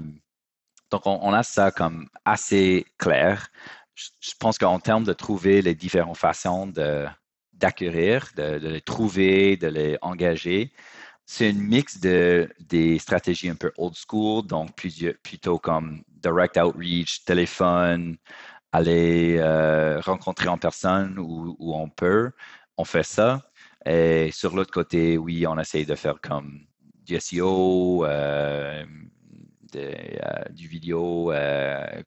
donc, 0.90 1.02
on, 1.06 1.32
a 1.32 1.42
ça 1.42 1.70
comme 1.70 2.08
assez 2.24 2.86
clair. 2.98 3.48
Je, 3.94 4.32
pense 4.40 4.58
qu'en 4.58 4.78
termes 4.80 5.04
de 5.04 5.12
trouver 5.12 5.60
les 5.60 5.74
différentes 5.74 6.16
façons 6.16 6.72
d'acquérir, 7.52 8.28
de, 8.36 8.58
de, 8.58 8.68
les 8.68 8.80
trouver, 8.80 9.56
de 9.56 9.66
les 9.66 9.98
engager, 10.00 10.72
c'est 11.26 11.50
une 11.50 11.60
mix 11.60 12.00
de 12.00 12.48
des 12.58 12.98
stratégies 12.98 13.50
un 13.50 13.54
peu 13.54 13.70
old 13.76 13.94
school, 13.94 14.46
donc 14.46 14.74
plutôt 15.22 15.58
comme 15.58 16.02
direct 16.08 16.56
outreach, 16.56 17.24
téléphone, 17.26 18.16
aller 18.72 19.36
euh, 19.38 20.00
rencontrer 20.00 20.48
en 20.48 20.56
personne 20.58 21.18
où, 21.18 21.56
on 21.74 21.90
peut. 21.90 22.32
On 22.78 22.84
fait 22.84 23.02
ça. 23.02 23.42
Et 23.86 24.30
sur 24.32 24.56
l'autre 24.56 24.72
côté, 24.72 25.18
oui, 25.18 25.46
on 25.46 25.58
essaye 25.58 25.86
de 25.86 25.94
faire 25.94 26.20
comme 26.22 26.60
du 27.04 27.20
SEO, 27.20 28.04
euh, 28.06 28.84
euh, 29.76 30.44
du 30.50 30.68
vidéo, 30.68 31.32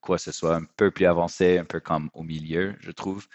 quoi 0.01 0.17
que 0.17 0.23
ce 0.23 0.31
soit, 0.31 0.55
un 0.55 0.63
peu 0.77 0.91
plus 0.91 1.05
avancé, 1.05 1.57
un 1.57 1.65
peu 1.65 1.79
comme 1.79 2.09
au 2.13 2.23
milieu, 2.23 2.75
je 2.79 2.91
trouve. 2.91 3.27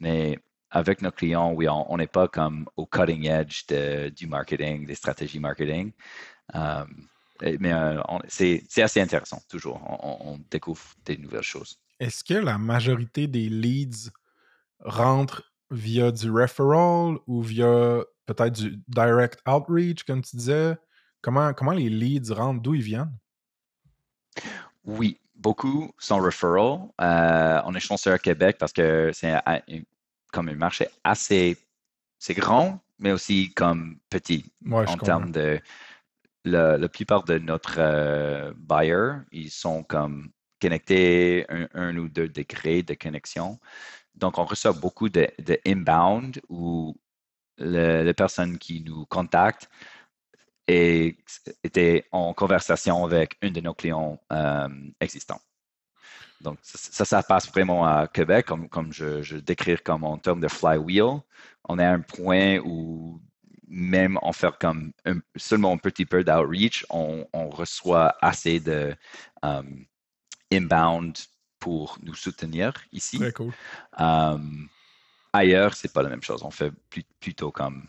Mais 0.00 0.38
avec 0.70 1.02
nos 1.02 1.10
clients, 1.10 1.52
oui, 1.52 1.66
on 1.68 1.96
n'est 1.96 2.06
pas 2.06 2.28
comme 2.28 2.68
au 2.76 2.86
cutting 2.86 3.26
edge 3.26 3.64
du 4.14 4.26
marketing, 4.26 4.86
des 4.86 4.94
stratégies 4.94 5.40
marketing. 5.40 5.92
Euh, 6.54 6.84
mais 7.60 7.72
euh, 7.72 8.00
c'est 8.26 8.82
assez 8.82 9.00
intéressant, 9.00 9.40
toujours. 9.48 9.80
On, 10.02 10.38
découvre 10.50 10.82
des 11.04 11.16
nouvelles 11.16 11.42
choses. 11.42 11.78
Est-ce 12.00 12.24
que 12.24 12.34
la 12.34 12.58
majorité 12.58 13.26
des 13.26 13.48
leads 13.48 14.10
rentrent 14.80 15.42
via 15.70 16.10
du 16.10 16.30
referral 16.30 17.18
ou 17.26 17.42
via 17.42 18.02
peut-être 18.26 18.60
du 18.60 18.80
direct 18.88 19.40
outreach, 19.46 20.04
comme 20.04 20.22
tu 20.22 20.36
disais? 20.36 20.76
Comment, 21.20 21.52
comment 21.52 21.72
les 21.72 21.88
leads 21.88 22.34
rentrent? 22.34 22.62
D'où 22.62 22.74
ils 22.74 22.82
viennent? 22.82 23.16
Oui, 24.84 25.18
beaucoup 25.34 25.92
sont 25.98 26.18
referral. 26.18 26.80
Euh, 27.00 27.60
on 27.64 27.74
est 27.74 27.80
chanceux 27.80 28.12
à 28.12 28.18
Québec 28.18 28.56
parce 28.58 28.72
que 28.72 29.10
c'est 29.12 29.34
comme 30.32 30.48
un 30.48 30.54
marché 30.54 30.88
assez, 31.04 31.56
c'est 32.18 32.34
grand, 32.34 32.80
mais 32.98 33.12
aussi 33.12 33.52
comme 33.54 33.98
petit 34.10 34.52
en 34.70 34.96
termes 34.96 35.30
de 35.30 35.60
la, 36.44 36.88
plupart 36.88 37.24
de 37.24 37.38
notre 37.38 37.76
euh, 37.78 38.52
buyers, 38.56 39.20
ils 39.32 39.50
sont 39.50 39.82
comme 39.82 40.30
connectés 40.60 41.46
un, 41.74 41.96
ou 41.96 42.08
deux 42.08 42.28
degrés 42.28 42.82
de 42.82 42.94
connexion. 42.94 43.58
Donc, 44.14 44.38
on 44.38 44.44
reçoit 44.44 44.72
beaucoup 44.72 45.08
de, 45.08 45.28
inbound 45.66 46.40
où 46.48 46.96
les 47.58 48.14
personnes 48.14 48.58
qui 48.58 48.82
nous 48.82 49.04
contactent 49.06 49.68
étaient 50.68 52.04
en 52.12 52.34
conversation 52.34 53.04
avec 53.04 53.36
un 53.42 53.50
de 53.50 53.60
nos 53.60 53.74
clients 53.74 54.20
euh, 54.32 54.68
existants. 55.00 55.40
Donc, 56.40 56.58
ça, 56.62 57.04
ça 57.04 57.22
passe 57.22 57.50
vraiment 57.50 57.84
à 57.84 58.06
Québec, 58.06 58.46
comme, 58.46 58.68
comme 58.68 58.92
je, 58.92 59.22
je 59.22 59.38
décris 59.38 59.76
comme 59.78 60.04
en 60.04 60.18
termes 60.18 60.40
de 60.40 60.48
flywheel. 60.48 61.20
On 61.64 61.78
est 61.78 61.84
à 61.84 61.92
un 61.92 62.00
point 62.00 62.58
où 62.58 63.20
même 63.66 64.18
en 64.22 64.32
faire 64.32 64.56
comme 64.58 64.92
seulement 65.36 65.72
un 65.72 65.78
petit 65.78 66.06
peu 66.06 66.24
d'outreach, 66.24 66.86
on, 66.90 67.26
on, 67.32 67.50
reçoit 67.50 68.16
assez 68.22 68.60
de 68.60 68.94
um, 69.42 69.84
inbound 70.52 71.18
pour 71.58 71.98
nous 72.02 72.14
soutenir 72.14 72.72
ici. 72.92 73.18
Très 73.18 73.32
cool. 73.32 73.52
Um, 73.98 74.68
ailleurs, 75.32 75.74
c'est 75.74 75.92
pas 75.92 76.02
la 76.02 76.08
même 76.08 76.22
chose. 76.22 76.42
On 76.42 76.50
fait 76.50 76.72
plutôt 77.20 77.50
comme 77.50 77.86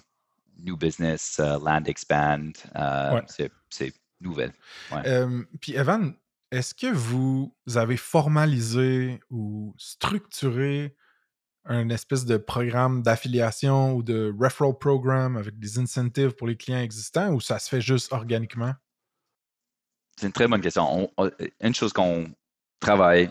new 0.63 0.77
business, 0.77 1.39
uh, 1.39 1.57
land 1.63 1.83
expand. 1.85 2.57
Uh, 2.75 3.21
c'est 3.69 3.93
nouvelle. 4.21 4.53
Euh, 4.91 5.43
puis 5.61 5.75
Evan, 5.75 6.13
est-ce 6.51 6.73
que 6.73 6.87
vous 6.87 7.53
avez 7.75 7.97
formalisé 7.97 9.19
ou 9.29 9.73
structuré 9.77 10.95
un 11.65 11.89
espèce 11.89 12.25
de 12.25 12.37
programme 12.37 13.03
d'affiliation 13.03 13.93
ou 13.93 14.03
de 14.03 14.33
referral 14.37 14.77
program 14.77 15.37
avec 15.37 15.59
des 15.59 15.77
incentives 15.77 16.31
pour 16.31 16.47
les 16.47 16.57
clients 16.57 16.81
existants 16.81 17.29
ou 17.29 17.39
ça 17.39 17.59
se 17.59 17.69
fait 17.69 17.81
juste 17.81 18.11
organiquement? 18.11 18.73
C'est 20.17 20.25
une 20.25 20.33
très 20.33 20.47
bonne 20.47 20.61
question. 20.61 21.09
une 21.61 21.75
chose 21.75 21.93
qu'on 21.93 22.29
travaille 22.79 23.29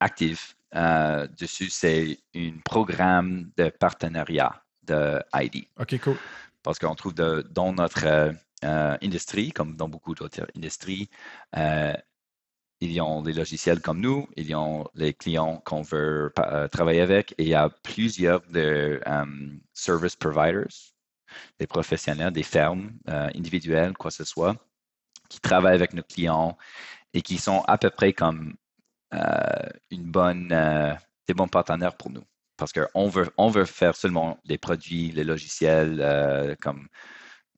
actif 0.00 0.56
euh, 0.74 1.26
dessus, 1.38 1.70
c'est 1.70 2.18
un 2.36 2.52
programme 2.64 3.50
de 3.56 3.70
partenariat 3.70 4.62
de 4.82 5.20
ID. 5.34 5.66
OK, 5.78 5.98
cool. 6.00 6.16
Parce 6.62 6.78
qu'on 6.78 6.94
trouve 6.94 7.14
dans 7.14 7.72
notre 7.72 8.06
euh, 8.06 8.32
euh, 8.64 8.96
industrie, 9.02 9.52
comme 9.52 9.76
dans 9.76 9.88
beaucoup 9.88 10.14
d'autres 10.14 10.46
industries, 10.56 11.08
il 12.80 12.92
y 12.92 13.00
a 13.00 13.22
des 13.22 13.32
logiciels 13.32 13.80
comme 13.80 14.00
nous, 14.00 14.28
il 14.36 14.48
y 14.48 14.54
a 14.54 14.84
les 14.94 15.12
clients 15.14 15.60
qu'on 15.64 15.82
veut 15.82 16.32
euh, 16.38 16.68
travailler 16.68 17.00
avec 17.00 17.32
et 17.38 17.42
il 17.44 17.48
y 17.48 17.54
a 17.54 17.68
plusieurs 17.68 18.40
de 18.42 19.00
euh, 19.06 19.26
service 19.72 20.16
providers, 20.16 20.68
des 21.58 21.66
professionnels, 21.66 22.32
des 22.32 22.42
fermes 22.42 22.92
euh, 23.08 23.28
individuelles, 23.34 23.94
quoi 23.94 24.10
que 24.10 24.16
ce 24.16 24.24
soit, 24.24 24.56
qui 25.28 25.40
travaillent 25.40 25.74
avec 25.74 25.92
nos 25.92 26.02
clients 26.02 26.56
et 27.14 27.22
qui 27.22 27.38
sont 27.38 27.62
à 27.66 27.78
peu 27.78 27.90
près 27.90 28.12
comme 28.12 28.54
une 29.90 30.10
bonne, 30.10 30.48
des 31.26 31.34
bons 31.34 31.48
partenaires 31.48 31.96
pour 31.96 32.10
nous. 32.10 32.24
Parce 32.58 32.72
qu'on 32.72 33.08
veut, 33.08 33.30
on 33.38 33.48
veut 33.48 33.64
faire 33.64 33.96
seulement 33.96 34.38
les 34.44 34.58
produits, 34.58 35.10
les 35.12 35.24
logiciels 35.24 36.56
comme 36.60 36.88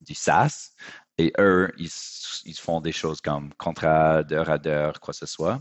du 0.01 0.15
SaaS, 0.15 0.73
et 1.19 1.33
eux, 1.39 1.73
ils, 1.79 2.55
font 2.55 2.81
des 2.81 2.93
choses 2.93 3.21
comme 3.21 3.53
contrat 3.55 4.23
d'heure 4.23 4.51
à 4.51 4.59
d'heure, 4.59 5.01
quoi 5.01 5.13
que 5.13 5.19
ce 5.19 5.27
soit. 5.27 5.61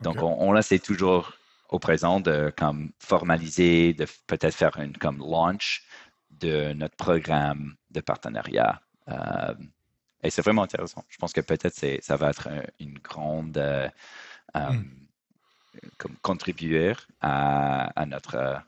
Donc, 0.00 0.22
on, 0.22 0.36
on 0.40 0.56
essaie 0.56 0.78
toujours 0.78 1.32
au 1.68 1.78
présent 1.78 2.20
de 2.20 2.52
comme 2.56 2.92
formaliser, 2.98 3.94
de 3.94 4.06
peut-être 4.26 4.54
faire 4.54 4.76
une 4.78 4.96
comme 4.96 5.18
launch 5.18 5.84
de 6.30 6.72
notre 6.74 6.96
programme 6.96 7.76
de 7.90 8.00
partenariat. 8.00 8.80
Euh, 9.08 9.54
et 10.22 10.30
c'est 10.30 10.42
vraiment 10.42 10.62
intéressant. 10.62 11.04
Je 11.08 11.16
pense 11.16 11.32
que 11.32 11.40
peut-être 11.40 12.02
ça 12.02 12.16
va 12.16 12.30
être 12.30 12.48
une 12.78 12.98
grande, 12.98 13.56
euh, 13.58 13.88
euh, 14.56 14.70
hmm. 14.70 14.84
Comme 15.98 16.16
contribuer 16.22 16.94
à, 17.20 18.04
notre 18.06 18.62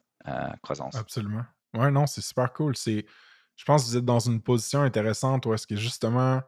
croissance. 0.63 0.95
Absolument. 0.97 1.45
Ouais, 1.75 1.91
non, 1.91 2.07
c'est 2.07 2.23
super 2.23 2.53
cool. 2.53 2.75
Je 2.77 3.65
pense 3.65 3.85
que 3.85 3.89
vous 3.91 3.97
êtes 3.97 4.05
dans 4.05 4.21
une 4.21 4.41
position 4.41 4.83
intéressante 4.83 5.47
où 5.47 5.55
est-ce 5.55 5.67
que 5.67 5.77
justement 5.77 6.43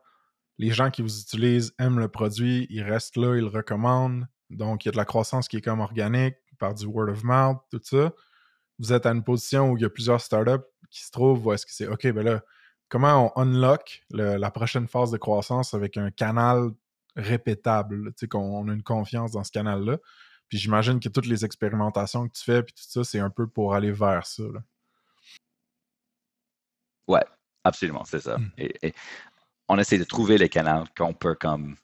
les 0.59 0.71
gens 0.71 0.91
qui 0.91 1.03
vous 1.03 1.21
utilisent 1.21 1.75
aiment 1.79 1.99
le 1.99 2.09
produit, 2.09 2.67
ils 2.71 2.83
restent 2.83 3.17
là, 3.17 3.37
ils 3.37 3.43
le 3.43 3.49
recommandent. 3.49 4.27
Donc, 4.51 4.85
il 4.85 4.89
y 4.89 4.91
a 4.91 4.93
de 4.93 4.97
la 4.97 5.05
croissance 5.05 5.49
qui 5.49 5.59
est 5.59 5.61
comme 5.61 5.81
organique 5.81 6.37
par 6.59 6.75
du 6.75 6.87
word 6.87 7.11
of 7.11 7.23
mouth, 7.25 7.59
tout 7.71 7.81
ça. 7.83 8.13
Vous 8.79 8.93
êtes 8.93 9.07
à 9.07 9.11
une 9.11 9.23
position 9.23 9.71
où 9.71 9.77
il 9.77 9.83
y 9.83 9.85
a 9.85 9.91
plusieurs 9.91 10.21
startups 10.21 10.65
qui 10.91 11.05
se 11.05 11.11
trouvent 11.11 11.47
où 11.47 11.53
est-ce 11.53 11.67
que 11.67 11.73
c'est 11.73 11.87
OK, 11.87 12.07
ben 12.09 12.25
là, 12.25 12.43
comment 12.89 13.33
on 13.37 13.43
unlock 13.43 14.03
la 14.11 14.51
prochaine 14.51 14.87
phase 14.87 15.11
de 15.11 15.19
croissance 15.19 15.75
avec 15.75 15.97
un 15.97 16.11
canal 16.11 16.71
répétable, 17.17 18.13
tu 18.15 18.29
qu'on 18.29 18.69
a 18.69 18.73
une 18.73 18.83
confiance 18.83 19.33
dans 19.33 19.45
ce 19.45 19.51
canal-là? 19.51 19.99
Puis 20.49 20.59
j'imagine 20.59 21.01
que 21.01 21.09
toutes 21.09 21.27
les 21.27 21.45
expérimentations 21.45 22.29
que 22.29 22.33
tu 22.33 22.45
fais, 22.45 22.63
puis 22.63 22.75
tout 22.75 22.85
ça, 22.87 23.05
c'est 23.05 23.19
un 23.19 23.31
peu 23.31 23.47
pour 23.47 23.75
aller 23.75 23.93
vers 23.93 24.27
ça. 24.27 24.45
Là. 24.45 24.61
Ouais, 27.09 27.25
absolument, 27.65 28.05
c'est 28.05 28.21
ça. 28.21 28.39
Mmh. 28.39 28.51
Et, 28.59 28.95
on 29.69 29.79
essaie 29.79 29.99
de 29.99 30.05
trouver 30.05 30.39
les 30.39 30.49
canaux 30.49 30.85
qu'on 30.97 31.13
peut 31.13 31.35
comme 31.35 31.77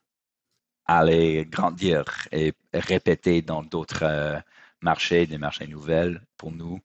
aller 0.86 1.46
grandir 1.46 2.04
et 2.30 2.52
répéter 2.72 3.42
dans 3.42 3.62
d'autres 3.62 4.04
euh, 4.04 4.38
marchés, 4.80 5.26
des 5.26 5.38
marchés 5.38 5.66
nouvelles 5.66 6.24
pour 6.36 6.52
nous. 6.52 6.80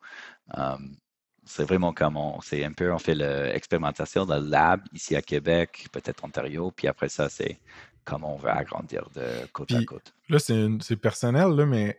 c'est 1.45 1.63
vraiment 1.63 1.93
comme 1.93 2.17
on, 2.17 2.41
c'est 2.41 2.63
un 2.63 2.73
peu, 2.73 2.91
on 2.91 2.97
fait 2.97 3.15
l'expérimentation 3.15 4.25
dans 4.25 4.39
le 4.39 4.49
lab 4.49 4.81
ici 4.93 5.15
à 5.15 5.21
Québec, 5.21 5.87
peut-être 5.91 6.23
Ontario, 6.23 6.71
puis 6.71 6.87
après 6.87 7.09
ça, 7.09 7.29
c'est 7.29 7.59
comment 8.07 8.35
on 8.35 8.37
veut 8.37 8.49
agrandir 8.49 9.09
de 9.13 9.45
côte 9.51 9.71
à 9.73 9.83
côte. 9.83 10.13
Là, 10.29 10.39
c'est 10.39 10.95
personnel, 10.95 11.49
là, 11.49 11.65
mais 11.65 11.97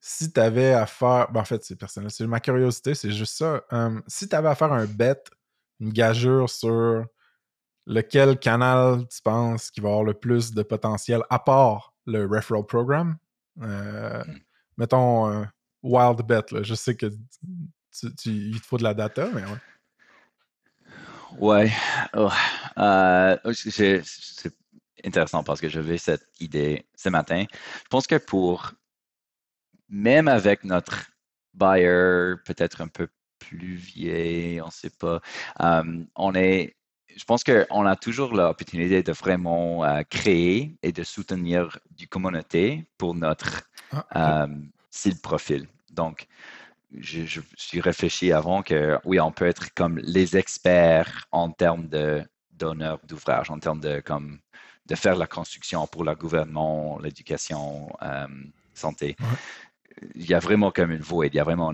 si 0.00 0.32
tu 0.32 0.40
avais 0.40 0.72
à 0.72 0.86
faire. 0.86 1.30
Ben, 1.30 1.40
en 1.40 1.44
fait, 1.44 1.62
c'est 1.62 1.76
personnel. 1.76 2.10
C'est 2.10 2.26
ma 2.26 2.40
curiosité, 2.40 2.94
c'est 2.94 3.12
juste 3.12 3.36
ça. 3.36 3.62
si 4.08 4.28
tu 4.28 4.34
avais 4.34 4.48
à 4.48 4.54
faire 4.54 4.72
un 4.72 4.86
bet, 4.86 5.22
une 5.80 5.92
gageure 5.92 6.48
sur 6.48 7.04
lequel 7.86 8.38
canal 8.38 9.06
tu 9.08 9.20
penses 9.22 9.70
qui 9.70 9.80
va 9.80 9.88
avoir 9.88 10.04
le 10.04 10.14
plus 10.14 10.52
de 10.52 10.62
potentiel 10.62 11.22
à 11.30 11.38
part 11.38 11.92
le 12.06 12.26
referral 12.26 12.64
program, 12.64 13.16
euh, 13.60 14.24
hmm. 14.24 14.38
mettons 14.78 15.46
wild 15.82 16.22
bet, 16.22 16.44
là. 16.52 16.62
je 16.62 16.74
sais 16.74 16.96
que 16.96 17.06
tu, 17.92 18.30
il 18.30 18.60
te 18.60 18.66
faut 18.66 18.78
de 18.78 18.84
la 18.84 18.94
data, 18.94 19.28
mais 19.34 19.42
ouais. 19.42 19.58
Ouais. 21.38 21.72
Oh, 22.14 22.28
euh, 22.78 23.36
c'est 23.52 24.02
intéressant 25.04 25.42
parce 25.42 25.60
que 25.60 25.68
j'avais 25.68 25.98
cette 25.98 26.26
idée 26.40 26.86
ce 26.96 27.08
matin. 27.08 27.44
Je 27.50 27.88
pense 27.88 28.06
que 28.06 28.16
pour, 28.16 28.72
même 29.88 30.28
avec 30.28 30.64
notre 30.64 31.10
buyer 31.54 32.34
peut-être 32.44 32.80
un 32.80 32.88
peu 32.88 33.08
plus 33.38 33.74
vieil, 33.74 34.60
on 34.60 34.66
ne 34.66 34.70
sait 34.70 34.90
pas, 34.90 35.20
euh, 35.60 36.04
on 36.16 36.34
est, 36.34 36.76
je 37.14 37.24
pense 37.24 37.44
qu'on 37.44 37.86
a 37.86 37.96
toujours 37.96 38.32
l'opportunité 38.32 39.02
de 39.02 39.12
vraiment 39.12 39.84
euh, 39.84 40.02
créer 40.08 40.76
et 40.82 40.92
de 40.92 41.02
soutenir 41.02 41.78
du 41.90 42.08
communauté 42.08 42.86
pour 42.96 43.14
notre 43.14 43.62
ah, 43.92 44.46
okay. 44.46 45.10
Euh, 45.10 45.14
profil. 45.22 45.66
Donc, 45.90 46.26
je, 46.98 47.24
je, 47.24 47.40
suis 47.56 47.80
réfléchi 47.80 48.32
avant 48.32 48.62
que 48.62 48.98
oui, 49.04 49.18
on 49.20 49.32
peut 49.32 49.46
être 49.46 49.72
comme 49.74 49.98
les 49.98 50.36
experts 50.36 51.26
en 51.32 51.50
termes 51.50 51.88
de 51.88 52.22
donneurs 52.52 53.00
d'ouvrage, 53.04 53.50
en 53.50 53.58
termes 53.58 53.80
de 53.80 54.00
comme 54.00 54.38
de 54.92 54.96
faire 54.96 55.16
la 55.16 55.26
construction 55.26 55.86
pour 55.86 56.04
le 56.04 56.14
gouvernement, 56.14 56.98
l'éducation, 56.98 57.88
euh, 58.02 58.26
santé. 58.74 59.16
Il 60.14 60.26
y 60.26 60.34
a 60.34 60.38
vraiment 60.38 60.70
comme 60.70 60.90
une 60.90 61.00
voie, 61.00 61.28
il 61.28 61.34
y 61.34 61.38
a 61.38 61.44
vraiment 61.44 61.72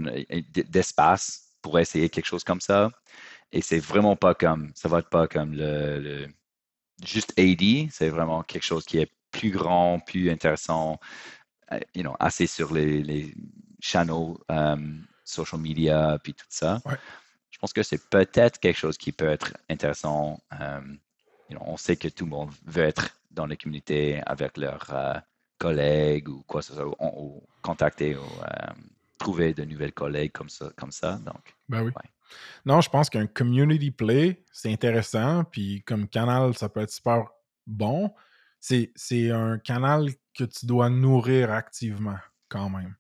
d'espace 0.69 1.49
pour 1.61 1.81
essayer 1.81 2.09
quelque 2.11 2.27
chose 2.27 2.45
comme 2.45 2.61
ça. 2.61 2.91
Et 3.51 3.61
c'est 3.61 3.81
vraiment 3.81 4.15
pas 4.15 4.35
comme, 4.35 4.71
ça 4.77 4.89
va 4.89 5.01
être 5.01 5.09
pas 5.09 5.27
comme 5.27 5.53
le, 5.53 6.29
juste 7.05 7.37
AD, 7.37 7.91
c'est 7.91 8.09
vraiment 8.09 8.45
quelque 8.45 8.63
chose 8.63 8.85
qui 8.85 8.99
est 8.99 9.11
plus 9.33 9.51
grand, 9.51 9.99
plus 9.99 10.31
intéressant, 10.31 11.01
euh, 11.73 11.81
you 11.97 12.03
know, 12.03 12.15
assez 12.21 12.47
sur 12.47 12.73
les, 12.73 13.03
les 13.03 13.35
channels, 13.81 14.35
euh, 14.53 14.77
social 15.25 15.61
media, 15.61 16.21
puis 16.23 16.35
tout 16.35 16.47
ça. 16.49 16.81
Je 17.51 17.59
pense 17.59 17.73
que 17.73 17.83
c'est 17.83 18.09
peut-être 18.11 18.61
quelque 18.61 18.79
chose 18.79 18.97
qui 18.97 19.11
peut 19.11 19.29
être 19.29 19.57
intéressant 19.69 20.39
on 20.53 20.99
sait 21.79 21.97
que 21.97 22.09
tout 22.09 22.25
le 22.25 22.31
monde 22.31 22.51
veut 22.67 22.85
être 22.85 23.19
dans 23.31 23.47
la 23.47 23.57
communauté 23.57 24.21
avec 24.27 24.57
leurs 24.57 24.87
euh, 24.93 25.15
collègues 25.59 26.29
ou 26.29 26.43
quoi 26.47 26.61
que 26.61 26.67
ce 26.67 26.75
soit, 26.75 26.87
ou, 27.01 27.43
contacter 27.63 28.17
ou 28.17 28.21
euh, 28.21 28.73
trouver 29.19 29.55
de 29.55 29.65
nouvelles 29.65 29.93
collègues 29.93 30.33
comme 30.33 30.49
ça. 30.49 30.71
Comme 30.77 30.93
ça 30.93 31.17
donc, 31.25 31.55
ben 31.69 31.83
oui. 31.83 31.93
Non, 32.65 32.81
je 32.81 32.91
pense 32.91 33.09
qu'un 33.09 33.27
community 33.27 33.91
play, 33.91 34.43
c'est 34.53 34.73
intéressant. 34.73 35.45
Puis 35.45 35.83
comme 35.87 36.09
canal, 36.09 36.57
ça 36.57 36.69
peut 36.69 36.81
être 36.81 36.91
super 36.91 37.25
bon. 37.67 38.13
C'est 38.61 39.31
un 39.31 39.59
canal 39.59 40.11
que 40.37 40.45
tu 40.45 40.67
dois 40.67 40.91
nourrir 40.91 41.51
activement 41.53 42.19
quand 42.49 42.69
même. 42.71 42.95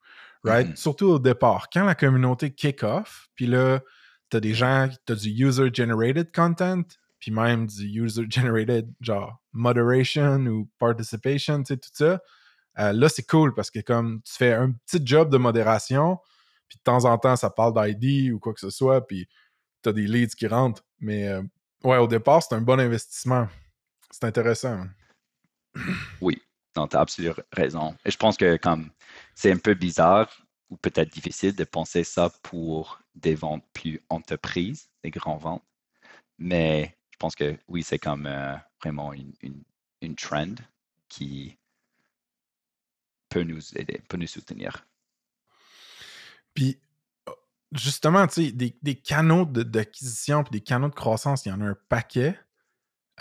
Right? 0.45 0.69
Mm-hmm. 0.69 0.77
Surtout 0.77 1.07
au 1.07 1.19
départ. 1.19 1.69
Quand 1.71 1.85
la 1.85 1.95
communauté 1.95 2.51
kick 2.51 2.83
off, 2.85 3.29
puis 3.35 3.47
là, 3.47 3.81
tu 4.31 4.37
as 4.37 4.41
des 4.41 4.55
gens, 4.55 4.89
tu 5.07 5.13
as 5.13 5.17
du 5.17 5.31
user-generated 5.31 6.33
content, 6.33 6.85
puis 7.19 7.31
même 7.31 7.67
du 7.67 7.85
user-generated, 7.85 8.93
genre 9.01 9.41
moderation 9.53 10.39
ou 10.47 10.69
participation, 10.79 11.63
tu 11.63 11.75
sais, 11.75 11.77
tout 11.77 11.91
ça. 11.93 12.21
Euh, 12.79 12.93
là, 12.93 13.09
c'est 13.09 13.27
cool 13.27 13.55
parce 13.55 13.71
que 13.71 13.81
comme 13.81 14.23
tu 14.23 14.35
fais 14.35 14.53
un 14.53 14.73
petit 14.73 15.01
job 15.05 15.31
de 15.31 15.39
modération, 15.39 16.19
puis 16.69 16.79
de 16.79 16.83
temps 16.83 17.05
en 17.05 17.19
temps, 17.19 17.37
ça 17.37 17.51
parle 17.51 17.75
d'ID 17.75 18.33
ou 18.33 18.39
quoi 18.39 18.55
que 18.55 18.61
ce 18.61 18.71
soit, 18.71 19.07
puis 19.07 19.29
tu 19.83 19.89
as 19.89 19.93
des 19.93 20.07
leads 20.07 20.35
qui 20.37 20.47
rentrent. 20.47 20.85
Mais 21.01 21.29
euh, 21.29 21.43
ouais, 21.85 21.99
au 21.99 22.07
départ, 22.07 22.43
c'est 22.43 22.55
un 22.55 22.61
bon 22.61 22.79
investissement. 22.79 23.49
C'est 24.11 24.25
intéressant. 24.25 24.87
Oui, 26.21 26.43
non, 26.77 26.89
tu 26.89 26.97
as 26.97 27.01
absolument 27.01 27.35
raison. 27.53 27.97
Et 28.05 28.11
je 28.11 28.17
pense 28.17 28.37
que 28.37 28.57
comme 28.57 28.91
c'est 29.35 29.53
un 29.53 29.59
peu 29.59 29.75
bizarre 29.75 30.29
ou 30.71 30.77
peut-être 30.77 31.13
difficile 31.13 31.55
de 31.55 31.65
penser 31.65 32.05
ça 32.05 32.31
pour 32.43 33.01
des 33.15 33.35
ventes 33.35 33.65
plus 33.73 34.01
entreprises, 34.09 34.91
des 35.03 35.11
grands 35.11 35.39
ventes. 35.39 35.65
Mais 36.39 36.98
je 37.19 37.27
pense 37.27 37.35
que 37.35 37.59
oui, 37.67 37.83
c'est 37.83 37.99
comme 37.99 38.27
euh, 38.27 38.55
vraiment 38.81 39.13
une, 39.13 39.33
une, 40.01 40.15
trend 40.15 40.55
qui 41.09 41.59
peut 43.29 43.43
nous 43.43 43.77
aider, 43.77 44.01
peut 44.09 44.17
nous 44.17 44.29
soutenir. 44.29 44.87
Puis, 46.55 46.79
oh, 47.27 47.35
justement, 47.73 48.25
tu 48.29 48.47
sais, 48.47 48.53
des, 48.53 48.79
des, 48.83 48.95
canaux 48.95 49.47
d'acquisition 49.47 50.45
puis 50.45 50.53
des 50.53 50.61
canaux 50.61 50.91
de 50.91 50.95
croissance, 50.95 51.45
il 51.45 51.49
y 51.49 51.53
en 51.53 51.61
a 51.61 51.65
un 51.65 51.77
paquet. 51.89 52.39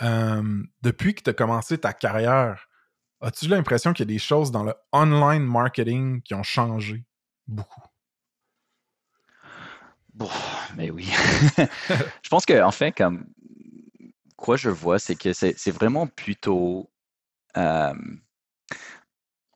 depuis 0.00 1.16
que 1.16 1.24
tu 1.24 1.30
as 1.30 1.34
commencé 1.34 1.76
ta 1.76 1.92
carrière, 1.92 2.68
as-tu 3.20 3.48
l'impression 3.48 3.92
qu'il 3.94 4.08
y 4.08 4.08
a 4.08 4.14
des 4.14 4.20
choses 4.20 4.52
dans 4.52 4.62
le 4.62 4.74
online 4.92 5.42
marketing 5.42 6.22
qui 6.22 6.34
ont 6.34 6.44
changé 6.44 7.04
beaucoup? 7.48 7.82
Bon, 10.14 10.30
mais 10.76 10.90
oui. 10.90 11.10
je 12.22 12.28
pense 12.28 12.46
qu'en 12.46 12.68
en 12.68 12.70
fait, 12.70 12.92
comme 12.92 13.26
quoi 14.38 14.56
je 14.56 14.70
vois, 14.70 14.98
c'est 14.98 15.16
que 15.16 15.34
c'est 15.34 15.70
vraiment 15.70 16.06
plutôt 16.06 16.88
euh, 17.58 17.92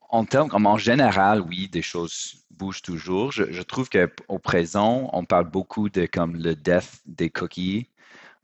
en 0.09 0.25
termes, 0.25 0.49
comme 0.49 0.67
en 0.67 0.77
général, 0.77 1.41
oui, 1.41 1.67
des 1.69 1.81
choses 1.81 2.45
bougent 2.51 2.83
toujours. 2.83 3.31
Je, 3.31 3.61
trouve 3.63 3.89
qu'au 3.89 4.37
présent, 4.37 5.09
on 5.11 5.25
parle 5.25 5.49
beaucoup 5.49 5.89
de 5.89 6.05
comme 6.05 6.35
le 6.35 6.55
death 6.55 7.01
des 7.05 7.31
cookies. 7.31 7.89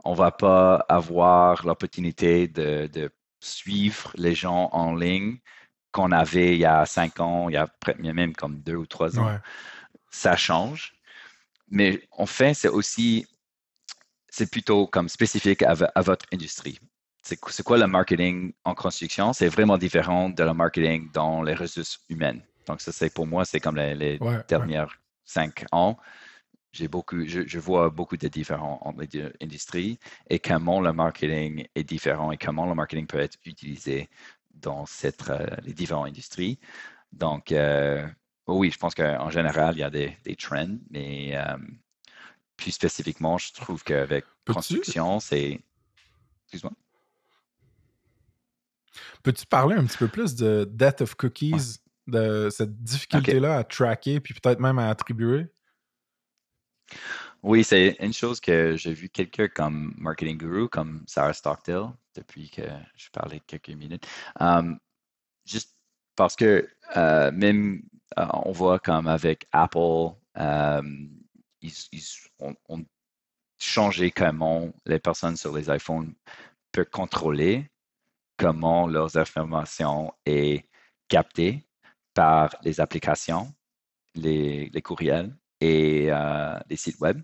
On 0.04 0.16
va 0.16 0.32
pas 0.32 0.84
avoir 0.90 1.68
l'opportunité 1.68 2.48
de, 2.48 3.12
suivre 3.42 4.12
les 4.16 4.36
gens 4.36 4.70
en 4.74 4.96
ligne 4.96 5.38
qu'on 5.92 6.12
avait 6.12 6.56
il 6.56 6.60
y 6.60 6.66
a 6.66 6.86
cinq 6.86 7.22
ans, 7.22 7.48
il 7.48 7.54
y 7.54 7.58
a 7.58 7.70
même 8.14 8.36
comme 8.36 8.60
deux 8.62 8.76
ou 8.76 8.86
trois 8.86 9.20
ans. 9.20 9.40
Ça 10.10 10.36
change. 10.36 10.94
Mais 11.70 12.02
en 12.12 12.26
fait, 12.26 12.54
c'est 12.54 12.68
aussi 12.68 13.28
c'est 14.32 14.50
plutôt 14.50 14.88
comme 14.88 15.10
spécifique 15.10 15.64
à, 15.64 16.02
votre 16.02 16.26
industrie. 16.34 16.80
C'est 17.24 17.64
quoi 17.64 17.78
le 17.78 17.88
marketing 17.88 18.54
en 18.64 18.74
construction? 18.74 19.34
C'est 19.34 19.50
vraiment 19.50 19.78
différent 19.78 20.30
de 20.30 20.44
le 20.44 20.54
marketing 20.54 21.10
dans 21.14 21.44
les 21.44 21.54
ressources 21.54 22.00
humaines. 22.10 22.42
Donc, 22.66 22.82
ça, 22.82 22.92
c'est 22.92 23.14
pour 23.14 23.28
moi, 23.28 23.46
c'est 23.46 23.60
comme 23.60 23.76
les, 23.76 24.20
dernières 24.48 25.00
cinq 25.26 25.66
ans. 25.72 25.98
J'ai 26.72 26.88
beaucoup, 26.88 27.26
je, 27.26 27.60
vois 27.60 27.90
beaucoup 27.90 28.16
de 28.16 28.28
différents 28.28 28.80
entre 28.82 29.02
les 29.02 29.24
industries 29.42 29.98
et 30.30 30.38
comment 30.38 30.80
le 30.80 30.94
marketing 30.94 31.68
est 31.74 31.84
différent 31.84 32.32
et 32.32 32.38
comment 32.38 32.68
le 32.68 32.76
marketing 32.76 33.08
peut 33.08 33.20
être 33.20 33.38
utilisé 33.44 34.08
dans 34.54 34.86
cette, 34.86 35.28
euh, 35.30 35.48
les 35.64 35.74
différentes 35.74 36.08
industries. 36.08 36.60
Donc, 37.12 37.52
euh, 37.52 38.08
oui, 38.46 38.70
je 38.72 38.78
pense 38.78 38.94
qu'en 38.94 39.30
général, 39.30 39.76
il 39.76 39.80
y 39.80 39.84
a 39.84 39.90
des, 39.90 40.16
des 40.24 40.36
trends, 40.36 40.78
mais 40.92 41.36
euh, 41.36 41.58
plus 42.60 42.72
spécifiquement, 42.72 43.38
je 43.38 43.53
trouve 43.53 43.84
qu'avec 43.84 44.26
construction, 44.45 45.20
c'est. 45.20 45.62
Excuse-moi. 46.43 46.74
Peux-tu 49.24 49.45
parler 49.45 49.76
un 49.76 49.86
petit 49.86 49.97
peu 49.97 50.07
plus 50.07 50.36
de 50.36 50.68
Death 50.70 51.01
of 51.01 51.16
Cookies 51.16 51.78
de 52.07 52.49
cette 52.49 52.84
difficulté-là 52.84 53.57
à 53.57 53.64
tracker, 53.64 54.20
puis 54.20 54.34
peut-être 54.34 54.60
même 54.60 54.80
à 54.80 54.89
attribuer? 54.89 55.47
Oui, 57.43 57.64
c'est 57.64 57.95
une 57.99 58.14
chose 58.14 58.39
que 58.39 58.76
j'ai 58.76 58.93
vu 58.93 59.10
quelqu'un 59.10 59.47
comme 59.47 59.93
marketing 59.97 60.38
guru, 60.38 60.68
comme 60.68 61.03
Sarah 61.07 61.34
Stockdale, 61.34 61.91
depuis 62.16 62.49
que 62.49 62.64
je 62.95 63.10
parlais 63.12 63.41
quelques 63.45 63.70
minutes. 63.70 64.05
Um, 64.39 64.80
juste 65.45 65.76
parce 66.16 66.36
que 66.36 66.68
euh, 66.97 67.32
même 67.32 67.84
euh, 68.18 68.26
on 68.34 68.51
voit 68.51 68.80
comme 68.80 69.07
avec 69.07 69.47
Apple, 69.51 70.10
um, 70.36 71.10
ils, 71.62 71.74
ont, 72.39 72.86
changé 73.62 74.12
comment 74.12 74.70
les 74.86 74.99
personnes 74.99 75.36
sur 75.36 75.55
les 75.55 75.70
iPhones 75.70 76.14
peuvent 76.72 76.89
contrôler 76.89 77.70
comment 78.38 78.88
leurs 78.88 79.18
informations 79.18 80.14
est 80.26 80.66
captées 81.10 81.68
par 82.14 82.55
les 82.64 82.80
applications, 82.80 83.53
les, 84.16 84.72
courriels 84.82 85.36
et 85.60 86.07
euh, 86.10 86.57
les 86.70 86.78
sites 86.78 86.99
web. 86.99 87.22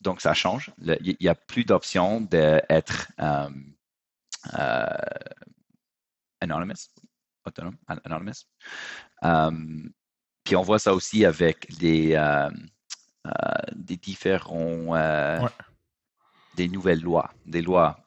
Donc, 0.00 0.20
ça 0.20 0.32
change. 0.32 0.70
Il 0.78 1.16
n'y 1.20 1.28
a 1.28 1.34
plus 1.34 1.64
d'option 1.64 2.20
d'être 2.20 3.10
euh, 3.18 3.50
euh, 4.56 4.86
anonymous, 6.40 6.90
autonome, 7.44 7.76
anonymous. 7.88 8.46
puis 10.44 10.54
on 10.54 10.62
voit 10.62 10.78
ça 10.78 10.94
aussi 10.94 11.24
avec 11.24 11.66
les, 11.80 12.14
des 13.74 13.96
différents 13.96 14.94
des 16.56 16.68
nouvelles 16.68 17.02
lois, 17.02 17.30
des 17.44 17.62
lois 17.62 17.98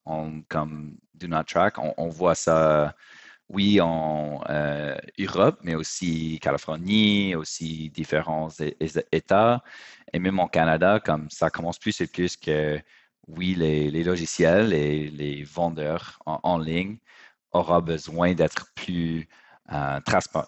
comme 0.50 0.98
Do 1.14 1.28
Not 1.28 1.44
Track. 1.44 1.76
On, 1.78 2.10
voit 2.10 2.36
ça, 2.36 2.96
oui, 3.48 3.80
en 3.80 4.42
euh, 4.50 4.98
Europe, 5.20 5.60
mais 5.64 5.76
aussi 5.76 6.40
Californie, 6.42 7.36
aussi 7.36 7.90
différents 7.90 8.50
États, 9.12 9.64
et 10.12 10.20
même 10.20 10.40
en 10.40 10.48
Canada, 10.48 11.00
comme 11.00 11.30
ça 11.30 11.50
commence 11.50 11.78
plus 11.78 12.02
et 12.02 12.08
plus 12.08 12.36
que, 12.36 12.80
oui, 13.28 13.54
les, 13.56 14.04
logiciels 14.04 14.74
et 14.74 15.10
les 15.10 15.44
vendeurs 15.44 16.20
en, 16.26 16.58
ligne 16.58 16.98
auront 17.52 17.82
besoin 17.82 18.34
d'être 18.34 18.74
plus 18.74 19.28
euh, 19.72 20.00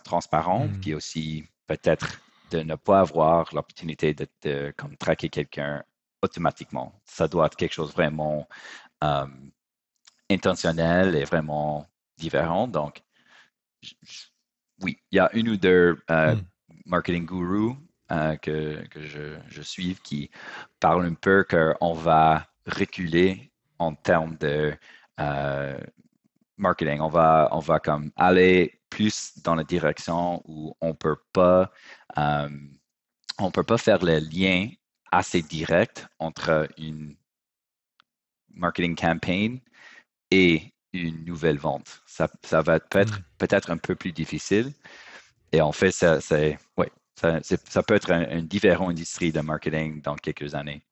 transparents, 0.03 0.65
mm. 0.65 0.79
puis 0.79 0.93
aussi 0.95 1.45
peut-être 1.67 2.19
de 2.51 2.59
ne 2.59 2.75
pas 2.75 2.99
avoir 2.99 3.53
l'opportunité 3.55 4.13
de, 4.13 4.27
de, 4.43 4.73
comme 4.77 4.95
traquer 4.97 5.29
quelqu'un 5.29 5.83
automatiquement. 6.21 6.93
Ça 7.05 7.27
doit 7.27 7.47
être 7.47 7.55
quelque 7.55 7.73
chose 7.73 7.93
vraiment 7.93 8.47
euh, 9.03 9.25
intentionnel 10.29 11.15
et 11.15 11.23
vraiment 11.23 11.87
différent. 12.17 12.67
Donc, 12.67 13.01
oui, 14.81 14.97
il 15.11 15.15
y 15.15 15.19
a 15.19 15.29
une 15.33 15.49
ou 15.49 15.57
deux 15.57 15.97
euh, 16.11 16.35
hmm. 16.35 16.43
marketing 16.85 17.25
gurus 17.25 17.75
euh, 18.11 18.35
que, 18.37 18.85
que, 18.87 19.01
je, 19.01 19.37
je 19.47 19.61
suis 19.61 19.95
qui 20.03 20.29
parlent 20.79 21.05
un 21.05 21.15
peu 21.15 21.43
qu'on 21.43 21.93
va 21.93 22.47
reculer 22.67 23.51
en 23.79 23.95
termes 23.95 24.37
de 24.37 24.73
marketing. 26.57 26.99
On 26.99 27.09
va, 27.09 27.49
on 27.51 27.59
va 27.59 27.79
comme 27.79 28.11
aller 28.15 28.80
plus 28.91 29.33
dans 29.43 29.55
la 29.55 29.63
direction 29.63 30.43
où 30.45 30.75
on 30.81 30.93
peut 30.93 31.17
pas, 31.33 31.71
on 33.39 33.49
peut 33.51 33.63
pas 33.63 33.79
faire 33.79 34.03
le 34.03 34.19
lien 34.19 34.69
assez 35.11 35.41
direct 35.41 36.07
entre 36.19 36.67
une 36.77 37.15
marketing 38.53 38.95
campaign 38.95 39.59
et 40.29 40.73
une 40.93 41.25
nouvelle 41.25 41.57
vente. 41.57 42.01
Ça, 42.05 42.29
ça 42.43 42.61
va 42.61 42.75
être 42.75 43.19
mm. 43.19 43.23
peut-être 43.39 43.71
un 43.71 43.77
peu 43.77 43.95
plus 43.95 44.11
difficile. 44.11 44.73
Et 45.51 45.61
en 45.61 45.71
fait, 45.71 45.91
ça, 45.91 46.19
ouais, 46.77 46.91
ça, 47.15 47.39
ça, 47.41 47.83
peut 47.83 47.95
être 47.95 48.11
une 48.11 48.47
différente 48.47 48.91
industrie 48.91 49.31
de 49.31 49.41
marketing 49.41 50.01
dans 50.01 50.15
quelques 50.15 50.53
années. 50.53 50.83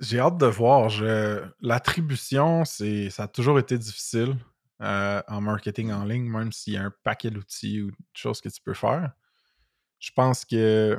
J'ai 0.00 0.18
hâte 0.18 0.38
de 0.38 0.46
voir. 0.46 0.90
L'attribution, 1.60 2.64
ça 2.64 2.84
a 3.18 3.28
toujours 3.28 3.58
été 3.58 3.78
difficile 3.78 4.36
euh, 4.82 5.22
en 5.28 5.40
marketing 5.40 5.92
en 5.92 6.04
ligne, 6.04 6.28
même 6.28 6.52
s'il 6.52 6.74
y 6.74 6.76
a 6.76 6.84
un 6.84 6.92
paquet 7.02 7.30
d'outils 7.30 7.82
ou 7.82 7.90
de 7.90 7.96
choses 8.12 8.40
que 8.40 8.48
tu 8.48 8.60
peux 8.62 8.74
faire. 8.74 9.12
Je 10.00 10.10
pense 10.12 10.44
que 10.44 10.98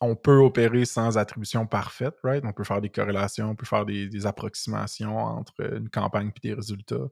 on 0.00 0.16
peut 0.16 0.38
opérer 0.38 0.84
sans 0.84 1.16
attribution 1.16 1.66
parfaite, 1.66 2.16
right? 2.24 2.44
On 2.44 2.52
peut 2.52 2.64
faire 2.64 2.80
des 2.80 2.90
corrélations, 2.90 3.50
on 3.50 3.54
peut 3.54 3.66
faire 3.66 3.86
des, 3.86 4.26
approximations 4.26 5.16
entre 5.16 5.54
une 5.76 5.88
campagne 5.90 6.32
et 6.36 6.48
des 6.48 6.54
résultats. 6.54 7.08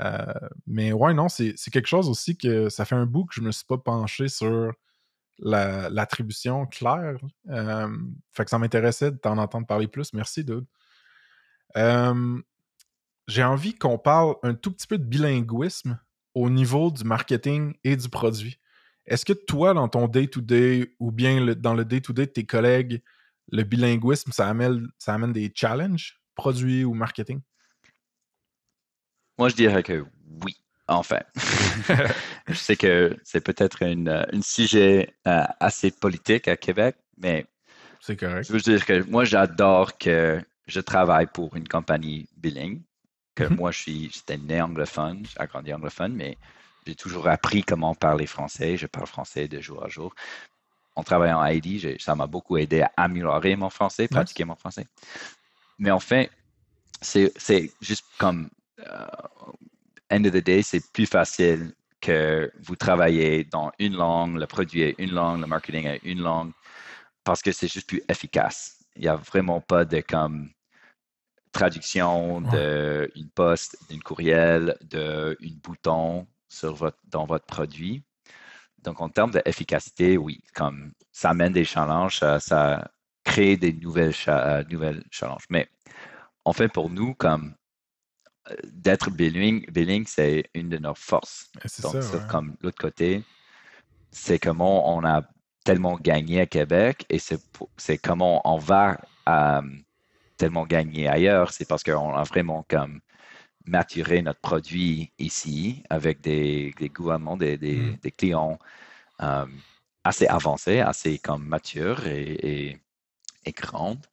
Euh, 0.00 0.48
mais 0.66 0.92
ouais, 0.92 1.12
non, 1.12 1.28
c'est 1.28 1.54
quelque 1.70 1.86
chose 1.86 2.08
aussi 2.08 2.38
que 2.38 2.70
ça 2.70 2.86
fait 2.86 2.94
un 2.94 3.06
bout 3.06 3.26
que 3.26 3.34
je 3.34 3.42
ne 3.42 3.46
me 3.48 3.52
suis 3.52 3.66
pas 3.66 3.76
penché 3.78 4.28
sur 4.28 4.72
l'attribution 5.38 6.66
claire. 6.66 7.18
Euh, 7.50 7.88
fait 8.32 8.44
que 8.44 8.50
ça 8.50 8.58
m'intéressait 8.58 9.10
de 9.12 9.16
t'en 9.18 9.36
entendre 9.38 9.66
parler 9.66 9.88
plus. 9.88 10.14
Merci, 10.14 10.42
Dude. 10.44 10.66
J'ai 13.32 13.42
envie 13.42 13.74
qu'on 13.74 13.98
parle 13.98 14.34
un 14.42 14.54
tout 14.54 14.70
petit 14.70 14.86
peu 14.86 14.98
de 14.98 15.04
bilinguisme 15.04 15.98
au 16.34 16.50
niveau 16.50 16.90
du 16.90 17.02
marketing 17.04 17.74
et 17.82 17.96
du 17.96 18.08
produit. 18.08 18.58
Est-ce 19.06 19.24
que 19.24 19.32
toi, 19.32 19.72
dans 19.72 19.88
ton 19.88 20.06
day-to-day 20.06 20.94
ou 21.00 21.10
bien 21.10 21.54
dans 21.54 21.74
le 21.74 21.84
day-to-day 21.84 22.26
de 22.26 22.30
tes 22.30 22.44
collègues, 22.44 23.02
le 23.50 23.62
bilinguisme, 23.64 24.32
ça 24.32 24.48
amène, 24.48 24.86
ça 24.98 25.14
amène 25.14 25.32
des 25.32 25.50
challenges, 25.54 26.20
produits 26.34 26.84
ou 26.84 26.92
marketing? 26.94 27.40
Moi, 29.38 29.48
je 29.48 29.56
dirais 29.56 29.82
que 29.82 30.04
oui, 30.44 30.56
enfin. 30.86 31.20
je 32.48 32.54
sais 32.54 32.76
que 32.76 33.16
c'est 33.24 33.42
peut-être 33.42 33.82
un 33.82 34.42
sujet 34.42 35.14
euh, 35.26 35.44
assez 35.58 35.90
politique 35.90 36.48
à 36.48 36.56
Québec, 36.56 36.96
mais 37.16 37.46
c'est 38.00 38.16
correct. 38.16 38.46
Je 38.46 38.52
veux 38.52 38.60
dire 38.60 38.84
que 38.84 39.02
moi, 39.04 39.24
j'adore 39.24 39.96
que 39.96 40.40
je 40.66 40.80
travaille 40.80 41.26
pour 41.26 41.56
une 41.56 41.66
compagnie 41.66 42.28
bilingue, 42.36 42.82
que 43.34 43.44
mm-hmm. 43.44 43.56
moi, 43.56 43.70
je 43.70 43.78
suis, 43.78 44.10
j'étais 44.12 44.38
né 44.38 44.60
anglophone, 44.60 45.24
j'ai 45.26 45.46
grandi 45.46 45.72
anglophone, 45.72 46.14
mais 46.14 46.36
j'ai 46.86 46.94
toujours 46.94 47.28
appris 47.28 47.62
comment 47.62 47.94
parler 47.94 48.26
français. 48.26 48.76
Je 48.76 48.86
parle 48.86 49.06
français 49.06 49.48
de 49.48 49.60
jour 49.60 49.84
à 49.84 49.88
jour. 49.88 50.14
En 50.94 51.02
travaillant 51.02 51.40
à 51.40 51.52
ID, 51.52 52.00
ça 52.00 52.14
m'a 52.14 52.26
beaucoup 52.26 52.58
aidé 52.58 52.82
à 52.82 52.92
améliorer 52.96 53.56
mon 53.56 53.70
français, 53.70 54.08
pratiquer 54.08 54.44
mon 54.44 54.56
français. 54.56 54.86
Mais 55.78 55.90
enfin, 55.90 56.26
c'est 57.00 57.72
juste 57.80 58.04
comme, 58.18 58.50
euh, 58.80 59.06
end 60.10 60.24
of 60.24 60.32
the 60.32 60.44
day, 60.44 60.62
c'est 60.62 60.92
plus 60.92 61.06
facile 61.06 61.72
que 62.00 62.52
vous 62.60 62.76
travaillez 62.76 63.44
dans 63.44 63.72
une 63.78 63.94
langue, 63.94 64.36
le 64.36 64.46
produit 64.46 64.82
est 64.82 64.94
une 64.98 65.12
langue, 65.12 65.40
le 65.40 65.46
marketing 65.46 65.86
est 65.86 66.00
une 66.02 66.20
langue, 66.20 66.50
parce 67.24 67.40
que 67.40 67.52
c'est 67.52 67.68
juste 67.68 67.88
plus 67.88 68.02
efficace. 68.08 68.84
Il 68.96 69.02
n'y 69.02 69.08
a 69.08 69.16
vraiment 69.16 69.60
pas 69.60 69.84
de 69.84 70.00
comme 70.00 70.50
traduction 71.52 72.40
d'une 72.40 73.30
poste, 73.34 73.76
d'un 73.90 73.98
courriel, 73.98 74.76
d'un 74.82 75.34
bouton 75.62 76.26
sur 76.48 76.92
dans 77.08 77.26
votre 77.26 77.46
produit. 77.46 78.02
Donc, 78.82 79.00
en 79.00 79.08
termes 79.08 79.30
d'efficacité, 79.30 80.16
oui, 80.16 80.42
comme 80.54 80.92
ça 81.12 81.30
amène 81.30 81.52
des 81.52 81.64
challenges, 81.64 82.18
ça, 82.18 82.90
crée 83.24 83.56
des 83.56 83.72
nouvelles, 83.72 84.14
euh, 84.26 84.64
nouvelles 84.68 85.04
challenges. 85.12 85.44
Mais 85.48 85.68
en 86.44 86.52
fait, 86.52 86.68
pour 86.68 86.90
nous, 86.90 87.14
comme 87.14 87.54
euh, 88.50 88.56
d'être 88.64 89.10
bilingue, 89.10 90.04
c'est 90.08 90.50
une 90.54 90.68
de 90.68 90.78
nos 90.78 90.94
forces. 90.94 91.48
Donc, 91.82 92.02
ça, 92.02 92.18
comme 92.28 92.56
l'autre 92.60 92.80
côté, 92.80 93.22
c'est 94.10 94.40
comment 94.40 94.92
on 94.96 95.04
a 95.04 95.22
tellement 95.64 95.96
gagné 95.96 96.40
à 96.40 96.46
Québec 96.46 97.06
et 97.08 97.20
c'est 97.20 97.98
comment 97.98 98.40
on 98.44 98.58
va 98.58 98.98
euh, 99.28 99.62
tellement 100.42 100.66
gagner 100.66 101.06
ailleurs. 101.06 101.52
C'est 101.52 101.68
parce 101.68 101.84
qu'on 101.84 102.14
a 102.14 102.24
vraiment 102.24 102.66
comme 102.68 103.00
maturer 103.64 104.22
notre 104.22 104.40
produit 104.40 105.12
ici 105.20 105.84
avec 105.88 106.20
des, 106.20 106.74
gouvernements, 106.92 107.36
des, 107.36 107.56
mm. 107.56 108.10
clients 108.18 108.58
euh, 109.20 109.46
assez 110.02 110.26
avancés, 110.26 110.80
assez 110.80 111.20
comme 111.20 111.46
matures 111.46 112.08
et, 112.08 112.76
et, 113.44 113.52
grandes. 113.52 114.04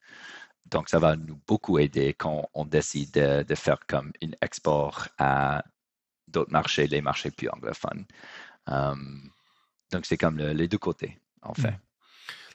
Donc, 0.66 0.88
ça 0.88 1.00
va 1.00 1.16
nous 1.16 1.40
beaucoup 1.48 1.80
aider 1.80 2.14
quand 2.14 2.48
on 2.54 2.64
décide 2.64 3.10
de, 3.10 3.54
faire 3.56 3.80
comme 3.88 4.12
un 4.22 4.30
export 4.40 5.08
à 5.18 5.64
d'autres 6.28 6.52
marchés, 6.52 6.86
les 6.86 7.00
marchés 7.00 7.32
plus 7.32 7.48
anglophones. 7.48 8.04
Euh, 8.68 8.94
donc, 9.90 10.06
c'est 10.06 10.16
comme 10.16 10.38
les 10.38 10.68
deux 10.68 10.78
côtés, 10.78 11.18
en 11.42 11.54
fait. 11.54 11.72
Mm. 11.72 11.80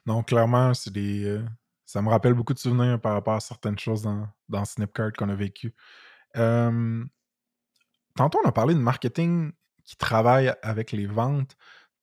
Donc, 0.05 0.27
clairement, 0.27 0.73
c'est 0.73 0.93
des, 0.93 1.25
euh, 1.25 1.45
ça 1.95 2.01
me 2.01 2.09
rappelle 2.09 2.33
beaucoup 2.33 2.53
de 2.53 2.59
souvenirs 2.59 2.99
par 2.99 3.13
rapport 3.13 3.35
à 3.35 3.39
certaines 3.39 3.79
choses 3.79 4.01
dans, 4.01 4.27
dans 4.49 4.63
qu'on 5.17 5.29
a 5.29 5.35
vécu 5.35 5.73
tantôt, 8.17 8.37
on 8.43 8.49
a 8.49 8.51
parlé 8.51 8.73
de 8.73 8.79
marketing 8.79 9.53
qui 9.85 9.95
travaille 9.95 10.53
avec 10.61 10.91
les 10.91 11.05
ventes. 11.05 11.55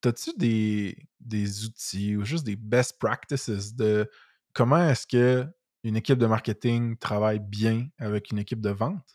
As-tu 0.03 0.31
des, 0.35 0.97
des, 1.19 1.65
outils 1.65 2.15
ou 2.15 2.25
juste 2.25 2.43
des 2.43 2.55
best 2.55 2.97
practices 2.99 3.75
de 3.75 4.09
comment 4.53 4.89
est-ce 4.89 5.05
que 5.05 5.47
une 5.83 5.95
équipe 5.95 6.17
de 6.17 6.25
marketing 6.25 6.97
travaille 6.97 7.37
bien 7.37 7.87
avec 7.99 8.31
une 8.31 8.39
équipe 8.39 8.61
de 8.61 8.71
vente? 8.71 9.13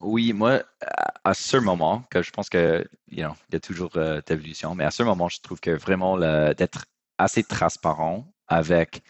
Oui, 0.00 0.32
moi, 0.32 0.62
à, 1.24 1.34
ce 1.34 1.58
moment, 1.58 2.04
que 2.10 2.22
je 2.22 2.30
pense 2.30 2.48
que, 2.48 2.88
you 3.10 3.22
know, 3.22 3.34
il 3.50 3.52
y 3.52 3.56
a 3.56 3.60
toujours 3.60 3.90
euh, 3.96 4.22
d'évolution, 4.26 4.74
mais 4.74 4.84
à 4.84 4.90
ce 4.90 5.02
moment, 5.02 5.28
je 5.28 5.40
trouve 5.42 5.60
que 5.60 5.72
vraiment 5.72 6.16
d'être 6.54 6.86
assez 7.18 7.44
transparent 7.44 8.26
avec 8.48 9.02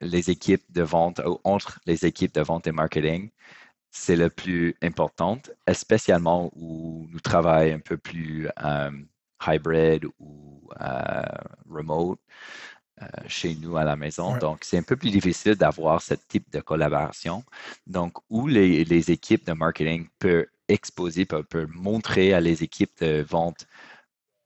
les 0.00 0.30
équipes 0.30 0.64
de 0.70 0.82
vente 0.82 1.20
ou 1.26 1.38
entre 1.44 1.80
les 1.86 2.06
équipes 2.06 2.34
de 2.34 2.40
vente 2.40 2.66
et 2.66 2.72
marketing, 2.72 3.30
c'est 3.90 4.16
le 4.16 4.30
plus 4.30 4.76
important, 4.82 5.40
spécialement 5.72 6.50
où 6.54 7.06
nous 7.10 7.20
travaillons 7.20 7.76
un 7.76 7.80
peu 7.80 7.96
plus 7.96 8.48
euh, 8.62 8.90
hybrid 9.46 10.06
ou 10.18 10.68
euh, 10.80 11.22
remote. 11.68 12.18
Euh, 13.02 13.06
chez 13.28 13.54
nous 13.54 13.78
à 13.78 13.84
la 13.84 13.96
maison. 13.96 14.36
Donc, 14.36 14.58
c'est 14.62 14.76
un 14.76 14.82
peu 14.82 14.94
plus 14.94 15.10
difficile 15.10 15.54
d'avoir 15.54 16.02
ce 16.02 16.12
type 16.12 16.50
de 16.52 16.60
collaboration. 16.60 17.44
Donc, 17.86 18.18
où 18.28 18.46
les, 18.46 19.10
équipes 19.10 19.46
de 19.46 19.54
marketing 19.54 20.06
peuvent 20.18 20.46
exposer, 20.68 21.24
peuvent, 21.24 21.46
montrer 21.68 22.34
à 22.34 22.40
les 22.40 22.62
équipes 22.62 22.92
de 23.00 23.22
vente 23.22 23.66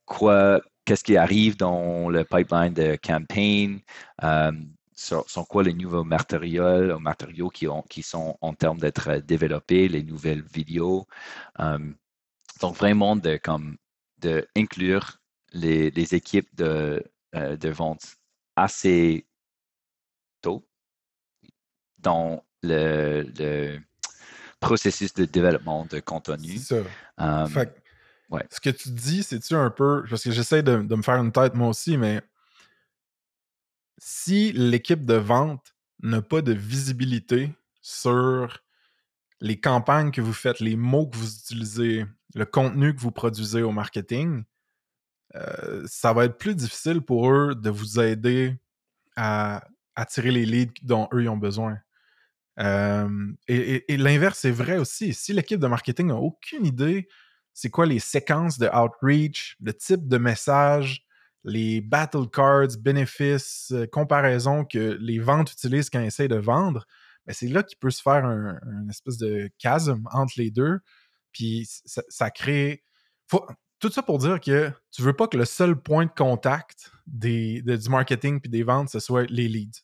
quoi, 0.05 0.61
qu'est-ce 0.85 1.05
qui 1.05 1.17
arrive 1.17 1.57
dans 1.57 2.09
le 2.09 2.25
pipeline 2.25 2.73
de 2.73 2.97
campaign, 2.97 3.81
euh, 4.23 4.53
sont, 4.95 5.45
quoi 5.45 5.63
les 5.63 5.75
nouveaux 5.75 6.05
matériaux, 6.05 6.99
matériaux 7.01 7.51
qui, 7.51 7.67
ont, 7.67 7.83
qui 7.83 8.03
sont 8.03 8.39
en 8.41 8.55
termes 8.55 8.79
d'être 8.79 9.17
développés, 9.17 9.89
les 9.89 10.03
nouvelles 10.03 10.43
vidéos? 10.43 11.07
Euh, 11.61 11.79
donc, 12.61 12.77
vraiment, 12.77 13.17
de, 13.17 13.37
comme, 13.37 13.77
de 14.19 14.47
inclure 14.57 15.19
les, 15.53 16.15
équipes 16.15 16.49
de, 16.55 17.03
de 17.33 17.69
vente 17.69 18.17
assez 18.57 19.27
tôt 20.41 20.65
dans 21.99 22.45
le, 22.63 23.79
processus 24.61 25.13
de 25.13 25.25
développement 25.25 25.87
de 25.87 26.01
contenu. 26.01 26.59
Ce 28.51 28.61
que 28.61 28.71
tu 28.71 28.91
dis, 28.91 29.23
c'est-tu 29.23 29.55
un 29.55 29.71
peu. 29.71 30.05
Parce 30.09 30.25
que 30.25 30.31
j'essaie 30.31 30.63
de, 30.63 30.77
me 30.77 31.03
faire 31.03 31.17
une 31.17 31.33
tête 31.33 31.55
moi 31.55 31.69
aussi, 31.69 31.97
mais 31.97 32.21
si 33.99 34.53
l'équipe 34.53 35.05
de 35.05 35.15
vente 35.15 35.75
n'a 36.03 36.23
pas 36.23 36.43
de 36.43 36.53
visibilité 36.53 37.53
sur 37.81 38.61
les 39.41 39.61
campagnes 39.61 40.11
que 40.11 40.21
vous 40.21 40.33
faites, 40.33 40.61
les 40.61 40.77
mots 40.77 41.07
que 41.07 41.17
vous 41.17 41.35
utilisez, 41.35 42.07
le 42.35 42.45
contenu 42.45 42.95
que 42.95 43.01
vous 43.01 43.13
produisez 43.13 43.63
au 43.63 43.73
marketing, 43.73 44.45
euh, 45.37 45.85
ça 45.87 46.13
va 46.13 46.25
être 46.27 46.39
plus 46.39 46.55
difficile 46.55 47.01
pour 47.01 47.31
eux 47.31 47.55
de 47.55 47.71
vous 47.71 48.01
aider 48.01 48.57
à 49.17 49.67
attirer 49.97 50.31
les 50.31 50.47
leads 50.47 50.81
dont 50.83 51.09
eux 51.13 51.29
ont 51.29 51.37
besoin. 51.37 51.79
Euh, 52.61 53.33
et, 53.49 53.97
l'inverse 53.97 54.45
est 54.45 54.51
vrai 54.51 54.79
aussi. 54.79 55.13
Si 55.13 55.33
l'équipe 55.33 55.61
de 55.61 55.67
marketing 55.67 56.09
n'a 56.09 56.17
aucune 56.17 56.67
idée 56.67 57.09
c'est 57.55 57.71
quoi 57.71 57.87
les 57.87 58.01
séquences 58.01 58.59
de 58.59 58.69
outreach, 58.69 59.57
le 59.61 59.73
type 59.73 60.09
de 60.09 60.19
message, 60.19 61.05
les 61.45 61.81
battle 61.81 62.29
cards, 62.31 62.77
bénéfices, 62.81 63.71
euh, 63.73 63.87
comparaisons 63.87 64.65
que 64.65 64.99
les 65.01 65.21
ventes 65.21 65.53
utilisent 65.53 65.89
quand 65.89 66.01
ils 66.01 66.07
essayent 66.07 66.29
de 66.29 66.37
vendre, 66.37 66.85
ben, 67.27 67.33
c'est 67.33 67.49
là 67.49 67.63
qu'il 67.63 67.79
peut 67.79 67.91
se 67.91 68.03
faire 68.03 68.25
un, 68.25 68.59
espèce 68.91 69.19
de 69.19 69.51
chasme 69.59 70.03
entre 70.13 70.35
les 70.37 70.51
deux. 70.51 70.81
Puis 71.33 71.69
ça, 71.87 72.31
crée. 72.31 72.83
Tout 73.81 73.91
ça 73.91 74.03
pour 74.03 74.19
dire 74.19 74.41
que 74.41 74.71
tu 74.93 75.03
veux 75.03 75.15
pas 75.15 75.27
que 75.27 75.37
le 75.37 75.45
seul 75.45 75.81
point 75.81 76.07
de 76.07 76.11
contact 76.11 76.93
des, 77.07 77.63
du 77.63 77.89
marketing 77.89 78.41
puis 78.41 78.51
des 78.51 78.63
ventes, 78.63 78.89
ce 78.89 79.01
soit 79.01 79.29
les 79.31 79.49
leads. 79.49 79.83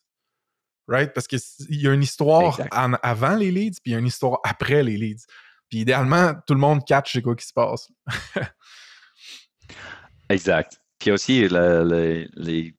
Right? 0.87 1.13
Parce 1.13 1.27
qu'il 1.27 1.39
y 1.69 1.87
a 1.87 1.93
une 1.93 2.03
histoire 2.03 2.59
avant 2.71 3.35
les 3.35 3.51
leads, 3.51 3.79
puis 3.81 3.91
il 3.91 3.93
y 3.93 3.95
a 3.95 3.99
une 3.99 4.07
histoire 4.07 4.39
après 4.43 4.83
les 4.83 4.97
leads. 4.97 5.25
Puis 5.71 5.79
idéalement, 5.79 6.33
tout 6.45 6.53
le 6.53 6.59
monde 6.59 6.85
catch 6.85 7.13
c'est 7.13 7.21
quoi 7.21 7.33
qui 7.33 7.47
se 7.47 7.53
passe. 7.53 7.89
exact. 10.29 10.81
Puis 10.99 11.11
aussi, 11.11 11.47
les, 11.47 12.75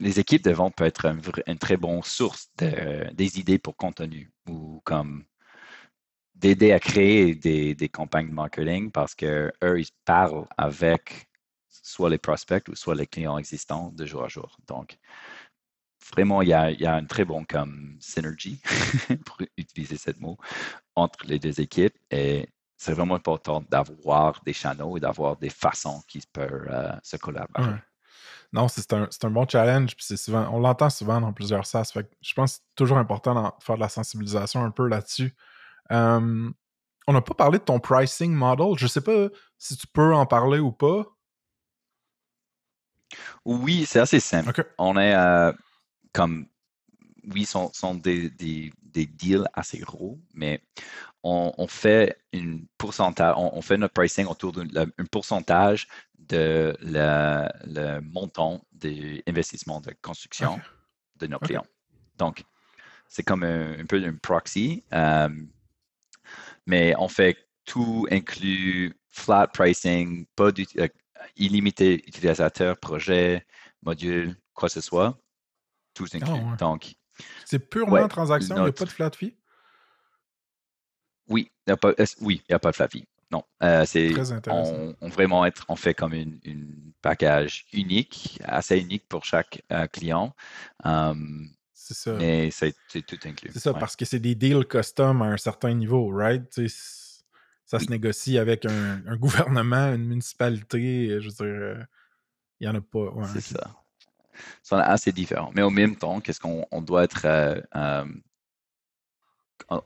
les, 0.00 0.18
équipes 0.18 0.42
de 0.42 0.50
vente 0.50 0.74
peuvent 0.74 0.88
être 0.88 1.14
une, 1.46 1.58
très 1.58 1.76
bonne 1.76 2.02
source 2.02 2.48
de, 2.56 3.12
des 3.12 3.38
idées 3.38 3.58
pour 3.58 3.76
contenu 3.76 4.32
ou 4.48 4.80
comme 4.84 5.26
d'aider 6.34 6.72
à 6.72 6.80
créer 6.80 7.34
des, 7.34 7.88
campagnes 7.90 8.30
de 8.30 8.34
marketing 8.34 8.90
parce 8.90 9.14
qu'eux, 9.14 9.52
ils 9.62 9.90
parlent 10.06 10.46
avec 10.56 11.28
soit 11.68 12.08
les 12.08 12.18
prospects 12.18 12.66
ou 12.68 12.74
soit 12.74 12.94
les 12.94 13.06
clients 13.06 13.36
existants 13.36 13.92
de 13.92 14.06
jour 14.06 14.24
à 14.24 14.28
jour. 14.28 14.56
Donc, 14.66 14.98
vraiment, 16.12 16.42
il 16.42 16.48
y 16.48 16.52
a, 16.52 16.70
il 16.70 16.80
y 16.80 16.86
a 16.86 16.98
une 16.98 17.06
très 17.06 17.24
bonne 17.24 17.46
comme 17.46 17.96
synergie, 18.00 18.60
pour 19.24 19.38
utiliser 19.56 19.96
ce 19.96 20.10
mot, 20.18 20.36
entre 20.94 21.26
les 21.26 21.38
deux 21.38 21.60
équipes. 21.60 21.96
Et 22.10 22.48
c'est 22.76 22.92
vraiment 22.92 23.14
important 23.14 23.64
d'avoir 23.70 24.42
des 24.44 24.52
channels 24.52 24.96
et 24.96 25.00
d'avoir 25.00 25.36
des 25.36 25.50
façons 25.50 26.02
qui 26.06 26.22
peuvent 26.32 26.68
euh, 26.68 26.92
se 27.02 27.16
collaborer. 27.16 27.78
Non, 28.52 28.68
c'est 28.68 28.92
un, 28.92 29.08
un, 29.22 29.30
bon 29.30 29.46
challenge. 29.48 29.96
Puis 29.96 30.16
souvent, 30.16 30.48
on 30.52 30.60
l'entend 30.60 30.88
souvent 30.88 31.20
dans 31.20 31.32
plusieurs 31.32 31.66
SaaS. 31.66 31.92
je 32.20 32.34
pense 32.34 32.52
que 32.52 32.58
c'est 32.58 32.74
toujours 32.76 32.98
important 32.98 33.34
de 33.34 33.64
faire 33.64 33.76
de 33.76 33.80
la 33.80 33.88
sensibilisation 33.88 34.64
un 34.64 34.70
peu 34.70 34.86
là-dessus 34.88 35.34
on 37.06 37.12
n'a 37.12 37.20
pas 37.20 37.34
parlé 37.34 37.58
de 37.58 37.64
ton 37.64 37.78
pricing 37.78 38.32
model. 38.32 38.76
Je 38.76 38.84
ne 38.84 38.88
sais 38.88 39.00
pas 39.00 39.28
si 39.58 39.76
tu 39.76 39.86
peux 39.86 40.14
en 40.14 40.26
parler 40.26 40.58
ou 40.58 40.72
pas. 40.72 41.04
Oui, 43.44 43.86
c'est 43.86 44.00
assez 44.00 44.20
simple. 44.20 44.64
On 44.78 44.96
est 44.98 45.14
euh, 45.14 45.52
comme, 46.16 46.46
oui, 47.34 47.44
sont, 47.44 47.70
sont 47.74 47.94
des, 47.94 48.30
des, 48.30 48.72
deals 49.06 49.46
assez 49.52 49.78
gros, 49.78 50.18
mais 50.32 50.62
on, 51.22 51.66
fait 51.68 52.16
une 52.32 52.66
pourcentage, 52.78 53.34
on, 53.36 53.60
fait 53.60 53.76
notre 53.76 53.92
pricing 53.92 54.24
autour 54.24 54.52
d'un 54.52 54.86
pourcentage 55.12 55.86
de 56.18 56.74
le, 56.80 58.00
montant 58.00 58.64
des 58.72 59.22
investissements 59.26 59.82
de 59.82 59.92
construction 60.00 60.58
de 61.16 61.26
nos 61.26 61.38
clients. 61.38 61.66
Donc, 62.16 62.42
c'est 63.06 63.22
comme 63.22 63.42
un, 63.42 63.84
peu 63.86 64.02
un 64.02 64.14
proxy 64.14 64.82
mais 66.66 66.94
on 66.98 67.08
fait 67.08 67.36
tout 67.64 68.06
inclut 68.10 68.94
flat 69.08 69.46
pricing, 69.48 70.26
pas 70.34 70.50
euh, 70.78 70.88
illimité 71.36 71.94
utilisateur, 72.06 72.78
projet, 72.78 73.46
module, 73.82 74.36
quoi 74.54 74.68
que 74.68 74.74
ce 74.74 74.80
soit, 74.80 75.18
tout 75.96 76.06
inclus. 76.14 76.42
Ah, 76.52 76.56
Donc, 76.56 76.94
c'est 77.44 77.58
purement 77.58 78.06
transaction, 78.06 78.56
il 78.56 78.62
n'y 78.62 78.68
a 78.68 78.72
pas 78.72 78.84
de 78.84 78.90
flat 78.90 79.10
fee? 79.10 79.34
Oui, 81.28 81.50
il 81.66 81.70
n'y 81.70 81.72
a, 81.72 81.76
pas, 81.76 81.92
oui, 82.20 82.42
a 82.48 82.58
pas 82.58 82.70
de 82.70 82.76
flat 82.76 82.88
fee. 82.88 83.04
Non, 83.32 83.42
euh, 83.64 83.84
c'est 83.84 84.14
on, 84.46 84.94
on, 85.00 85.08
vraiment 85.08 85.44
être, 85.44 85.64
on 85.68 85.74
fait 85.74 85.94
comme 85.94 86.14
une, 86.14 86.38
une, 86.44 86.92
package 87.02 87.66
unique, 87.72 88.40
assez 88.44 88.78
unique 88.78 89.08
pour 89.08 89.24
chaque 89.24 89.62
euh, 89.72 89.86
client. 89.86 90.34
Um, 90.84 91.48
c'est 91.72 91.94
ça. 91.94 92.12
Mais 92.14 92.50
c'est 92.50 92.74
tout 93.06 93.18
inclus. 93.24 93.50
C'est 93.52 93.60
ça, 93.60 93.74
parce 93.74 93.96
que 93.96 94.04
c'est 94.04 94.18
des 94.18 94.34
deals 94.34 94.64
custom 94.64 95.22
à 95.22 95.26
un 95.26 95.36
certain 95.36 95.72
niveau, 95.74 96.08
right? 96.08 96.44
ça 97.64 97.80
se 97.80 97.90
négocie 97.90 98.38
avec 98.38 98.64
un, 98.64 99.16
gouvernement, 99.16 99.92
une 99.92 100.04
municipalité, 100.04 101.20
je 101.20 101.28
veux 101.28 101.34
dire, 101.34 101.46
euh, 101.46 101.84
il 102.60 102.68
n'y 102.68 102.72
en 102.72 102.76
a 102.76 102.80
pas. 102.80 103.12
c'est 103.32 103.40
ça. 103.40 103.74
C'est 104.62 104.76
assez 104.76 105.12
différent. 105.12 105.50
Mais 105.54 105.62
au 105.62 105.70
même 105.70 105.96
temps, 105.96 106.20
qu'est-ce 106.20 106.40
qu'on 106.40 106.66
doit 106.82 107.04
être. 107.04 107.22
Euh, 107.24 107.60
euh, 107.76 108.04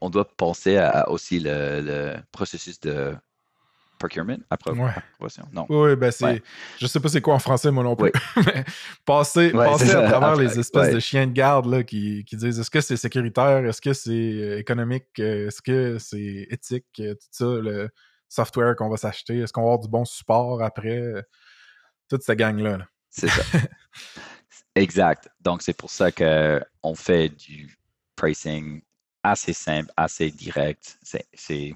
on 0.00 0.10
doit 0.10 0.26
penser 0.36 0.76
à, 0.76 1.08
aussi 1.08 1.40
le, 1.40 2.16
processus 2.32 2.80
de 2.80 3.14
procurement, 3.98 4.36
approbation? 4.48 5.44
Non. 5.52 5.66
Oui, 5.68 5.94
ben 5.96 6.10
c'est. 6.10 6.42
Je 6.78 6.86
sais 6.86 7.00
pas 7.00 7.08
c'est 7.08 7.20
quoi 7.20 7.34
en 7.34 7.38
français, 7.38 7.70
moi 7.70 7.84
non 7.84 7.96
plus. 7.96 8.12
mais 8.46 8.64
passer, 9.04 9.50
passer 9.50 9.90
à 9.94 10.08
travers 10.08 10.36
les 10.36 10.58
espèces 10.58 10.94
de 10.94 11.00
chiens 11.00 11.26
de 11.26 11.32
garde 11.32 11.66
là, 11.66 11.82
qui, 11.82 12.24
qui 12.24 12.36
disent 12.36 12.58
est-ce 12.58 12.70
que 12.70 12.80
c'est 12.80 12.96
sécuritaire, 12.96 13.64
est-ce 13.66 13.80
que 13.80 13.92
c'est 13.92 14.10
euh, 14.10 14.58
économique, 14.58 15.18
est-ce 15.18 15.62
que 15.62 15.98
c'est 15.98 16.46
éthique, 16.50 16.86
tout 16.96 17.14
ça, 17.30 17.44
le 17.44 17.90
software 18.28 18.76
qu'on 18.76 18.88
va 18.88 18.96
s'acheter, 18.96 19.38
est-ce 19.38 19.52
qu'on 19.52 19.62
va 19.62 19.68
avoir 19.68 19.80
du 19.80 19.88
bon 19.88 20.04
support 20.04 20.62
après, 20.62 21.12
toute 22.10 22.22
cette 22.22 22.38
gang-là. 22.38 22.78
C'est 23.08 23.28
ça. 23.28 23.42
exact. 24.74 25.28
Donc, 25.40 25.62
c'est 25.62 25.76
pour 25.76 25.90
ça 25.90 26.10
qu'on 26.12 26.94
fait 26.94 27.28
du 27.28 27.78
pricing 28.16 28.82
assez 29.22 29.52
simple, 29.52 29.90
assez 29.96 30.30
direct. 30.30 30.98
C'est 31.34 31.74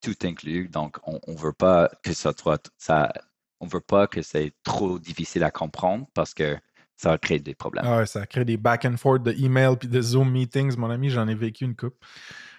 tout 0.00 0.16
inclus. 0.24 0.68
Donc, 0.68 0.98
on 1.04 1.20
ne 1.26 1.36
veut 1.36 1.52
pas 1.52 1.90
que 2.02 2.12
ça 2.12 2.32
soit 2.36 2.70
ça. 2.76 3.12
On 3.60 3.66
veut 3.66 3.80
pas 3.80 4.06
que 4.06 4.22
c'est 4.22 4.52
trop 4.64 4.98
difficile 4.98 5.44
à 5.44 5.50
comprendre 5.50 6.06
parce 6.14 6.34
que 6.34 6.56
ça 6.96 7.10
va 7.10 7.18
créer 7.18 7.38
des 7.38 7.54
problèmes. 7.54 7.84
Ah 7.86 7.98
ouais, 7.98 8.06
ça 8.06 8.26
crée 8.26 8.44
des 8.44 8.56
back 8.56 8.84
and 8.84 8.96
forth 8.96 9.22
de 9.22 9.32
email 9.32 9.76
puis 9.78 9.88
de 9.88 10.00
Zoom 10.00 10.30
meetings. 10.30 10.76
Mon 10.76 10.90
ami, 10.90 11.10
j'en 11.10 11.28
ai 11.28 11.34
vécu 11.34 11.64
une 11.64 11.76
coupe. 11.76 11.96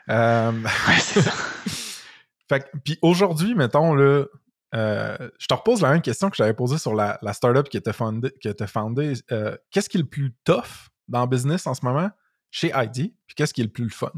Euh... 0.10 0.52
fait 2.50 2.72
puis 2.84 2.98
aujourd'hui, 3.02 3.56
mettons, 3.56 3.94
là, 3.94 4.26
euh, 4.74 5.30
je 5.40 5.48
te 5.48 5.54
repose 5.54 5.82
la 5.82 5.92
même 5.92 6.02
question 6.02 6.30
que 6.30 6.36
j'avais 6.36 6.54
posée 6.54 6.78
sur 6.78 6.96
la, 6.96 7.20
la 7.22 7.34
startup 7.34 7.70
qui 7.70 7.78
était 7.78 7.94
fondée. 7.94 8.34
Fondé. 8.68 9.14
Euh, 9.32 9.56
qu'est-ce 9.72 9.90
qui 9.90 9.98
est 9.98 10.02
le 10.02 10.08
plus 10.08 10.34
tough 10.44 10.90
dans 11.08 11.22
le 11.22 11.28
business 11.28 11.68
en 11.68 11.74
ce 11.74 11.86
moment 11.86 12.10
chez 12.52 12.72
ID? 12.76 13.14
Puis 13.28 13.36
qu'est-ce 13.36 13.54
qui 13.54 13.62
est 13.62 13.66
le 13.66 13.72
plus 13.72 13.90
fun? 13.90 14.12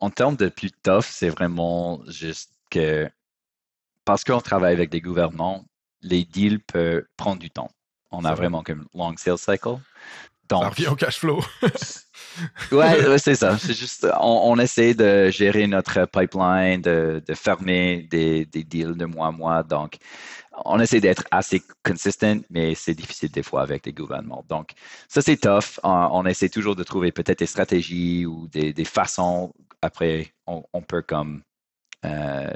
en 0.00 0.10
termes 0.10 0.36
de 0.36 0.48
plus 0.48 0.70
tough, 0.82 1.04
c'est 1.04 1.28
vraiment 1.28 2.00
juste 2.06 2.52
que 2.70 3.10
parce 4.04 4.24
qu'on 4.24 4.40
travaille 4.40 4.72
avec 4.72 4.90
des 4.90 5.00
gouvernements, 5.00 5.66
les 6.00 6.24
deals 6.24 6.60
peuvent 6.60 7.04
prendre 7.16 7.40
du 7.40 7.50
temps. 7.50 7.70
On 8.10 8.24
a 8.24 8.34
vraiment 8.34 8.62
comme 8.62 8.86
long 8.94 9.14
sales 9.16 9.38
cycle. 9.38 9.76
Donc, 10.48 10.62
ça 10.62 10.68
revient 10.70 10.88
au 10.88 10.96
cash 10.96 11.18
flow. 11.18 11.42
ouais, 12.72 13.18
c'est 13.18 13.34
ça. 13.34 13.58
C'est 13.58 13.74
juste, 13.74 14.06
on, 14.20 14.58
essaie 14.58 14.94
de 14.94 15.30
gérer 15.30 15.66
notre 15.66 16.06
pipeline, 16.06 16.80
de, 16.80 17.22
fermer 17.34 18.06
des, 18.10 18.44
deals 18.46 18.96
de 18.96 19.04
mois 19.04 19.28
à 19.28 19.30
mois. 19.30 19.62
Donc, 19.62 19.96
on 20.64 20.80
essaie 20.80 21.00
d'être 21.00 21.24
assez 21.30 21.62
consistent, 21.84 22.44
mais 22.50 22.74
c'est 22.74 22.94
difficile 22.94 23.30
des 23.30 23.42
fois 23.42 23.62
avec 23.62 23.86
les 23.86 23.92
gouvernements. 23.92 24.44
Donc, 24.48 24.72
ça, 25.08 25.20
c'est 25.22 25.36
tough. 25.36 25.78
On, 25.82 26.24
essaie 26.26 26.48
toujours 26.48 26.76
de 26.76 26.82
trouver 26.82 27.12
peut-être 27.12 27.40
des 27.40 27.46
stratégies 27.46 28.26
ou 28.26 28.48
des, 28.48 28.84
façons. 28.84 29.52
Après, 29.82 30.32
on, 30.46 30.82
peut 30.82 31.02
comme 31.02 31.42
euh, 32.04 32.50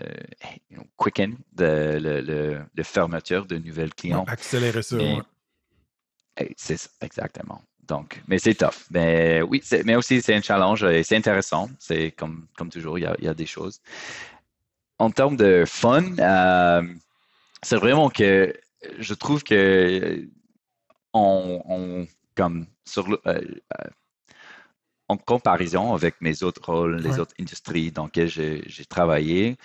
quicken 0.97 1.37
de, 1.53 2.65
le, 2.75 2.83
fermeture 2.83 3.47
de 3.47 3.59
nouvelles 3.59 3.95
clients. 3.95 4.25
accélérer 4.27 4.83
ça. 4.83 4.97
C'est 6.57 6.77
ça, 6.77 6.89
exactement. 7.03 7.63
Donc, 7.93 8.23
mais 8.27 8.39
c'est 8.39 8.55
tough. 8.55 8.87
Mais 8.91 9.43
oui, 9.43 9.63
mais 9.85 9.97
aussi 9.97 10.23
c'est 10.23 10.35
un 10.35 10.41
challenge 10.41 10.83
et 10.83 11.03
c'est 11.03 11.15
intéressant. 11.15 11.69
C'est 11.79 12.11
comme, 12.13 12.47
comme 12.57 12.71
toujours, 12.71 12.99
il 12.99 13.03
y, 13.03 13.29
a, 13.29 13.35
des 13.35 13.45
choses. 13.45 13.83
En 14.99 15.11
termes 15.11 15.37
de 15.37 15.65
fun, 15.67 16.17
euh, 16.19 16.83
c'est 17.63 17.77
vraiment 17.77 18.09
que 18.09 18.55
je 18.99 19.13
trouve 19.13 19.45
que 19.45 20.27
on, 21.13 22.07
comme 22.35 22.65
sur 22.87 23.07
euh, 23.11 23.19
euh, 23.27 23.91
en 25.09 25.19
comparaison 25.19 25.93
avec 25.93 26.15
mes 26.23 26.43
autres 26.43 26.65
rôles, 26.73 26.97
les 26.97 27.19
autres 27.19 27.35
industries 27.39 27.91
dans 27.91 28.07
lesquelles 28.07 28.31
j'ai 28.31 28.87
travaillé, 28.87 29.59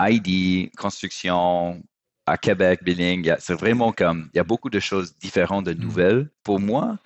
ID, 0.00 0.70
construction, 0.76 1.82
à 2.26 2.38
Québec, 2.38 2.82
Billing, 2.82 3.34
c'est 3.38 3.54
vraiment 3.54 3.92
comme, 3.92 4.30
il 4.32 4.38
y 4.38 4.40
a 4.40 4.44
beaucoup 4.44 4.70
de 4.70 4.80
choses 4.80 5.16
différentes, 5.18 5.66
de 5.66 5.74
mm. 5.74 5.78
nouvelles 5.78 6.30
pour 6.42 6.58
moi 6.58 6.98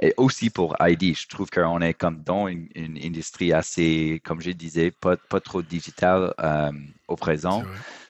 et 0.00 0.12
aussi 0.16 0.50
pour 0.50 0.76
ID. 0.80 1.16
Je 1.16 1.26
trouve 1.28 1.48
qu'on 1.50 1.80
est 1.80 1.94
comme 1.94 2.22
dans 2.22 2.46
une, 2.48 2.68
industrie 2.76 3.52
assez, 3.52 4.20
comme 4.24 4.40
je 4.40 4.50
disais, 4.50 4.90
pas, 4.90 5.16
pas 5.16 5.40
trop 5.40 5.62
digitale 5.62 6.34
euh, 6.40 6.72
au 7.08 7.16
présent. 7.16 7.62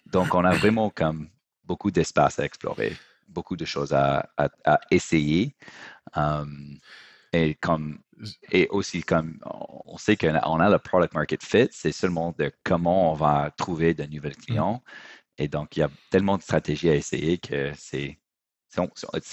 Donc, 0.06 0.34
on 0.34 0.44
a 0.44 0.54
vraiment 0.54 0.90
comme 0.90 1.28
beaucoup 1.64 1.90
d'espace 1.90 2.38
à 2.40 2.44
explorer, 2.44 2.96
beaucoup 3.28 3.56
de 3.56 3.64
choses 3.64 3.92
à, 3.92 4.28
à, 4.36 4.80
essayer. 4.90 5.54
Um, 6.14 6.78
et 7.32 7.54
comme 7.54 7.98
et 8.50 8.66
aussi 8.68 9.02
comme 9.02 9.38
on 9.84 9.98
sait 9.98 10.16
qu'on 10.16 10.60
a 10.60 10.70
le 10.70 10.78
product 10.78 11.14
market 11.14 11.42
fit, 11.42 11.68
c'est 11.70 11.92
seulement 11.92 12.34
de 12.38 12.50
comment 12.64 13.12
on 13.12 13.14
va 13.14 13.50
trouver 13.56 13.94
de 13.94 14.04
nouvelles 14.04 14.36
mm. 14.48 14.78
Et 15.38 15.48
donc, 15.48 15.76
il 15.76 15.80
y 15.80 15.82
a 15.82 15.90
tellement 16.10 16.36
de 16.36 16.42
stratégies 16.42 16.90
à 16.90 16.94
essayer 16.94 17.38
que 17.38 17.72
c'est 17.76 18.18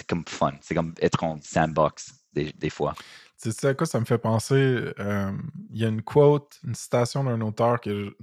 comme 0.08 0.26
fun. 0.28 0.54
C'est 0.62 0.76
comme 0.76 0.94
être 1.02 1.24
en 1.24 1.38
sandbox 1.42 2.14
des, 2.34 2.70
fois. 2.70 2.96
Tu 3.42 3.52
sais 3.52 3.68
à 3.68 3.74
quoi 3.74 3.86
ça 3.86 4.00
me 4.00 4.06
fait 4.06 4.18
penser? 4.18 4.56
Euh, 5.00 5.32
il 5.72 5.80
y 5.80 5.86
a 5.86 5.88
une 5.88 6.02
quote, 6.02 6.60
une 6.64 6.76
citation 6.76 7.24
d'un 7.24 7.42
auteur 7.42 7.80
que, 7.80 8.16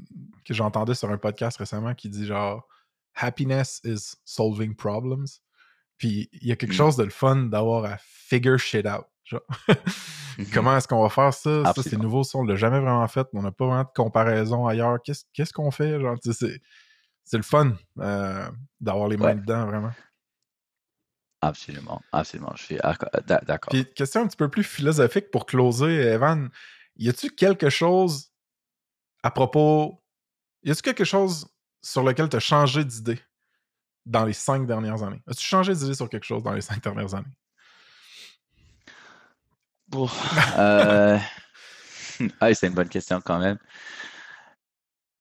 que 0.45 0.55
j'entendais 0.55 0.95
sur 0.95 1.11
un 1.11 1.19
podcast 1.19 1.59
récemment 1.59 1.95
qui 1.95 2.09
dit 2.09 2.27
genre 2.27 2.67
Happiness 3.15 3.81
is 3.85 4.17
solving 4.25 4.75
problems. 4.75 5.27
Puis 5.97 6.29
il 6.33 6.49
y 6.49 6.53
a 6.53 6.57
quelque 6.57 6.73
mm. 6.73 6.77
chose 6.77 6.97
de 6.97 7.05
le 7.05 7.11
fun 7.11 7.37
d'avoir 7.37 7.85
à 7.85 7.99
figure 7.99 8.59
shit 8.59 8.87
out. 8.87 9.07
Mm-hmm. 10.39 10.55
Comment 10.55 10.77
est-ce 10.77 10.89
qu'on 10.89 11.03
va 11.03 11.09
faire 11.09 11.35
ça? 11.35 11.65
Ça, 11.75 11.83
c'est 11.83 11.99
nouveau, 11.99 12.23
ça, 12.23 12.39
on 12.39 12.45
l'a 12.45 12.57
jamais 12.57 12.81
vraiment 12.81 13.07
fait. 13.09 13.27
On 13.33 13.43
n'a 13.43 13.51
pas 13.51 13.67
vraiment 13.67 13.83
de 13.83 13.91
comparaison 13.95 14.67
ailleurs. 14.67 14.99
Qu'est-ce 15.03 15.53
qu'on 15.53 15.71
fait? 15.71 16.01
Genre, 16.01 16.17
c'est 16.23 16.61
c'est 17.25 17.37
le 17.37 17.43
fun 17.43 17.77
euh, 17.99 18.51
d'avoir 18.81 19.09
les 19.09 19.17
mains 19.17 19.35
dedans, 19.35 19.67
vraiment. 19.67 19.93
Absolument, 21.43 22.03
absolument. 22.13 22.53
Je 22.57 22.63
suis 22.65 22.77
d'accord. 22.77 23.71
Puis, 23.71 23.87
question 23.95 24.23
un 24.23 24.27
petit 24.27 24.37
peu 24.37 24.49
plus 24.49 24.65
philosophique 24.65 25.31
pour 25.31 25.47
closer, 25.47 26.01
Evan. 26.03 26.51
Y 26.97 27.09
a-tu 27.09 27.31
quelque 27.31 27.71
chose 27.71 28.31
à 29.23 29.31
propos. 29.31 30.03
Y 30.65 30.73
a-tu 30.73 30.83
quelque 30.83 31.05
chose 31.05 31.49
sur 31.83 32.03
lequel 32.03 32.29
tu 32.29 32.37
as 32.37 32.41
changé 32.41 32.85
d'idée 32.85 33.19
dans 34.05 34.25
les 34.25 34.35
cinq 34.35 34.67
dernières 34.67 35.03
années? 35.03 35.23
As-tu 35.27 35.45
changé 35.45 35.75
d'idée 35.75 35.95
sur 35.95 36.11
quelque 36.11 36.27
chose 36.27 36.43
dans 36.43 36.53
les 36.53 36.61
cinq 36.61 36.83
dernières 36.83 37.15
années? 37.15 37.33
Bon, 39.89 40.09
euh... 40.59 41.19
c'est 42.55 42.67
une 42.67 42.75
bonne 42.75 42.89
question 42.89 43.21
quand 43.21 43.39
même 43.39 43.59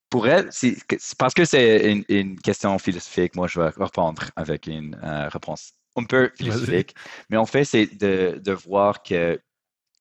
pour 0.10 0.28
elle, 0.28 0.47
c'est 0.51 0.76
parce 1.18 1.34
que 1.34 1.45
c'est 1.45 2.03
une, 2.10 2.39
question 2.39 2.78
philosophique, 2.80 3.36
moi 3.36 3.47
je 3.47 3.60
vais 3.60 3.70
répondre 3.70 4.24
avec 4.36 4.68
une 4.68 4.99
euh, 5.03 5.30
réponse 5.30 5.74
un 5.95 6.03
peu 6.03 6.32
philosophique. 6.36 6.95
Mais 7.30 7.38
en 7.38 7.45
fait, 7.45 7.66
c'est 7.66 7.86
de, 7.86 8.51
voir 8.51 9.03
que 9.03 9.39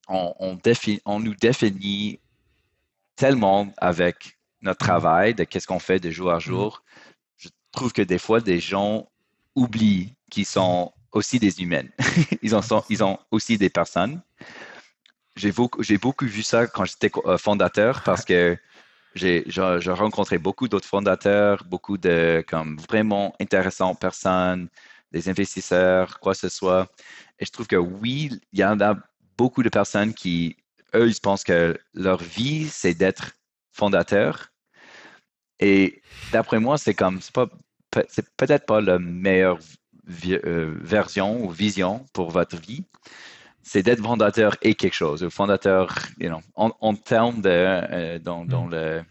on, 0.09 0.34
on, 1.04 1.20
nous 1.20 1.34
définit 1.34 2.20
tellement 3.16 3.70
avec 3.76 4.38
notre 4.62 4.84
mm. 4.84 4.88
travail, 4.88 5.34
de 5.34 5.44
qu'est-ce 5.44 5.66
qu'on 5.66 5.78
fait 5.78 6.00
de 6.00 6.11
jour 6.11 6.30
à 6.30 6.38
mm. 6.38 6.40
jour. 6.40 6.82
Je 7.36 7.48
trouve 7.72 7.92
que 7.92 8.02
des 8.02 8.18
fois, 8.18 8.40
des 8.40 8.61
gens 8.61 9.09
oublient 9.54 10.14
qu'ils 10.30 10.46
sont 10.46 10.92
aussi 11.12 11.38
des 11.38 11.61
humains. 11.61 11.88
ils, 12.42 12.54
en 12.54 12.62
sont, 12.62 12.82
ils 12.88 13.04
ont 13.04 13.18
aussi 13.30 13.59
des 13.59 13.70
personnes. 13.70 14.22
J'ai 15.36 15.52
beaucoup, 15.52 15.82
beaucoup 16.00 16.26
vu 16.26 16.42
ça 16.42 16.66
quand 16.66 16.84
j'étais 16.84 17.11
euh, 17.26 17.38
fondateur 17.38 18.02
parce 18.02 18.24
que 18.30 18.56
j'ai 19.19 19.93
rencontré 19.93 20.39
beaucoup 20.39 20.69
d'autres 20.69 20.89
fondateurs, 20.89 21.64
beaucoup 21.64 21.99
de 21.99 22.45
comme 22.49 22.79
vraiment 22.89 23.35
intéressantes 23.41 24.01
personnes, 24.01 24.69
des 25.12 25.29
investisseurs, 25.29 26.21
quoi 26.21 26.33
que 26.33 26.41
ce 26.41 26.49
soit. 26.49 26.89
Et 27.39 27.45
je 27.45 27.51
trouve 27.51 27.66
que 27.66 27.77
oui, 27.77 28.31
il 28.53 28.59
y 28.59 28.64
en 28.64 28.81
a 28.81 28.97
beaucoup 29.37 29.62
de 29.62 29.69
personnes 29.69 30.14
qui, 30.14 30.57
eux, 30.95 31.09
ils 31.09 31.21
pensent 31.21 31.45
que 31.45 31.79
leur 31.95 32.23
vie, 32.23 32.69
c'est 32.69 32.95
d'être 32.95 33.33
fondateur. 33.73 34.49
Et 35.61 36.03
d'après 36.33 36.61
moi, 36.61 36.79
c'est 36.79 36.95
comme, 36.95 37.21
c'est 37.21 37.35
c'est 38.09 38.29
peut-être 38.37 38.66
pas 38.66 38.81
la 38.81 38.99
meilleure 38.99 39.59
euh, 40.27 40.75
version 40.81 41.43
ou 41.45 41.51
vision 41.51 42.05
pour 42.12 42.31
votre 42.31 42.57
vie 42.57 42.85
c'est 43.62 43.82
d'être 43.82 44.02
fondateur 44.02 44.56
et 44.62 44.74
quelque 44.74 44.94
chose. 44.94 45.22
Le 45.22 45.30
fondateur, 45.30 45.94
you 46.18 46.28
know, 46.28 46.40
en, 46.56 46.94
termes 46.94 47.40
de, 47.42 47.50
euh, 47.50 48.18
dans, 48.18 48.44
mm. 48.44 48.70
le, 48.70 49.02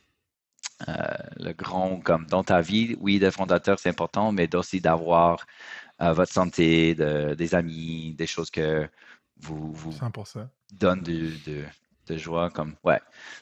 euh, 0.88 0.94
le 1.38 1.54
grand, 1.54 2.00
comme 2.00 2.26
dans 2.28 2.44
ta 2.44 2.62
vie, 2.62 2.96
oui, 3.00 3.20
d'être 3.20 3.36
fondateur, 3.36 3.80
c'est 3.80 3.90
important, 3.90 4.32
mais 4.32 4.54
aussi 4.56 4.82
d'avoir 4.82 5.46
euh, 6.02 6.14
votre 6.14 6.32
santé, 6.32 6.96
des 6.96 7.56
amis, 7.56 8.16
des 8.18 8.28
choses 8.28 8.50
que 8.50 8.88
vous, 9.40 9.72
vous 9.74 9.94
donnent 10.74 11.04
de, 11.04 11.32
de, 12.08 12.18
joie. 12.18 12.50
Comme, 12.50 12.76
ouais. 12.84 13.02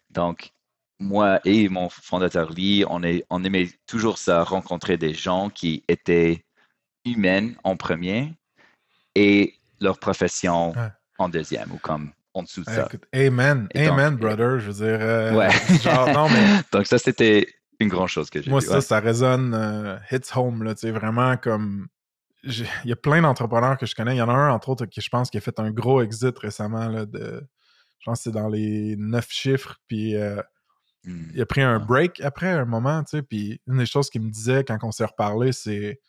Donc, 0.09 0.51
moi 0.99 1.39
et 1.45 1.69
mon 1.69 1.89
fondateur 1.89 2.51
Lee, 2.51 2.83
on, 2.89 3.03
est, 3.03 3.25
on 3.29 3.43
aimait 3.43 3.69
toujours 3.85 4.17
ça, 4.17 4.43
rencontrer 4.43 4.97
des 4.97 5.13
gens 5.13 5.49
qui 5.49 5.83
étaient 5.87 6.45
humains 7.05 7.51
en 7.63 7.77
premier 7.77 8.33
et 9.13 9.55
leur 9.79 9.99
profession 9.99 10.73
en 11.17 11.29
deuxième 11.29 11.71
ou 11.71 11.77
comme 11.77 12.11
en 12.35 12.43
dessous 12.43 12.63
de 12.63 12.69
ça. 12.69 12.87
amen, 13.13 13.67
amen, 13.75 14.15
brother. 14.17 14.59
Je 14.59 14.71
veux 14.71 14.85
dire, 14.85 14.97
euh, 14.99 15.33
ouais. 15.33 15.49
genre, 15.81 16.09
non, 16.09 16.29
mais... 16.29 16.61
donc 16.71 16.85
ça, 16.85 16.97
c'était 16.97 17.47
une 17.79 17.87
grande 17.87 18.09
chose 18.09 18.29
que 18.29 18.41
j'ai 18.41 18.51
Moi, 18.51 18.61
ça, 18.61 18.81
ça 18.81 18.99
résonne, 18.99 19.53
euh, 19.53 19.97
hits 20.11 20.31
home, 20.35 20.63
là, 20.63 20.75
tu 20.75 20.81
sais, 20.81 20.91
vraiment 20.91 21.37
comme... 21.37 21.87
Il 22.43 22.67
y 22.83 22.91
a 22.91 22.95
plein 22.95 23.21
d'entrepreneurs 23.21 23.77
que 23.77 23.87
je 23.87 23.95
connais. 23.95 24.15
Il 24.15 24.19
y 24.19 24.21
en 24.21 24.29
a 24.29 24.33
un, 24.33 24.51
entre 24.51 24.69
autres, 24.69 24.85
qui 24.85 25.01
je 25.01 25.09
pense 25.09 25.31
qui 25.31 25.37
a 25.37 25.41
fait 25.41 25.59
un 25.59 25.71
gros 25.71 26.01
exit 26.01 26.37
récemment, 26.37 26.89
là, 26.89 27.05
de... 27.05 27.41
Je 27.99 28.05
pense 28.05 28.19
que 28.19 28.23
c'est 28.25 28.31
dans 28.31 28.49
les 28.49 28.95
neuf 28.97 29.27
chiffres, 29.29 29.77
puis... 29.87 30.15
Euh, 30.15 30.41
hmm. 31.05 31.31
Il 31.33 31.41
a 31.41 31.45
pris 31.45 31.61
un 31.61 31.79
break 31.79 32.19
après 32.19 32.49
un 32.49 32.65
moment, 32.65 33.01
tu 33.03 33.17
sais, 33.17 33.23
puis 33.23 33.61
une 33.65 33.77
des 33.77 33.85
choses 33.85 34.09
qu'il 34.09 34.21
me 34.21 34.29
disait 34.29 34.65
quand 34.65 34.77
on 34.83 34.91
s'est 34.91 35.05
reparlé, 35.05 35.53
c'est 35.53 36.01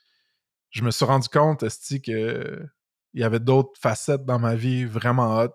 je 0.71 0.83
me 0.83 0.91
suis 0.91 1.05
rendu 1.05 1.29
compte, 1.29 1.63
Esti, 1.63 2.03
que 2.03 2.67
il 3.17 3.23
y 3.23 3.25
avait 3.25 3.41
d'autres 3.41 3.73
facettes 3.81 4.27
dans 4.27 4.39
ma 4.39 4.55
vie 4.55 4.85
vraiment 4.85 5.39
hot 5.39 5.49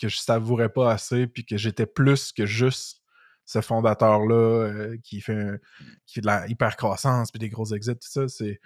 que 0.00 0.08
je 0.08 0.16
savourais 0.16 0.70
pas 0.70 0.90
assez, 0.90 1.26
puis 1.26 1.44
que 1.44 1.58
j'étais 1.58 1.84
plus 1.84 2.32
que 2.32 2.46
juste 2.46 3.02
ce 3.44 3.60
fondateur-là 3.60 4.34
euh, 4.34 4.96
qui, 5.04 5.20
fait 5.20 5.60
qui 6.06 6.22
de 6.22 6.26
la 6.26 6.48
hyper 6.48 6.74
croissance, 6.76 7.30
puis 7.30 7.38
des 7.38 7.50
gros 7.50 7.66
exits, 7.74 7.92
tout 7.92 8.08
ça. 8.08 8.28
C'est... 8.28 8.60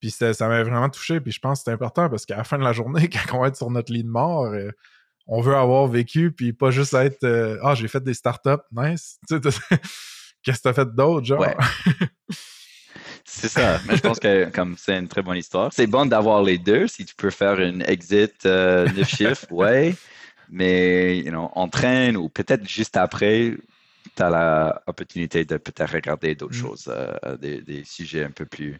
Puis 0.00 0.12
ça 0.12 0.32
m'a 0.40 0.62
vraiment 0.62 0.88
touché, 0.88 1.20
puis 1.20 1.32
je 1.32 1.40
pense 1.40 1.58
que 1.58 1.64
c'est 1.64 1.72
important 1.72 2.08
parce 2.08 2.24
qu'à 2.24 2.36
la 2.36 2.44
fin 2.44 2.56
de 2.56 2.62
la 2.62 2.72
journée, 2.72 3.08
quand 3.10 3.36
on 3.36 3.40
va 3.40 3.48
être 3.48 3.56
sur 3.56 3.68
notre 3.68 3.92
lit 3.92 4.04
de 4.04 4.08
mort, 4.08 4.44
euh, 4.44 4.70
on 5.26 5.40
veut 5.40 5.56
avoir 5.56 5.88
vécu, 5.88 6.30
puis 6.30 6.52
pas 6.52 6.70
juste 6.70 6.94
être 6.94 7.24
euh, 7.24 7.58
Ah, 7.64 7.74
j'ai 7.74 7.88
fait 7.88 8.02
des 8.02 8.14
startups, 8.14 8.62
nice. 8.70 9.18
Qu'est-ce 9.28 10.58
que 10.58 10.62
t'as 10.62 10.72
fait 10.72 10.94
d'autre, 10.94 11.26
genre? 11.26 11.44
C'est 13.30 13.48
ça. 13.48 13.78
Mais 13.86 13.96
je 13.96 14.00
pense 14.00 14.18
que 14.18 14.50
comme 14.50 14.74
c'est 14.78 14.98
une 14.98 15.06
très 15.08 15.22
bonne 15.22 15.36
histoire. 15.36 15.72
C'est 15.72 15.86
bon 15.86 16.06
d'avoir 16.06 16.42
les 16.42 16.58
deux. 16.58 16.86
Si 16.88 17.04
tu 17.04 17.14
peux 17.14 17.30
faire 17.30 17.60
une 17.60 17.82
exit 17.82 18.46
euh, 18.46 18.88
neuf 18.96 19.08
chiffres, 19.08 19.46
ouais. 19.50 19.94
Mais 20.50 21.18
you 21.18 21.30
know, 21.30 21.50
en 21.54 21.68
train 21.68 22.14
ou 22.14 22.28
peut-être 22.28 22.66
juste 22.66 22.96
après, 22.96 23.54
tu 24.16 24.22
as 24.22 24.80
l'opportunité 24.86 25.44
de 25.44 25.56
peut-être 25.58 25.92
regarder 25.92 26.34
d'autres 26.34 26.54
Mm. 26.56 26.60
choses, 26.60 26.88
euh, 26.88 27.36
des, 27.36 27.60
des 27.60 27.84
sujets 27.84 28.24
un 28.24 28.30
peu 28.30 28.46
plus 28.46 28.78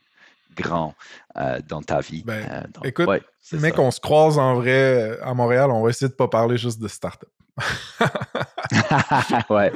grands 0.56 0.94
euh, 1.36 1.60
dans 1.68 1.82
ta 1.82 2.00
vie. 2.00 2.22
Ben, 2.24 2.44
Euh, 2.50 2.62
donc, 2.74 2.86
écoute, 2.86 3.06
ouais, 3.06 3.22
Mec, 3.52 3.74
ça. 3.74 3.80
on 3.82 3.90
se 3.90 4.00
croise 4.00 4.38
en 4.38 4.54
vrai 4.54 5.18
à 5.22 5.34
Montréal, 5.34 5.70
on 5.70 5.82
va 5.82 5.90
essayer 5.90 6.08
de 6.08 6.14
pas 6.14 6.26
parler 6.28 6.56
juste 6.56 6.80
de 6.80 6.88
start-up. 6.88 7.28
ouais, 9.50 9.72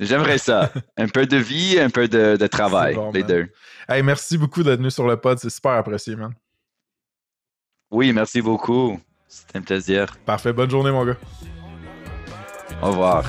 j'aimerais 0.00 0.38
ça. 0.38 0.70
Un 0.96 1.08
peu 1.08 1.26
de 1.26 1.36
vie, 1.36 1.78
un 1.80 1.90
peu 1.90 2.08
de, 2.08 2.36
de 2.36 2.46
travail, 2.46 2.94
bon, 2.94 3.10
les 3.12 3.20
man. 3.20 3.28
deux. 3.28 3.48
Hey, 3.88 4.02
merci 4.02 4.38
beaucoup 4.38 4.62
d'être 4.62 4.78
venu 4.78 4.90
sur 4.90 5.06
le 5.06 5.16
pod, 5.16 5.38
c'est 5.38 5.50
super 5.50 5.72
apprécié, 5.72 6.16
man. 6.16 6.32
Oui, 7.90 8.12
merci 8.12 8.42
beaucoup. 8.42 9.00
C'était 9.28 9.58
un 9.58 9.62
plaisir. 9.62 10.16
Parfait, 10.24 10.52
bonne 10.52 10.70
journée, 10.70 10.90
mon 10.90 11.04
gars. 11.04 11.16
Au 12.82 12.88
revoir. 12.88 13.24